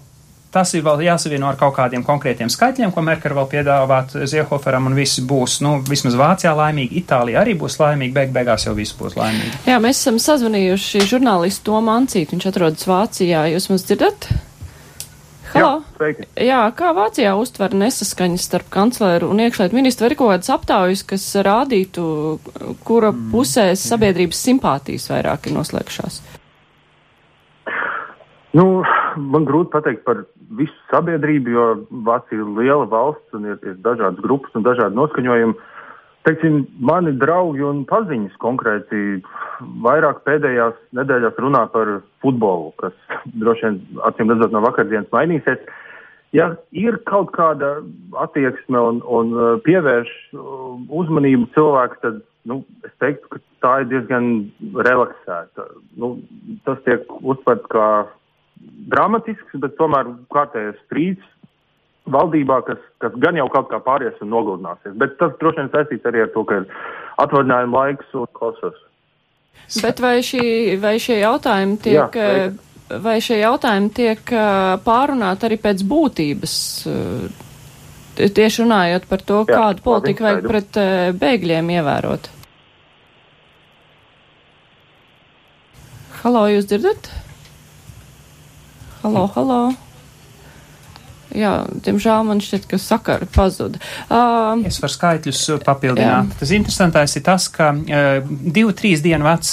Tas 0.56 0.70
ir 0.72 0.80
vēl 0.86 1.02
jāsavieno 1.04 1.50
ar 1.50 1.58
kaut 1.60 1.74
kādiem 1.76 2.00
konkrētiem 2.04 2.48
skaitļiem, 2.48 2.88
ko 2.94 3.02
Merkel 3.04 3.34
vēl 3.36 3.48
piedāvāt 3.50 4.14
Ziehoferam, 4.24 4.86
un 4.88 4.96
visi 4.96 5.20
būs, 5.28 5.58
nu, 5.60 5.74
vismaz 5.84 6.16
Vācijā 6.16 6.54
laimīgi, 6.56 7.02
Itālijā 7.02 7.42
arī 7.42 7.52
būs 7.60 7.76
laimīgi, 7.82 8.14
beig 8.16 8.32
beigās 8.32 8.64
jau 8.64 8.72
visi 8.78 8.96
būs 8.96 9.18
laimīgi. 9.18 9.66
Jā, 9.68 9.76
mēs 9.84 10.00
esam 10.00 10.16
sazvanījuši 10.22 11.04
žurnālistu 11.10 11.68
Tomu 11.68 11.92
Ancītu, 11.92 12.32
viņš 12.32 12.48
atrodas 12.48 12.88
Vācijā, 12.88 13.42
jūs 13.52 13.68
mums 13.68 13.84
dzirdat? 13.84 14.30
Halo. 15.52 15.74
Jā. 16.00 16.26
Jā, 16.46 16.62
kā 16.76 16.94
Vācijā 16.96 17.34
uztver 17.36 17.76
nesaskaņas 17.76 18.48
starp 18.48 18.72
kancleru 18.72 19.28
un 19.32 19.44
iekšlietu 19.44 19.76
ministru? 19.76 20.08
Ir 20.08 20.16
kaut 20.16 20.32
kādas 20.32 20.52
aptaujas, 20.56 21.04
kas 21.12 21.26
rādītu, 21.36 22.06
kura 22.86 23.12
mm. 23.12 23.28
pusē 23.34 23.68
sabiedrības 23.76 24.40
simpātijas 24.48 25.10
vairāk 25.12 25.50
ir 25.50 25.56
noslēgšās? 25.60 26.20
Nu, 28.56 28.66
man 29.16 29.46
grūti 29.48 29.72
pateikt 29.72 30.04
par 30.06 30.24
visu 30.58 30.76
sabiedrību, 30.90 31.52
jo 31.52 31.64
Vācija 32.06 32.40
ir 32.40 32.52
liela 32.58 32.86
valsts 32.90 33.36
un 33.36 33.48
ir, 33.52 33.58
ir 33.66 33.78
dažādas 33.84 34.22
grupas 34.24 34.54
un 34.58 34.66
dažādi 34.66 34.98
noskaņojumi. 34.98 35.56
Teiksim, 36.26 36.64
mani 36.82 37.12
draugi 37.14 37.62
un 37.62 37.84
paziņas 37.86 38.34
konkrēti 38.42 39.20
vairāk 39.84 40.24
pēdējās 40.26 40.78
nedēļās 40.98 41.38
runā 41.38 41.62
par 41.70 42.00
futbolu, 42.24 42.72
kas 42.82 42.96
droši 43.38 43.68
vien 43.68 43.76
acīm 44.08 44.32
redzot 44.34 44.54
no 44.54 44.64
vakardienas 44.64 45.12
mainīsies. 45.14 45.62
Ja 46.34 46.50
ir 46.74 46.98
kaut 47.06 47.30
kāda 47.36 47.76
attieksme 48.18 48.80
un, 48.88 48.98
un 49.06 49.30
uh, 49.36 49.44
pievērš 49.62 50.10
uh, 50.34 50.74
uzmanību 50.98 51.46
cilvēku, 51.54 52.00
tad 52.02 52.18
nu, 52.50 52.58
es 52.86 52.92
teiktu, 53.02 53.30
ka 53.30 53.42
tā 53.62 53.72
ir 53.84 53.92
diezgan 53.94 54.26
relaksēta. 54.74 55.70
Nu, 56.00 56.16
tas 56.66 56.82
tiek 56.86 57.06
uztverts 57.22 57.70
kā 57.70 57.86
dramatisks, 58.90 59.56
bet 59.62 59.76
tomēr 59.80 60.12
kārtējais 60.34 60.78
strīds 60.86 61.32
valdībā, 62.10 62.60
kas, 62.66 62.82
kas 63.02 63.14
gan 63.22 63.38
jau 63.38 63.48
kaut 63.52 63.70
kā 63.70 63.80
pāries 63.82 64.18
un 64.22 64.30
nogludināsies. 64.34 64.94
Bet 65.00 65.16
tas 65.20 65.34
droši 65.40 65.62
vien 65.62 65.72
saistīts 65.72 66.06
arī 66.06 66.22
ar 66.22 66.30
to, 66.34 66.44
ka 66.46 66.60
ir 66.60 66.68
atvaļinājuma 67.22 67.80
laiks 67.80 68.14
un 68.14 68.28
klausos. 68.36 68.78
Bet 69.82 70.00
vai, 70.02 70.20
šī, 70.22 70.76
vai 70.78 70.94
šie 71.02 71.18
jautājumi 71.24 71.80
tiek, 71.82 72.14
Jā, 72.14 73.00
vai 73.02 73.16
šie 73.24 73.40
jautājumi 73.40 73.90
tiek 73.96 74.32
pārunāti 74.86 75.48
arī 75.48 75.58
pēc 75.64 75.82
būtības? 75.90 76.54
Tieši 78.16 78.62
runājot 78.62 79.10
par 79.10 79.26
to, 79.26 79.42
Jā, 79.42 79.58
kādu 79.58 79.84
politiku 79.84 80.28
vajag 80.28 80.46
pret 80.46 80.80
bēgļiem 81.18 81.74
ievērot. 81.80 82.30
Halo, 86.22 86.46
jūs 86.54 86.70
dzirdat? 86.70 87.10
Halo, 89.02 89.26
halo. 89.34 89.60
Jā, 91.36 91.66
diemžēl 91.84 92.22
man 92.24 92.38
šķiet, 92.40 92.64
ka 92.70 92.78
sakara 92.80 93.26
pazuda. 93.28 93.80
Uh, 94.08 94.62
es 94.68 94.78
varu 94.80 94.94
skaitļus 94.94 95.40
papildināt. 95.66 96.30
Jā. 96.30 96.38
Tas 96.40 96.52
interesantais 96.56 97.16
ir 97.18 97.24
tas, 97.26 97.48
ka 97.52 97.72
uh, 97.74 98.30
divu, 98.56 98.72
trīs 98.76 99.02
dienu 99.04 99.26
vecs 99.26 99.52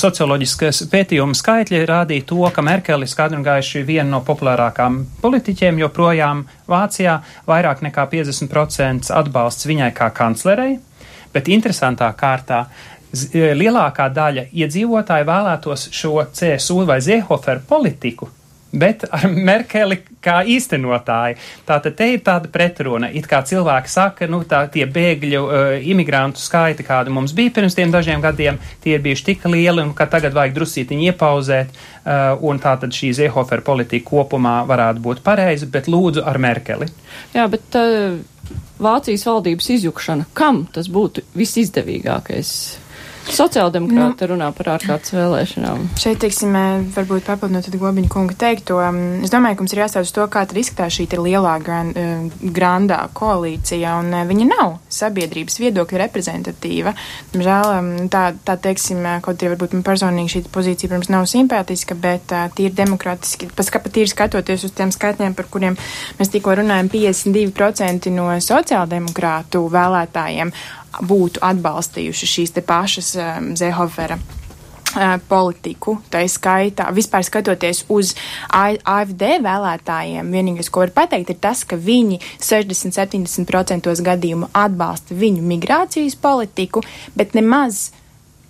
socioloģiskas 0.00 0.84
pētījuma 0.92 1.36
skaitļi 1.36 1.82
rādīja 1.90 2.28
to, 2.30 2.40
ka 2.54 2.64
Merkeli 2.64 3.10
skaidri 3.10 3.40
un 3.40 3.44
gaiši 3.44 3.84
viena 3.88 4.08
no 4.14 4.22
populārākām 4.24 5.02
politiķiem 5.20 5.82
joprojām 5.82 6.46
Vācijā 6.70 7.18
vairāk 7.50 7.84
nekā 7.84 8.06
50% 8.14 9.12
atbalsts 9.20 9.68
viņai 9.68 9.92
kā 10.00 10.08
kanclerei, 10.16 10.78
bet 11.34 11.52
interesantā 11.52 12.08
kārtā 12.16 12.64
lielākā 13.60 14.06
daļa 14.14 14.48
iedzīvotāji 14.54 15.26
vēlētos 15.26 15.88
šo 15.90 16.20
CSU 16.32 16.84
vai 16.86 17.02
Ziehoferu 17.04 17.66
politiku 17.68 18.30
bet 18.72 19.04
ar 19.10 19.26
Merkeli 19.30 19.98
kā 20.22 20.40
īstenotāju. 20.46 21.38
Tātad 21.68 21.96
te 21.98 22.06
ir 22.14 22.22
tāda 22.24 22.50
pretruna. 22.52 23.10
It 23.12 23.26
kā 23.30 23.42
cilvēki 23.46 23.90
saka, 23.90 24.28
nu 24.30 24.42
tā 24.48 24.62
tie 24.72 24.86
bēgļu 24.86 25.40
uh, 25.42 25.70
imigrantu 25.92 26.42
skaiti, 26.42 26.86
kāda 26.86 27.12
mums 27.12 27.34
bija 27.36 27.54
pirms 27.56 27.76
tiem 27.78 27.92
dažiem 27.94 28.22
gadiem, 28.22 28.60
tie 28.84 28.96
ir 28.96 29.04
bijuši 29.04 29.26
tik 29.30 29.46
lieli 29.50 29.84
un 29.84 29.94
ka 29.96 30.06
tagad 30.10 30.36
vajag 30.36 30.54
drusītiņi 30.58 31.10
iepauzēt, 31.10 31.72
uh, 31.72 32.36
un 32.46 32.60
tātad 32.62 32.94
šī 32.94 33.14
Zehofer 33.22 33.64
politika 33.66 34.10
kopumā 34.12 34.60
varētu 34.68 35.02
būt 35.04 35.24
pareiza, 35.26 35.68
bet 35.70 35.90
lūdzu 35.90 36.26
ar 36.26 36.38
Merkeli. 36.42 36.90
Jā, 37.34 37.48
bet 37.50 37.80
uh, 37.80 38.20
Vācijas 38.80 39.26
valdības 39.28 39.66
izjukšana, 39.76 40.30
kam 40.34 40.64
tas 40.72 40.88
būtu 40.90 41.26
visizdevīgākais? 41.36 42.54
Sociāldemokrāti 43.28 44.24
nu, 44.24 44.28
runā 44.32 44.48
par 44.56 44.72
ārkārtas 44.74 45.12
vēlēšanām. 45.14 45.84
Šeit, 46.00 46.18
teiksim, 46.22 46.54
varbūt 46.94 47.26
papildinot 47.28 47.68
Gobiņa 47.80 48.10
kunga 48.10 48.36
teikto, 48.38 48.78
es 49.20 49.32
domāju, 49.32 49.58
ka 49.58 49.64
mums 49.64 49.74
ir 49.74 49.82
jāstāsta 49.82 50.06
uz 50.08 50.14
to, 50.16 50.26
kā 50.32 50.42
tad 50.48 50.58
izskatās 50.60 50.96
šī 50.96 51.06
lielā 51.20 51.52
gran, 51.62 51.92
grandā 52.40 52.98
koalīcija, 53.16 53.92
un 54.00 54.16
viņa 54.30 54.48
nav 54.50 54.78
sabiedrības 54.92 55.60
viedokļa 55.62 56.02
reprezentatīva. 56.04 56.94
Žēl, 57.36 58.08
tā, 58.12 58.24
tā 58.46 58.56
teiksim, 58.66 59.04
kaut 59.24 59.40
arī 59.40 59.54
varbūt 59.54 59.76
man 59.76 59.86
personīgi 59.86 60.34
šī 60.34 60.44
pozīcija, 60.50 60.90
protams, 60.90 61.12
nav 61.12 61.28
simpātiska, 61.30 61.98
bet 62.00 62.34
tīri 62.56 62.74
demokrātiski, 62.80 63.50
pat 63.54 63.90
tīri 63.92 64.10
skatoties 64.10 64.66
uz 64.66 64.74
tiem 64.76 64.94
skaitļiem, 64.94 65.36
par 65.38 65.50
kuriem 65.52 65.78
mēs 66.18 66.32
tikko 66.34 66.56
runājam, 66.62 66.90
52% 66.92 68.12
no 68.16 68.30
sociāldemokrātu 68.50 69.66
vēlētājiem 69.70 70.54
būtu 70.98 71.42
atbalstījuši 71.44 72.30
šīs 72.34 72.54
te 72.56 72.62
pašas 72.66 73.14
um, 73.16 73.50
Zehofera 73.58 74.18
uh, 74.18 75.16
politiku, 75.28 75.98
tā 76.10 76.22
skaitā, 76.28 76.88
vispār 76.94 77.24
skatoties 77.26 77.84
uz 77.92 78.14
AFD 78.50 79.26
vēlētājiem, 79.44 80.34
vienīgais, 80.34 80.70
ko 80.72 80.84
var 80.84 80.94
pateikt, 81.02 81.34
ir 81.34 81.40
tas, 81.42 81.62
ka 81.64 81.78
viņi 81.78 82.20
60-70% 82.42 83.94
gadījumu 84.06 84.50
atbalsta 84.56 85.16
viņu 85.16 85.46
migrācijas 85.46 86.18
politiku, 86.20 86.82
bet 87.14 87.36
nemaz 87.38 87.90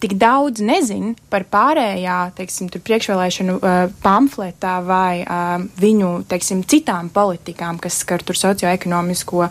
tik 0.01 0.14
daudz 0.20 0.62
nezin 0.64 1.12
par 1.32 1.44
pārējā, 1.51 2.16
teiksim, 2.38 2.70
priekšvēlēšanu 2.72 3.57
uh, 3.59 3.82
pamfletā 4.03 4.78
vai 4.86 5.20
uh, 5.22 5.61
viņu, 5.80 6.12
teiksim, 6.30 6.62
citām 6.68 7.11
politikām, 7.12 7.78
kas 7.82 8.01
skar 8.05 8.24
tur 8.24 8.38
socioekonomisko 8.40 9.44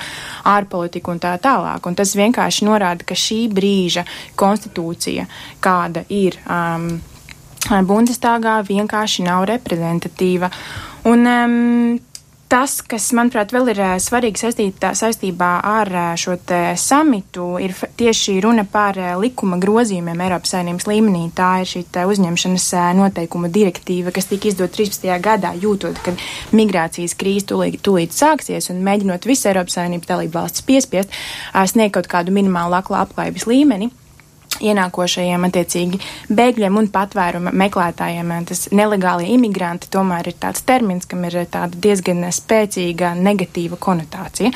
ārpolitiku 0.50 1.14
un 1.14 1.22
tā 1.22 1.36
tālāk. 1.41 1.86
Un 1.86 1.97
tas 2.00 2.16
vienkārši 2.18 2.68
norāda, 2.70 3.06
ka 3.06 3.18
šī 3.18 3.43
brīža 3.54 4.06
konstitūcija, 4.39 5.28
kāda 5.64 6.06
ir 6.10 6.39
um, 6.45 6.91
Bundestāgā, 7.70 8.60
vienkārši 8.66 9.28
nav 9.28 9.45
reprezentatīva. 9.50 10.50
Un 11.10 11.28
um, 11.30 12.00
Tas, 12.50 12.80
kas, 12.82 13.12
manuprāt, 13.14 13.52
vēl 13.54 13.68
ir 13.76 13.80
svarīgi 14.02 14.41
saistītā, 14.41 14.89
saistībā 14.97 15.50
ar 15.70 15.91
šo 16.18 16.34
samitu, 16.82 17.43
ir 17.62 17.76
tieši 18.00 18.39
runa 18.41 18.64
par 18.66 18.97
likuma 19.22 19.60
grozījumiem 19.62 20.24
Eiropas 20.26 20.56
saimnības 20.56 20.88
līmenī. 20.89 21.28
Tā 21.38 21.52
ir 21.62 21.70
šī 21.70 21.84
uzņemšanas 22.10 22.66
noteikuma 22.97 23.52
direktīva, 23.54 24.10
kas 24.16 24.32
tika 24.32 24.50
izdot 24.50 24.74
13. 24.74 25.06
gadā, 25.22 25.54
jūtot, 25.62 26.02
ka 26.02 26.16
migrācijas 26.58 27.14
krīze 27.22 27.52
tūlīt, 27.54 27.84
tūlīt 27.86 28.18
sāksies 28.18 28.72
un 28.74 28.82
mēģinot 28.82 29.30
visu 29.30 29.52
Eiropas 29.54 29.78
saimnības 29.78 30.10
dalību 30.10 30.39
valsts 30.41 30.66
piespiest 30.66 31.14
sniegt 31.70 32.00
kaut 32.00 32.10
kādu 32.10 32.34
minimālu 32.34 32.80
labklājības 32.80 33.45
līmeni 33.45 33.91
ienākošajiem 34.64 35.47
attiecīgi 35.49 35.99
bēgļiem 36.30 36.80
un 36.82 36.89
patvēruma 36.93 37.53
meklētājiem. 37.55 38.34
Tas 38.49 38.68
nelegāli 38.76 39.32
imigranti 39.36 39.89
tomēr 39.91 40.32
ir 40.32 40.38
tāds 40.41 40.64
termins, 40.68 41.07
kam 41.10 41.26
ir 41.28 41.41
tāda 41.51 41.80
diezgan 41.80 42.26
spēcīga 42.34 43.14
negatīva 43.20 43.80
konotācija. 43.80 44.51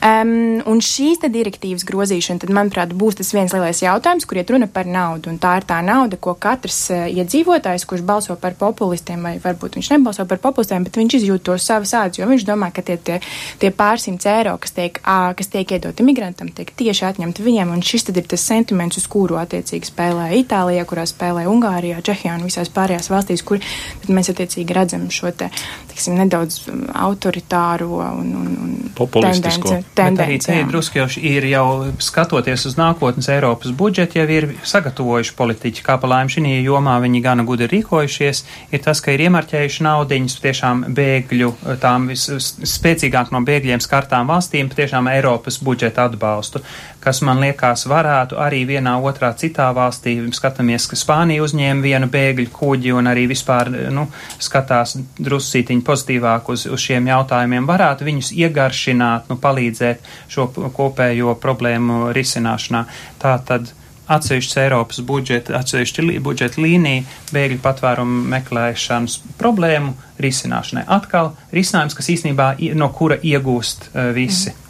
Um, 0.00 0.60
un 0.68 0.80
šīs 0.84 1.20
direktīvas 1.20 1.84
grozīšana, 1.88 2.40
tad, 2.42 2.52
manuprāt, 2.56 2.92
būs 2.96 3.18
tas 3.20 3.32
viens 3.36 3.52
lielais 3.52 3.82
jautājums, 3.82 4.26
kur 4.28 4.40
iet 4.40 4.50
runa 4.52 4.68
par 4.70 4.88
naudu. 4.88 5.30
Un 5.32 5.38
tā 5.40 5.56
ir 5.60 5.66
tā 5.68 5.80
nauda, 5.84 6.16
ko 6.20 6.34
katrs 6.40 6.78
uh, 6.94 7.04
iedzīvotājs, 7.12 7.84
kurš 7.88 8.04
balso 8.08 8.36
par 8.40 8.56
populistiem, 8.60 9.22
vai 9.26 9.34
varbūt 9.42 9.76
viņš 9.78 9.90
nebalso 9.94 10.26
par 10.28 10.40
populistiem, 10.42 10.86
bet 10.86 10.96
viņš 11.00 11.18
izjūt 11.20 11.44
to 11.48 11.56
savas 11.60 11.92
ādas, 11.96 12.20
jo 12.20 12.28
viņš 12.30 12.46
domā, 12.48 12.70
ka 12.74 12.84
tie, 12.86 12.96
tie, 12.96 13.20
tie 13.60 13.72
pārsimts 13.76 14.28
eiro, 14.30 14.56
kas 14.60 14.74
tiek, 14.76 15.00
kas 15.02 15.52
tiek 15.52 15.76
iedoti 15.76 16.04
imigrantam, 16.04 16.48
tiek 16.56 16.72
tieši 16.76 17.06
atņemti 17.10 17.44
viņiem. 17.44 17.74
Un 17.76 17.84
šis 17.84 18.08
tad 18.08 18.20
ir 18.20 18.28
tas 18.30 18.44
sentiments, 18.44 19.00
uz 19.00 19.06
kuru 19.10 19.29
attiecīgi 19.40 19.90
spēlē 19.90 20.30
Itālijā, 20.40 20.84
kurā 20.88 21.04
spēlē 21.08 21.46
Ungārijā, 21.50 22.00
Čehijā 22.04 22.34
un 22.38 22.46
visās 22.48 22.70
pārējās 22.74 23.10
valstīs, 23.12 23.44
kur 23.46 23.62
mēs 24.08 24.32
attiecīgi 24.32 24.76
redzam 24.76 25.06
šo 25.14 25.30
te, 25.36 25.50
tiksim, 25.92 26.16
nedaudz 26.18 26.62
um, 26.70 26.84
autoritāro 26.90 28.00
un, 28.00 28.32
un, 28.40 28.56
un 28.64 28.74
populistisko. 28.96 29.80
Tendenci, 29.96 30.50
arī 30.50 30.66
drusku 30.70 31.00
jau 31.02 31.08
ir 31.20 31.46
jau 31.50 31.66
skatoties 32.02 32.66
uz 32.70 32.78
nākotnes 32.80 33.30
Eiropas 33.32 33.74
budžetu, 33.76 34.20
jau 34.20 34.26
ir 34.30 34.48
sagatavojuši 34.66 35.36
politiķi, 35.38 35.84
kā 35.86 35.98
pa 36.00 36.10
laimi 36.10 36.34
šī 36.34 36.56
jomā 36.64 36.96
viņi 37.04 37.22
gana 37.24 37.46
gudri 37.46 37.70
rīkojušies, 37.74 38.42
ir 38.72 38.84
tas, 38.84 39.02
ka 39.04 39.14
ir 39.14 39.26
iemarķējuši 39.28 39.86
naudiņas 39.86 40.38
tiešām 40.44 40.84
bēgļu, 40.96 41.52
tām 41.82 42.10
spēcīgāk 42.16 43.34
no 43.34 43.42
bēgļiem 43.46 43.82
skartām 43.84 44.30
valstīm, 44.30 44.70
tiešām 44.72 45.10
Eiropas 45.12 45.60
budžeta 45.64 46.08
atbalstu, 46.08 46.62
kas 47.00 47.22
man 47.24 47.40
liekas 47.40 47.86
varētu 47.90 48.38
arī 48.40 48.62
vienā 48.68 48.96
otrā 49.00 49.32
citā 49.38 49.70
valstī. 49.76 50.16
Skatāmies, 50.36 50.86
ka 50.90 50.98
Spānija 50.98 51.44
uzņēma 51.44 51.84
vienu 51.84 52.10
bēgļu 52.12 52.52
kuģi 52.54 52.94
un 52.96 53.10
arī 53.10 53.26
vispār 53.30 53.72
nu, 53.94 54.06
skatās 54.38 54.96
druscītiņi 55.18 55.84
pozitīvāk 55.86 56.52
uz, 56.52 56.66
uz 56.68 56.84
šiem 56.84 57.08
jautājumiem. 57.10 57.68
Varētu 57.68 58.08
viņus 58.08 58.32
iegaršināt, 58.36 59.28
nu, 59.32 59.40
palīdzēt 59.40 60.08
šo 60.30 60.50
kopējo 60.76 61.36
problēmu 61.40 62.10
risināšanā. 62.16 62.86
Tā 63.20 63.36
tad 63.48 63.72
atsevišķs 64.10 64.56
Eiropas 64.64 65.02
budžeta, 65.06 65.54
atsevišķa 65.60 66.04
li, 66.06 66.16
budžeta 66.22 66.60
līnija 66.62 67.04
bēgļu 67.34 67.60
patvērumu 67.62 68.24
meklēšanas 68.32 69.20
problēmu 69.38 69.94
risināšanai. 70.20 70.82
Atkal 70.90 71.32
risinājums, 71.54 71.96
kas 71.98 72.10
īstenībā 72.16 72.54
no 72.78 72.90
kura 72.96 73.20
iegūst 73.22 73.92
uh, 73.92 74.10
visi. 74.16 74.50
Mm. 74.50 74.69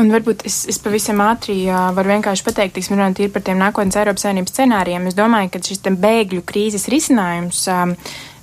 Un 0.00 0.10
varbūt 0.10 0.42
es, 0.48 0.64
es 0.70 0.80
pavisam 0.82 1.22
ātri 1.22 1.64
uh, 1.68 1.88
varu 1.94 2.14
vienkārši 2.16 2.44
pateikt, 2.46 2.74
tiksim, 2.78 2.98
runājot 2.98 3.32
par 3.34 3.44
tiem 3.46 3.60
nākotnes 3.60 3.98
Eiropas 4.00 4.26
saimnības 4.26 4.54
scenārijiem. 4.56 5.08
Es 5.10 5.18
domāju, 5.18 5.52
ka 5.54 5.62
šis 5.62 5.84
bēgļu 5.84 6.42
krīzes 6.48 6.88
risinājums. 6.90 7.66
Um, 7.70 7.94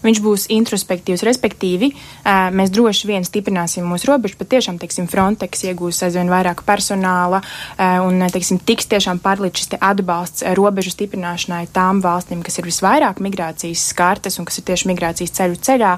viņš 0.02 0.22
būs 0.24 0.48
introspektīvs, 0.56 1.22
respektīvi, 1.28 1.92
uh, 1.92 2.48
mēs 2.56 2.72
droši 2.74 3.10
vien 3.10 3.28
stiprināsim 3.28 3.86
mūsu 3.86 4.10
robežu, 4.10 4.40
bet 4.40 4.50
tiešām, 4.56 4.80
teiksim, 4.82 5.10
Frontex 5.12 5.66
iegūs 5.68 6.02
aizvien 6.08 6.32
vairāk 6.32 6.64
personāla 6.66 7.44
uh, 7.44 8.00
un, 8.08 8.24
teiksim, 8.34 8.62
tiks 8.66 8.90
tiešām 8.90 9.22
pārlīdz 9.22 9.62
šis 9.62 9.74
te 9.76 9.82
atbalsts 9.92 10.48
robežu 10.58 10.96
stiprināšanai 10.96 11.68
tām 11.76 12.02
valstīm, 12.02 12.42
kas 12.48 12.58
ir 12.58 12.72
visvairāk 12.72 13.22
migrācijas 13.22 13.90
skartas 13.92 14.40
un 14.42 14.50
kas 14.50 14.62
ir 14.62 14.70
tieši 14.72 14.90
migrācijas 14.94 15.38
ceļu 15.38 15.62
ceļā, 15.70 15.96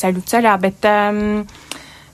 ceļu 0.00 0.26
ceļā, 0.32 0.58
bet 0.62 0.88
um, 0.88 1.42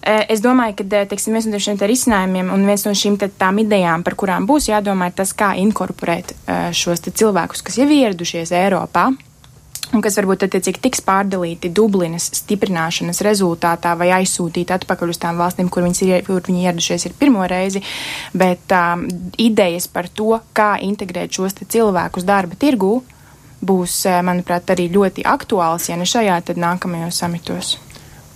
Es 0.09 0.40
domāju, 0.40 0.78
ka 0.78 1.04
teiksim, 1.11 1.34
viens 1.36 1.46
no 1.50 1.59
šiem 1.61 1.76
risinājumiem 1.90 2.48
un 2.54 2.62
viens 2.64 2.84
no 2.86 2.94
šīm 2.96 3.18
tām 3.20 3.59
idejām, 3.61 4.04
par 4.06 4.16
kurām 4.16 4.46
būs 4.48 4.70
jādomā, 4.70 5.11
ir 5.11 5.16
tas, 5.18 5.34
kā 5.36 5.52
inkorporēt 5.61 6.32
šos 6.72 7.04
cilvēkus, 7.11 7.64
kas 7.66 7.76
jau 7.80 7.88
ieradušies 7.92 8.54
Eiropā. 8.56 9.11
Un 9.88 10.02
kas 10.04 10.18
varbūt 10.18 10.44
attiecīgi 10.44 10.82
tiks 10.84 11.00
pārdalīti 11.04 11.70
Dublinas 11.72 12.26
stiprināšanas 12.36 13.22
rezultātā 13.24 13.94
vai 13.96 14.11
aizsūtīti 14.18 14.74
atpakaļ 14.76 15.14
uz 15.14 15.20
tām 15.22 15.40
valstīm, 15.40 15.70
kur, 15.72 15.86
ir, 15.88 16.24
kur 16.26 16.44
viņi 16.44 16.66
ieradušies 16.66 17.09
ir 17.09 17.14
pirmo 17.16 17.46
reizi, 17.48 17.80
bet 18.36 18.76
um, 18.76 19.06
idejas 19.40 19.88
par 19.88 20.11
to, 20.12 20.34
kā 20.52 20.74
integrēt 20.84 21.32
šos 21.32 21.56
cilvēkus 21.64 22.28
darba 22.28 22.61
tirgū, 22.61 22.98
būs, 23.64 24.02
manuprāt, 24.28 24.68
arī 24.76 24.90
ļoti 24.92 25.24
aktuāls, 25.26 25.88
ja 25.88 25.96
ne 25.96 26.06
šajā, 26.09 26.36
tad 26.50 26.61
nākamajos 26.61 27.24
samitos. 27.24 27.78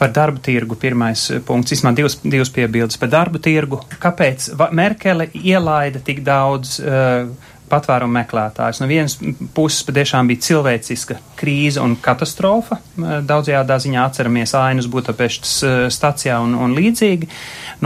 Par 0.02 0.10
darbu 0.10 0.40
tirgu 0.42 0.74
pirmais 0.74 1.28
eh, 1.30 1.38
punkts, 1.46 1.70
vismaz 1.70 1.94
divas, 1.94 2.16
divas 2.26 2.50
piebildes 2.50 2.98
par 2.98 3.10
darbu 3.12 3.38
tirgu. 3.38 3.78
Kāpēc 4.02 4.48
Merkele 4.74 5.28
ielaida 5.38 6.00
tik 6.02 6.24
daudz 6.26 6.80
uh, 6.82 7.28
patvērumu 7.70 8.16
meklētājus? 8.16 8.80
No 8.82 8.88
vienas 8.90 9.14
puses 9.54 9.84
patiešām 9.86 10.26
bija 10.26 10.42
cilvēciska 10.48 11.20
krīze 11.38 11.78
un 11.84 11.94
katastrofa. 12.02 12.80
Uh, 12.96 13.20
daudzajādā 13.28 13.78
ziņā 13.84 14.08
atceramies 14.08 14.56
ainus 14.58 14.90
Budapeštas 14.90 15.54
uh, 15.62 15.76
stacijā 15.86 16.40
un, 16.42 16.58
un 16.58 16.74
līdzīgi. 16.74 17.30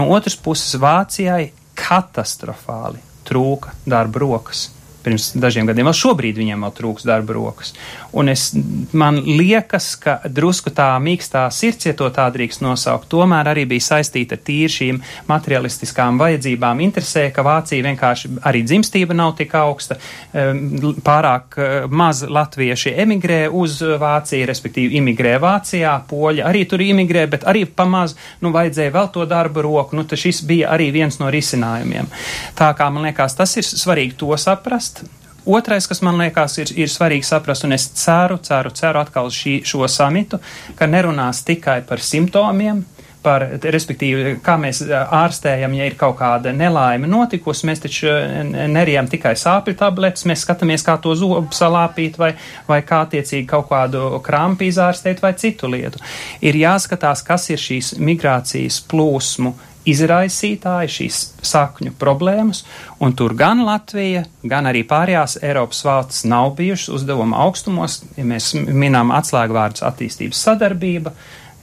No 0.00 0.08
otras 0.16 0.38
puses 0.40 0.80
Vācijai 0.80 1.50
katastrofāli 1.76 3.04
trūka 3.28 3.76
darba 3.84 4.24
rokas 4.24 4.70
pirms 5.06 5.30
dažiem 5.38 5.68
gadiem. 5.70 5.86
Vēl 5.88 5.96
šobrīd 5.96 6.40
viņiem 6.42 6.66
vēl 6.66 6.74
trūks 6.76 7.06
darba 7.06 7.36
rokas. 7.36 7.72
Un 8.16 8.30
es, 8.32 8.48
man 8.96 9.20
liekas, 9.22 9.92
ka 10.02 10.18
drusku 10.26 10.72
tā 10.74 10.88
mīkstā 11.02 11.46
sirds, 11.54 11.88
ja 11.88 11.94
to 11.96 12.08
tā 12.14 12.26
drīkst 12.34 12.64
nosaukt, 12.64 13.08
tomēr 13.12 13.52
arī 13.52 13.66
bija 13.70 13.86
saistīta 13.92 14.36
ar 14.36 14.42
tīri 14.46 14.72
šīm 14.72 15.00
materialistiskām 15.30 16.18
vajadzībām. 16.20 16.82
Interesē, 16.84 17.28
ka 17.34 17.44
Vācija 17.46 17.84
vienkārši 17.86 18.32
arī 18.48 18.64
dzimstība 18.66 19.16
nav 19.16 19.36
tik 19.38 19.54
augsta, 19.58 19.98
pārāk 21.06 21.58
maz 21.90 22.24
latvieši 22.26 22.94
emigrē 23.04 23.42
uz 23.52 23.78
Vāciju, 23.82 24.48
respektīvi 24.48 25.00
imigrē 25.00 25.36
Vācijā, 25.42 25.94
poļi 26.08 26.44
arī 26.46 26.64
tur 26.68 26.82
imigrē, 26.84 27.26
bet 27.30 27.46
arī 27.48 27.66
pamaz, 27.68 28.16
nu, 28.42 28.52
vajadzēja 28.54 28.94
vēl 28.94 29.10
to 29.14 29.26
darba 29.28 29.64
roku. 29.66 29.96
Nu, 29.96 30.06
šis 30.06 30.42
bija 30.48 30.72
arī 30.74 30.88
viens 30.94 31.20
no 31.20 31.30
risinājumiem. 31.32 32.08
Tā 32.56 32.72
kā 32.78 32.88
man 32.92 33.06
liekas, 33.08 33.36
tas 33.38 33.52
ir 33.60 33.66
svarīgi 33.66 34.16
to 34.20 34.32
saprast. 34.40 34.95
Otrais, 35.46 35.86
kas 35.86 36.02
man 36.02 36.18
liekas, 36.18 36.58
ir, 36.58 36.72
ir 36.74 36.90
svarīgi 36.90 37.26
saprast, 37.28 37.64
un 37.68 37.76
es 37.76 37.86
ceru, 37.94 38.40
ceru, 38.42 38.72
ceru 38.74 38.98
atkal 38.98 39.30
šī, 39.30 39.60
šo 39.66 39.86
samitu, 39.86 40.40
ka 40.74 40.88
nerunās 40.90 41.44
tikai 41.46 41.80
par 41.86 42.02
simptomiem, 42.02 42.80
par, 43.26 43.44
respektīvi, 43.62 44.36
kā 44.44 44.56
mēs 44.60 44.82
ārstējam, 44.90 45.74
ja 45.78 45.86
ir 45.88 45.96
kaut 45.98 46.16
kāda 46.20 46.52
nelaime 46.54 47.08
notikusi. 47.10 47.66
Mēs 47.70 47.82
taču 47.82 48.10
nerijam 48.70 49.06
tikai 49.10 49.36
sāpju 49.38 49.76
tabletes, 49.78 50.26
mēs 50.26 50.44
skatāmies, 50.46 50.84
kā 50.86 50.96
to 51.02 51.14
zobu 51.18 51.54
salāpīt 51.54 52.18
vai, 52.22 52.32
vai 52.68 52.80
kā 52.86 53.04
attiecīgi 53.06 53.46
kaut 53.50 53.70
kādu 53.70 54.20
krampu 54.26 54.66
izārstēt 54.66 55.22
vai 55.22 55.34
citu 55.38 55.70
lietu. 55.70 56.02
Ir 56.42 56.58
jāskatās, 56.58 57.22
kas 57.26 57.50
ir 57.54 57.62
šīs 57.62 57.94
migrācijas 58.02 58.82
plūsmu 58.90 59.54
izraisītāji, 59.86 60.92
šīs 60.96 61.20
sakņu 61.46 61.94
problēmas, 62.00 62.64
un 63.02 63.14
tur 63.16 63.36
gan 63.38 63.62
Latvija, 63.66 64.24
gan 64.42 64.68
arī 64.70 64.82
pārējās 64.88 65.38
Eiropas 65.42 65.82
valsts 65.86 66.24
nav 66.28 66.54
bijušas 66.58 66.94
uzdevuma 67.00 67.44
augstumos, 67.46 68.02
ja 68.18 68.26
mēs 68.26 68.52
minām 68.56 69.14
atslēgvārdus 69.14 69.86
attīstības 69.86 70.42
sadarbība, 70.48 71.14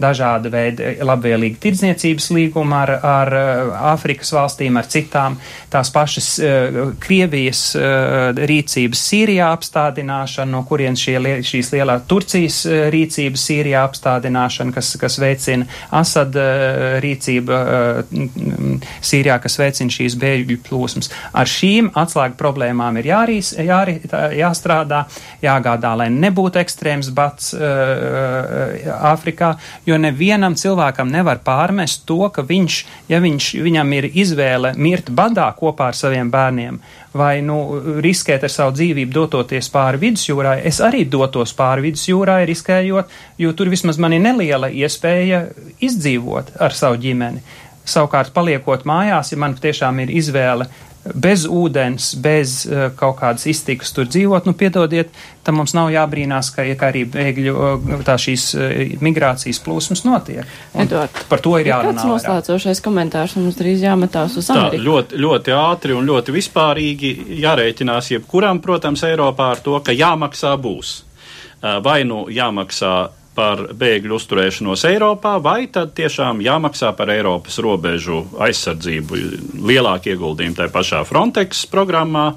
dažāda 0.02 0.50
veida 0.54 0.94
labvēlīga 1.06 1.60
tirdzniecības 1.62 2.30
līguma 2.34 2.82
ar, 2.84 2.94
ar 2.98 3.34
eh, 3.38 3.74
Āfrikas 3.94 4.34
valstīm, 4.34 4.78
ar 4.80 4.88
citām, 4.90 5.36
tās 5.74 5.90
pašas 5.94 6.28
uh, 6.42 6.78
Krievijas 7.02 7.62
uh, 7.78 8.32
rīcības 8.34 9.02
Sīrijā 9.10 9.50
apstādināšana, 9.54 10.52
no 10.54 10.62
kurienes 10.70 11.02
šie, 11.02 11.18
šīs 11.46 11.72
lielā 11.74 11.98
Turcijas 12.10 12.62
rīcības 12.94 13.46
Sīrijā 13.50 13.84
apstādināšana, 13.88 14.74
kas, 14.76 14.94
kas 15.02 15.18
veicina 15.22 15.68
Asad 15.94 16.38
uh, 16.40 16.98
rīcība 17.04 17.60
Sīrijā, 19.04 19.38
kas 19.44 19.58
veicina 19.62 19.94
šīs 19.94 20.18
bēgļu 20.22 20.60
plūsmas. 20.68 21.12
Ar 21.34 21.50
šīm 21.50 21.92
atslēgu 22.00 22.38
problēmām 22.40 22.98
ir 23.02 23.12
jārīs, 23.12 23.54
jāri, 23.62 23.98
jāstrādā, 24.38 25.04
jāgādā, 25.44 25.94
lai 26.04 26.10
nebūtu 26.14 26.62
ekstrēms 26.62 27.12
bats 27.14 27.54
Āfrikā, 27.54 29.54
jo 29.86 29.98
nevienam 30.00 30.56
cilvēkam 30.60 31.12
nevar 31.12 31.42
pārmest 31.44 32.06
to, 32.08 32.20
ka 32.34 32.44
viņš, 32.48 32.78
ja 33.12 33.20
viņš, 33.24 33.50
viņam 33.66 33.96
ir 33.98 34.10
izvēle 34.12 34.74
mirt 34.78 35.12
badā 35.12 35.50
kopā 35.58 35.92
ar 35.92 35.98
saviem 35.98 36.32
bērniem, 36.34 36.80
vai 37.14 37.42
nu, 37.46 37.60
riskēt 38.04 38.46
ar 38.48 38.54
savu 38.54 38.76
dzīvību 38.78 39.14
dototies 39.14 39.70
pāri 39.74 40.02
vidusjūrai, 40.06 40.60
es 40.70 40.80
arī 40.82 41.04
dotos 41.10 41.54
pāri 41.58 41.90
vidusjūrai, 41.90 42.44
riskējot, 42.50 43.12
jo 43.44 43.54
tur 43.58 43.72
vismaz 43.74 44.00
man 44.02 44.16
ir 44.16 44.24
neliela 44.24 44.72
iespēja 44.72 45.46
izdzīvot 45.84 46.56
ar 46.64 46.76
savu 46.78 47.02
ģimeni. 47.04 47.44
Savukārt, 47.84 48.32
paliekot 48.32 48.86
mājās, 48.88 49.34
ja 49.34 49.38
man 49.44 49.58
tiešām 49.60 50.00
ir 50.06 50.14
izvēle 50.16 50.70
bez 51.12 51.44
ūdens, 51.50 52.14
bez 52.24 52.64
uh, 52.68 52.88
kaut 52.96 53.18
kādas 53.20 53.46
iztikas 53.52 53.92
tur 53.96 54.08
dzīvot, 54.08 54.48
nu, 54.48 54.54
piedodiet, 54.58 55.12
tam 55.44 55.60
mums 55.60 55.76
nav 55.76 55.92
jābrīnās, 55.92 56.52
ka, 56.56 56.66
ka 56.80 56.92
arī 56.94 57.04
bēgļu 57.12 57.54
uh, 57.54 58.04
tā 58.08 58.16
šīs 58.22 58.46
uh, 58.56 58.76
migrācijas 59.04 59.60
plūsmas 59.66 60.06
notiek. 60.08 60.48
Eduard, 60.80 61.24
par 61.30 61.44
to 61.44 61.58
ir 61.60 61.72
jārunā. 61.74 61.98
Kāds 61.98 62.10
noslēdzošais 62.10 62.84
komentārs 62.86 63.36
mums 63.40 63.60
drīz 63.60 63.84
jāmetās 63.84 64.38
uz 64.40 64.52
Ameriku? 64.54 64.80
Tā, 64.80 64.88
ļoti, 64.88 65.24
ļoti 65.26 65.58
ātri 65.58 65.98
un 65.98 66.08
ļoti 66.08 66.38
vispārīgi 66.38 67.16
jārēķinās 67.44 68.14
jebkuram, 68.16 68.64
protams, 68.64 69.04
Eiropā 69.08 69.52
ar 69.58 69.66
to, 69.66 69.76
ka 69.84 69.96
jāmaksā 69.96 70.56
būs. 70.62 71.02
Vai 71.84 72.02
nu 72.04 72.26
jāmaksā 72.32 72.96
par 73.36 73.66
bēgļu 73.78 74.18
uzturēšanos 74.18 74.86
Eiropā, 74.90 75.36
vai 75.42 75.66
tad 75.74 75.94
tiešām 75.98 76.42
jāmaksā 76.46 76.92
par 76.98 77.12
Eiropas 77.14 77.58
robežu 77.64 78.24
aizsardzību, 78.42 79.20
lielāku 79.66 80.14
ieguldījumu 80.14 80.58
tajā 80.60 80.74
pašā 80.74 81.02
Frontex 81.10 81.66
programmā. 81.72 82.34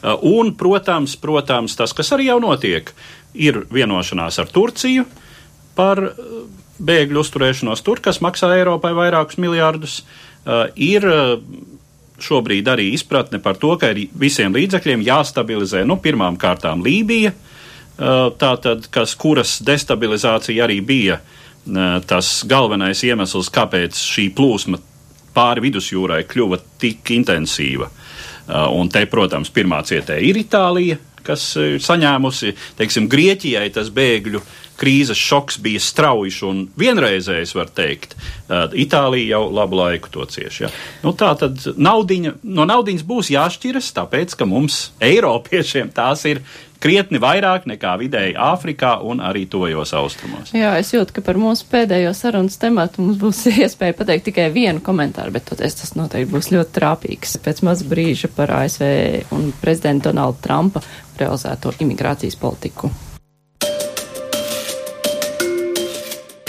Uh, 0.00 0.16
un, 0.26 0.54
protams, 0.56 1.14
protams, 1.20 1.76
tas, 1.76 1.92
kas 1.96 2.10
arī 2.16 2.30
jau 2.30 2.38
notiek, 2.42 2.90
ir 3.36 3.62
vienošanās 3.70 4.40
ar 4.40 4.50
Turciju 4.50 5.04
par 5.76 6.00
uh, 6.08 6.40
bēgļu 6.80 7.20
uzturēšanos 7.20 7.84
tur, 7.86 8.00
kas 8.02 8.22
maksā 8.24 8.50
Eiropai 8.56 8.94
vairākus 8.96 9.38
miljārdus. 9.42 10.00
Uh, 10.40 10.66
ir 10.74 11.04
šobrīd 12.20 12.68
arī 12.68 12.90
izpratne 12.96 13.38
par 13.44 13.60
to, 13.60 13.74
ka 13.80 13.92
ir 13.92 14.08
visiem 14.18 14.56
līdzekļiem 14.56 15.04
jāstabilizē, 15.04 15.84
nu, 15.88 15.98
pirmām 16.00 16.40
kārtām 16.40 16.82
Lībija, 16.84 17.34
uh, 17.36 17.49
tātad, 18.40 18.86
kas, 18.92 19.14
kuras 19.20 19.58
destabilizācija 19.66 20.64
arī 20.64 20.80
bija 20.80 21.18
eh, 21.20 21.98
tas 22.08 22.40
galvenais 22.48 23.02
iemesls, 23.04 23.50
kāpēc 23.52 23.98
šī 24.00 24.30
plūsma 24.36 24.80
pāri 25.34 25.66
vidusjūrai 25.68 26.24
kļuva 26.30 26.60
tik 26.80 27.12
intensīva. 27.18 27.90
Eh, 27.90 28.64
un 28.72 28.88
te, 28.88 29.04
protams, 29.10 29.52
pirmā 29.52 29.82
cietēja 29.84 30.24
ir 30.24 30.40
Itālija, 30.40 30.96
kas 31.26 31.44
ir 31.60 31.76
saņēmusi, 31.84 32.54
teiksim, 32.80 33.10
Grieķijai 33.12 33.68
tas 33.74 33.92
bēgļu 33.92 34.40
krīzes 34.80 35.20
šoks 35.20 35.58
bija 35.60 35.80
strauji 35.84 36.32
un 36.48 36.62
vienreizējs, 36.80 37.52
var 37.52 37.68
teikt. 37.76 38.14
Itālija 38.48 39.34
jau 39.34 39.42
labu 39.52 39.76
laiku 39.76 40.08
to 40.14 40.24
cieš. 40.24 40.62
Ja? 40.64 40.70
Nu, 41.04 41.12
tā 41.12 41.34
tad 41.36 41.60
naudiņa, 41.76 42.38
no 42.56 42.64
naudiņas 42.68 43.04
būs 43.04 43.32
jāšķiras, 43.34 43.92
tāpēc, 43.98 44.38
ka 44.40 44.48
mums, 44.48 44.86
Eiropiešiem, 45.10 45.92
tās 45.92 46.24
ir 46.30 46.40
krietni 46.80 47.20
vairāk 47.22 47.66
nekā 47.70 47.94
vidēji 48.00 48.36
Āfrikā 48.40 48.96
un 49.06 49.20
arī 49.24 49.44
tojos 49.50 49.92
austrumos. 49.96 50.54
Jā, 50.56 50.72
es 50.80 50.92
jūtu, 50.94 51.14
ka 51.16 51.24
par 51.26 51.38
mūsu 51.40 51.68
pēdējo 51.70 52.14
sarunas 52.16 52.58
tematu 52.60 53.04
mums 53.04 53.20
būs 53.20 53.44
iespēja 53.64 53.96
pateikt 53.98 54.30
tikai 54.30 54.48
vienu 54.54 54.82
komentāru, 54.84 55.34
bet 55.36 55.48
toties 55.50 55.78
tas 55.82 55.94
noteikti 55.98 56.32
būs 56.32 56.50
ļoti 56.54 56.76
trāpīgs. 56.78 57.38
Pēc 57.44 57.62
maz 57.68 57.84
brīža 57.86 58.32
par 58.36 58.54
ASV 58.62 58.90
un 59.36 59.52
prezidenta 59.60 60.10
Donalda 60.10 60.42
Trumpa 60.46 60.84
realizēto 61.20 61.74
imigrācijas 61.84 62.38
politiku. 62.40 62.90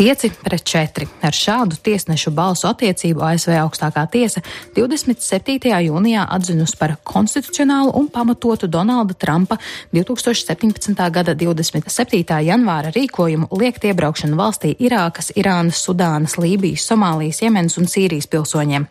5 0.01 0.29
pret 0.41 0.63
4. 0.65 1.05
Ar 1.21 1.35
šādu 1.35 1.77
tiesnešu 1.77 2.31
balsu 2.33 2.65
attiecību 2.65 3.21
ASV 3.21 3.51
augstākā 3.61 4.01
tiesa 4.09 4.41
27. 4.73 5.69
jūnijā 5.85 6.23
atzinusi 6.25 6.73
par 6.79 6.95
konstitucionālu 7.05 7.91
un 7.99 8.07
pamatotu 8.09 8.65
Donalda 8.65 9.13
Trumpa 9.13 9.59
2017. 9.93 10.97
gada 11.13 11.35
27. 11.37 12.39
janvāra 12.47 12.89
rīkojumu 12.95 13.51
liekt 13.61 13.85
iebraukšanu 13.91 14.41
valstī 14.41 14.73
Irākas, 14.81 15.29
Irānas, 15.37 15.83
Sudānas, 15.85 16.33
Lībijas, 16.41 16.87
Somālijas, 16.89 17.43
Jemenas 17.45 17.77
un 17.77 17.85
Sīrijas 17.85 18.25
pilsoņiem. 18.33 18.89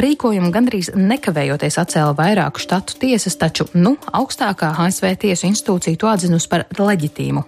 Rīkojumu 0.00 0.48
gandrīz 0.56 0.94
nekavējoties 0.96 1.76
atcēla 1.84 2.16
vairāku 2.16 2.64
štatu 2.64 2.96
tiesas, 3.04 3.36
taču, 3.36 3.68
nu, 3.76 3.98
augstākā 4.16 4.72
ASV 4.86 5.12
tiesu 5.28 5.52
institūcija 5.52 6.00
to 6.00 6.08
atzinusi 6.16 6.48
par 6.48 6.64
leģitīmu. 6.72 7.44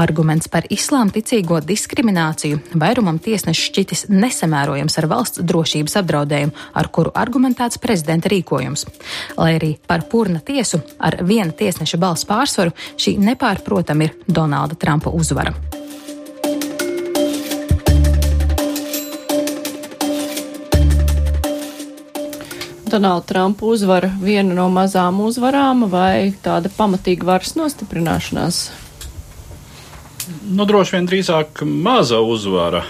Arguments 0.00 0.48
par 0.52 0.66
islām 0.72 1.12
ticīgo 1.14 1.60
diskrimināciju 1.64 2.60
vairumam 2.80 3.20
tiesnešu 3.22 3.68
šķitis 3.70 4.04
nesamērojams 4.12 4.98
ar 5.00 5.08
valsts 5.10 5.42
drošības 5.44 5.98
apdraudējumu, 6.02 6.54
ar 6.74 6.90
kuru 6.92 7.14
argumentēts 7.14 7.80
prezidenta 7.82 8.30
rīkojums. 8.32 8.86
Lai 9.38 9.54
arī 9.58 9.74
par 9.86 10.06
purna 10.10 10.40
tiesu 10.44 10.82
ar 10.98 11.20
viena 11.22 11.52
tiesneša 11.52 12.00
balss 12.00 12.28
pārsvaru 12.28 12.74
šī 12.96 13.18
nepārprotam 13.22 14.06
ir 14.06 14.16
Donalda 14.26 14.78
Trumpa 14.78 15.12
uzvara. 15.14 15.54
Donalda 22.88 23.26
Trumpa 23.26 23.66
uzvara 23.68 24.08
viena 24.22 24.54
no 24.56 24.68
mazām 24.72 25.20
uzvarām 25.20 25.84
vai 25.92 26.32
tāda 26.44 26.70
pamatīga 26.72 27.26
varas 27.28 27.52
nostiprināšanās? 27.58 28.62
Nu, 30.50 30.66
droši 30.68 30.96
vien 30.96 31.08
drīzāk 31.08 31.62
maza 31.64 32.20
uzvara. 32.24 32.84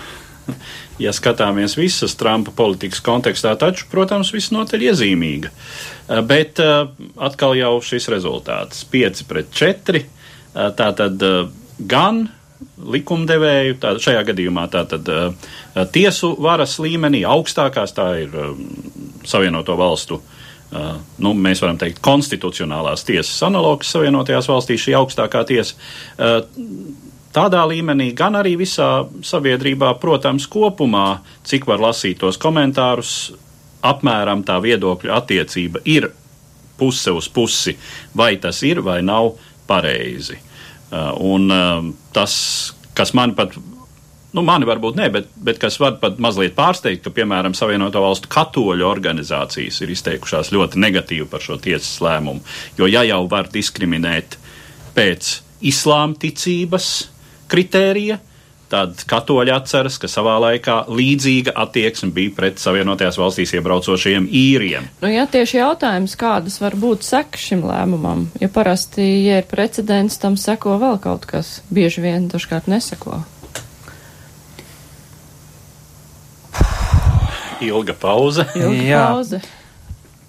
Ja 0.98 1.12
skatāmies 1.14 1.76
visas 1.78 2.16
Trumpa 2.18 2.50
politikas 2.56 2.98
kontekstā, 3.06 3.52
taču, 3.54 3.84
protams, 3.92 4.32
visnotaļ 4.34 4.88
iezīmīga. 4.88 5.52
Eh, 5.52 6.22
bet 6.26 6.58
eh, 6.58 6.88
atkal 7.22 7.54
jau 7.54 7.76
šis 7.84 8.08
rezultāts- 8.10 8.82
5 8.94 9.22
pret 9.28 9.52
4. 9.54 10.02
Eh, 10.02 10.72
tātad 10.74 11.22
gan 11.78 12.24
likumdevēju, 12.82 13.76
tā, 13.78 13.94
šajā 14.02 14.24
gadījumā 14.32 14.64
tātad 14.72 15.06
tiesu 15.94 16.32
varas 16.42 16.74
līmenī 16.82 17.22
augstākās, 17.22 17.94
tā 17.94 18.08
ir 18.24 18.34
Savienoto 19.24 19.76
valstu 19.78 20.18
Uh, 20.68 20.98
nu, 21.24 21.30
mēs 21.32 21.62
varam 21.64 21.78
teikt, 21.80 22.02
konstitucionālās 22.04 23.00
tiesas 23.08 23.38
analogs 23.46 23.88
Savienotajās 23.88 24.50
valstīs, 24.50 24.82
šī 24.84 24.98
augstākā 24.98 25.40
tiesa. 25.48 25.78
Uh, 26.20 26.42
tādā 27.38 27.62
līmenī, 27.70 28.10
gan 28.18 28.36
arī 28.38 28.56
visā 28.58 29.06
sabiedrībā, 29.22 29.94
protams, 30.02 30.48
kopumā, 30.50 31.20
cik 31.46 31.68
var 31.70 31.82
lasīt 31.88 32.18
tos 32.24 32.38
komentārus, 32.42 33.12
apmēram 33.86 34.42
tā 34.46 34.58
viedokļu 34.62 35.14
attiecība 35.14 35.84
ir 35.86 36.10
puse 36.78 37.14
uz 37.14 37.28
pusi, 37.30 37.76
vai 38.16 38.36
tas 38.42 38.62
ir 38.66 38.82
vai 38.82 39.00
nav 39.06 39.36
pareizi. 39.70 40.38
Uh, 40.88 41.12
un 41.20 41.50
um, 41.52 41.90
tas, 42.16 42.34
kas 42.96 43.12
man 43.14 43.34
pat 43.36 43.52
nu, 44.32 44.44
mani 44.44 44.66
varbūt 44.68 44.96
ne, 44.98 45.08
bet, 45.12 45.28
bet 45.44 45.60
kas 45.60 45.78
var 45.82 45.98
pat 46.02 46.18
mazliet 46.22 46.54
pārsteigt, 46.56 47.02
ka, 47.04 47.12
piemēram, 47.14 47.56
Savienoto 47.56 48.02
Valstu 48.02 48.30
katoļu 48.32 48.86
organizācijas 48.88 49.82
ir 49.84 49.92
izteikušās 49.94 50.52
ļoti 50.54 50.80
negatīvi 50.80 51.28
par 51.30 51.44
šo 51.44 51.58
tiesas 51.62 51.98
lēmumu. 52.04 52.42
Jo, 52.80 52.88
ja 52.90 53.04
jau 53.08 53.22
var 53.30 53.50
diskriminēt 53.52 54.38
pēc 54.96 55.38
islāma 55.68 56.16
ticības 56.20 56.90
kritērija, 57.48 58.18
tad 58.68 59.00
katoļi 59.08 59.52
atceras, 59.54 59.96
ka 60.00 60.10
savā 60.12 60.34
laikā 60.44 60.82
līdzīga 60.92 61.54
attieksme 61.56 62.10
bija 62.12 62.34
pret 62.36 62.60
Savienotajās 62.60 63.16
valstīs 63.20 63.54
iebraucošajiem 63.56 64.28
īriem. 64.28 64.90
Nu, 65.00 65.08
jā, 65.12 65.24
tieši 65.30 65.62
jautājums, 65.62 66.18
kādas 66.20 66.60
var 66.60 66.76
būt 66.76 67.08
sekas 67.08 67.48
šim 67.48 67.64
lēmumam, 67.68 68.28
ja 68.42 68.52
parasti, 68.52 69.08
ja 69.24 69.40
ir 69.40 69.48
precedents, 69.48 70.20
tam 70.20 70.36
seko 70.36 70.76
vēl 70.82 71.00
kaut 71.00 71.24
kas, 71.30 71.58
bieži 71.72 72.04
vien 72.04 72.28
dažkārt 72.28 72.68
neseko. 72.68 73.22
ilga 77.60 77.94
pauze. 77.94 78.44
Ilga 78.56 79.06
pauze. 79.08 79.40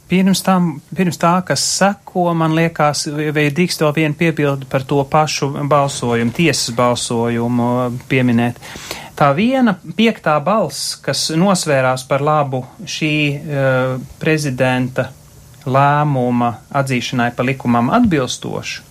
Pirms, 0.09 0.41
tam, 0.41 0.71
pirms 0.97 1.19
tā, 1.21 1.35
kas 1.45 1.61
seko, 1.77 2.31
man 2.33 2.55
liekas, 2.57 3.05
vai 3.35 3.45
drīkst 3.53 3.83
vēl 3.83 3.93
vienu 3.93 4.17
piebildu 4.17 4.65
par 4.69 4.81
to 4.89 5.03
pašu 5.05 5.51
balsojumu, 5.69 6.33
tiesas 6.33 6.73
balsojumu 6.73 7.67
pieminēt. 8.09 8.57
Tā 9.19 9.29
viena 9.37 9.75
piektā 9.97 10.37
balss, 10.41 10.95
kas 11.03 11.27
nosvērās 11.37 12.07
par 12.09 12.23
labu 12.25 12.63
šī 12.89 13.13
uh, 13.37 13.95
prezidenta 14.17 15.09
lēmuma 15.69 16.53
atzīšanai 16.81 17.33
pa 17.35 17.45
likumam 17.45 17.91
atbilstošu, 17.93 18.85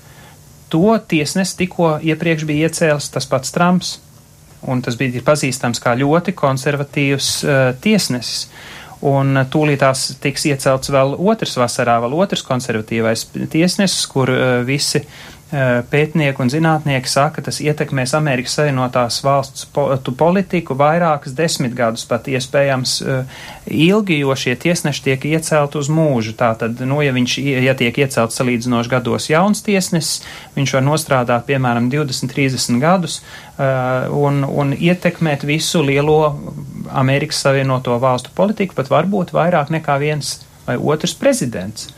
to 0.69 0.99
tiesnes 1.09 1.57
tikko 1.59 1.97
iepriekš 2.05 2.45
bija 2.47 2.69
iecēlis 2.69 3.09
tas 3.11 3.27
pats 3.27 3.57
Trumps 3.57 3.97
un 4.66 4.83
tas 4.83 4.97
bija 4.99 5.23
pazīstams 5.25 5.81
kā 5.83 5.95
ļoti 5.99 6.35
konservatīvs 6.37 7.31
uh, 7.45 7.59
tiesnesis. 7.83 8.49
Un 9.07 9.38
tūlītās 9.46 10.16
tiks 10.22 10.49
iecelts 10.51 10.90
vēl 10.90 11.14
otrs 11.30 11.55
vasarā, 11.61 12.01
vēl 12.03 12.16
otrs 12.18 12.42
konservatīvais 12.46 13.28
tiesnesis, 13.53 14.07
kur 14.11 14.32
uh, 14.34 14.46
visi 14.66 15.05
Eh, 15.49 15.78
pētnieki 15.88 16.42
un 16.44 16.51
zinātnieki 16.53 17.09
saka, 17.09 17.40
tas 17.40 17.62
ietekmēs 17.64 18.12
Amerikas 18.12 18.59
Savienotās 18.59 19.22
valsts 19.24 19.64
politiku 20.20 20.74
vairākas 20.76 21.32
desmitgadus, 21.32 22.03
pat 22.05 22.28
iespējams 22.28 22.92
eh, 23.01 23.38
ilgi, 23.72 24.18
jo 24.20 24.36
šie 24.36 24.53
tiesneši 24.61 25.07
tiek 25.07 25.24
iecelt 25.30 25.78
uz 25.80 25.88
mūžu. 25.88 26.34
Tātad, 26.36 26.82
nu, 26.84 27.01
ja 27.01 27.16
viņš, 27.16 27.38
ja 27.64 27.72
tiek 27.80 27.96
iecelts 27.96 28.36
salīdzinoši 28.36 28.92
gados 28.92 29.30
jauns 29.32 29.64
tiesnesis, 29.64 30.20
viņš 30.59 30.76
var 30.76 30.84
nostrādāt, 30.84 31.49
piemēram, 31.49 31.88
20, 31.96 32.28
30 32.28 32.84
gadus 32.84 33.22
un, 33.57 34.44
un 34.44 34.76
ietekmēt 34.76 35.49
visu 35.49 35.80
lielo 35.82 36.36
Amerikas 36.93 37.43
Savienoto 37.45 37.97
valstu 38.01 38.32
politiku, 38.34 38.76
pat 38.78 38.91
varbūt 38.93 39.34
vairāk 39.36 39.72
nekā 39.74 39.99
viens 40.03 40.39
vai 40.66 40.76
otrs 40.76 41.14
prezidents. 41.18 41.89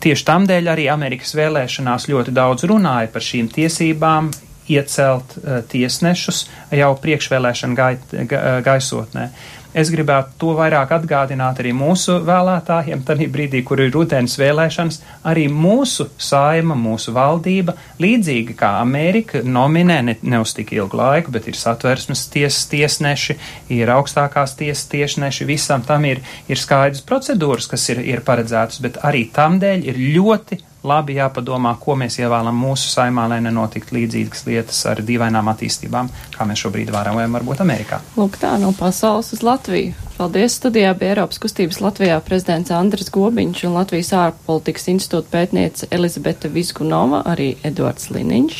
Tieši 0.00 0.24
tam 0.24 0.46
dēļ 0.48 0.70
arī 0.72 0.86
Amerikas 0.92 1.34
vēlēšanās 1.36 2.08
ļoti 2.08 2.32
daudz 2.36 2.64
runāja 2.70 3.10
par 3.12 3.24
šīm 3.24 3.50
tiesībām 3.52 4.30
iecelt 4.70 5.34
uh, 5.36 5.60
tiesnešus 5.68 6.44
jau 6.78 6.90
priekšvēlēšana 7.02 7.76
gai, 7.76 7.92
ga, 8.30 8.60
gaisotnē. 8.64 9.28
Es 9.70 9.90
gribētu 9.92 10.34
to 10.40 10.54
vairāk 10.58 10.90
atgādināt 10.96 11.60
arī 11.62 11.70
mūsu 11.76 12.16
vēlētājiem, 12.26 13.04
tad 13.06 13.20
brīdī, 13.30 13.60
kur 13.62 13.78
ir 13.84 13.92
rudens 13.94 14.34
vēlēšanas, 14.40 14.98
arī 15.30 15.44
mūsu 15.46 16.08
saima, 16.18 16.74
mūsu 16.74 17.14
valdība, 17.14 17.76
līdzīgi 18.02 18.56
kā 18.58 18.72
Amerika, 18.80 19.44
nominē 19.46 20.00
ne, 20.08 20.16
ne 20.22 20.40
uz 20.42 20.56
tik 20.56 20.72
ilgu 20.74 20.98
laiku, 20.98 21.30
bet 21.36 21.46
ir 21.46 21.58
satversmes 21.58 22.24
tiesas 22.32 22.66
tiesneši, 22.72 23.38
ir 23.76 23.92
augstākās 23.94 24.56
tiesas 24.58 24.88
tiesneši, 24.90 25.46
visam 25.46 25.86
tam 25.86 26.08
ir, 26.08 26.24
ir 26.50 26.58
skaidrs 26.58 27.06
procedūras, 27.06 27.70
kas 27.70 27.86
ir, 27.94 28.02
ir 28.02 28.26
paredzētas, 28.26 28.82
bet 28.82 28.98
arī 29.06 29.28
tam 29.34 29.60
dēļ 29.62 29.86
ir 29.86 30.02
ļoti 30.18 30.58
labi 30.86 31.16
jāpadomā, 31.18 31.74
ko 31.80 31.96
mēs 32.00 32.18
ievēlam 32.22 32.56
mūsu 32.56 32.90
saimā, 32.92 33.26
lai 33.30 33.40
nenotiktu 33.44 33.98
līdzīgas 33.98 34.46
lietas 34.48 34.84
ar 34.90 35.02
dīvainām 35.06 35.50
attīstībām, 35.52 36.10
kā 36.36 36.46
mēs 36.48 36.64
šobrīd 36.64 36.92
vērojam 36.94 37.36
varbūt 37.38 37.64
Amerikā. 37.64 38.00
Lūk, 38.16 38.40
tā 38.40 38.56
no 38.62 38.72
pasaules 38.76 39.32
uz 39.36 39.44
Latviju. 39.46 40.09
Paldies! 40.20 40.58
Studijā 40.58 40.90
bija 41.00 41.14
Eiropas 41.14 41.38
kustības 41.40 41.78
Latvijā 41.80 42.18
prezidents 42.20 42.68
Andris 42.76 43.08
Gobiņš 43.08 43.62
un 43.64 43.78
Latvijas 43.78 44.10
ārpolitikas 44.12 44.90
institūta 44.92 45.32
pētniece 45.32 45.88
Elizabete 45.96 46.50
Vizgunova, 46.52 47.22
arī 47.30 47.46
Edvards 47.64 48.10
Liniņš. 48.12 48.58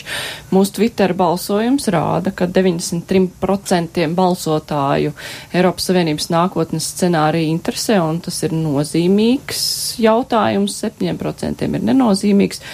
Mūsu 0.56 0.74
Twitter 0.78 1.12
balsojums 1.12 1.90
rāda, 1.92 2.32
ka 2.32 2.48
93% 2.48 4.08
balsotāju 4.16 5.12
Eiropas 5.52 5.90
Savienības 5.92 6.30
nākotnes 6.32 6.88
scenārija 6.94 7.52
interesē, 7.52 8.00
un 8.08 8.24
tas 8.24 8.40
ir 8.48 8.56
nozīmīgs 8.56 9.62
jautājums, 10.00 10.80
7% 10.80 11.68
ir 11.68 11.88
nenozīmīgs. 11.92 12.64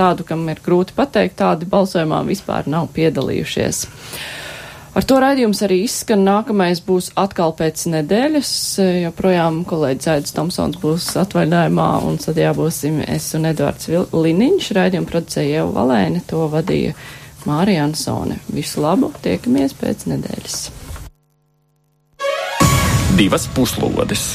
Tādu, 0.00 0.24
kam 0.24 0.48
ir 0.48 0.64
grūti 0.64 0.96
pateikt, 0.96 1.42
tādi 1.44 1.68
balsojumā 1.68 2.24
vispār 2.32 2.72
nav 2.72 2.88
piedalījušies. 2.96 3.84
Ar 4.90 5.06
to 5.06 5.20
raidījums 5.22 5.60
arī 5.62 5.84
izskan. 5.84 6.24
Nākamais 6.26 6.80
būs 6.82 7.12
atkal 7.20 7.54
pēc 7.54 7.84
nedēļas, 7.92 8.50
jo 9.04 9.12
projām 9.14 9.62
kolēģis 9.68 10.10
Aidis 10.16 10.34
Tomsons 10.34 10.80
būs 10.82 11.06
atvaļinājumā 11.20 11.86
un 12.08 12.18
tad 12.18 12.40
jābūsim 12.42 12.98
es 13.06 13.30
un 13.38 13.46
Edvards 13.52 13.86
Liniņš. 14.10 14.72
Raidījumu 14.80 15.10
producēja 15.12 15.60
jau 15.60 15.70
Valēne, 15.78 16.24
to 16.26 16.42
vadīja 16.50 16.98
Mārija 17.46 17.86
Ansone. 17.86 18.40
Visu 18.50 18.82
labu, 18.82 19.14
tiekamies 19.22 19.78
pēc 19.78 20.08
nedēļas. 20.10 20.60
Divas 23.14 23.46
puslodes! 23.54 24.32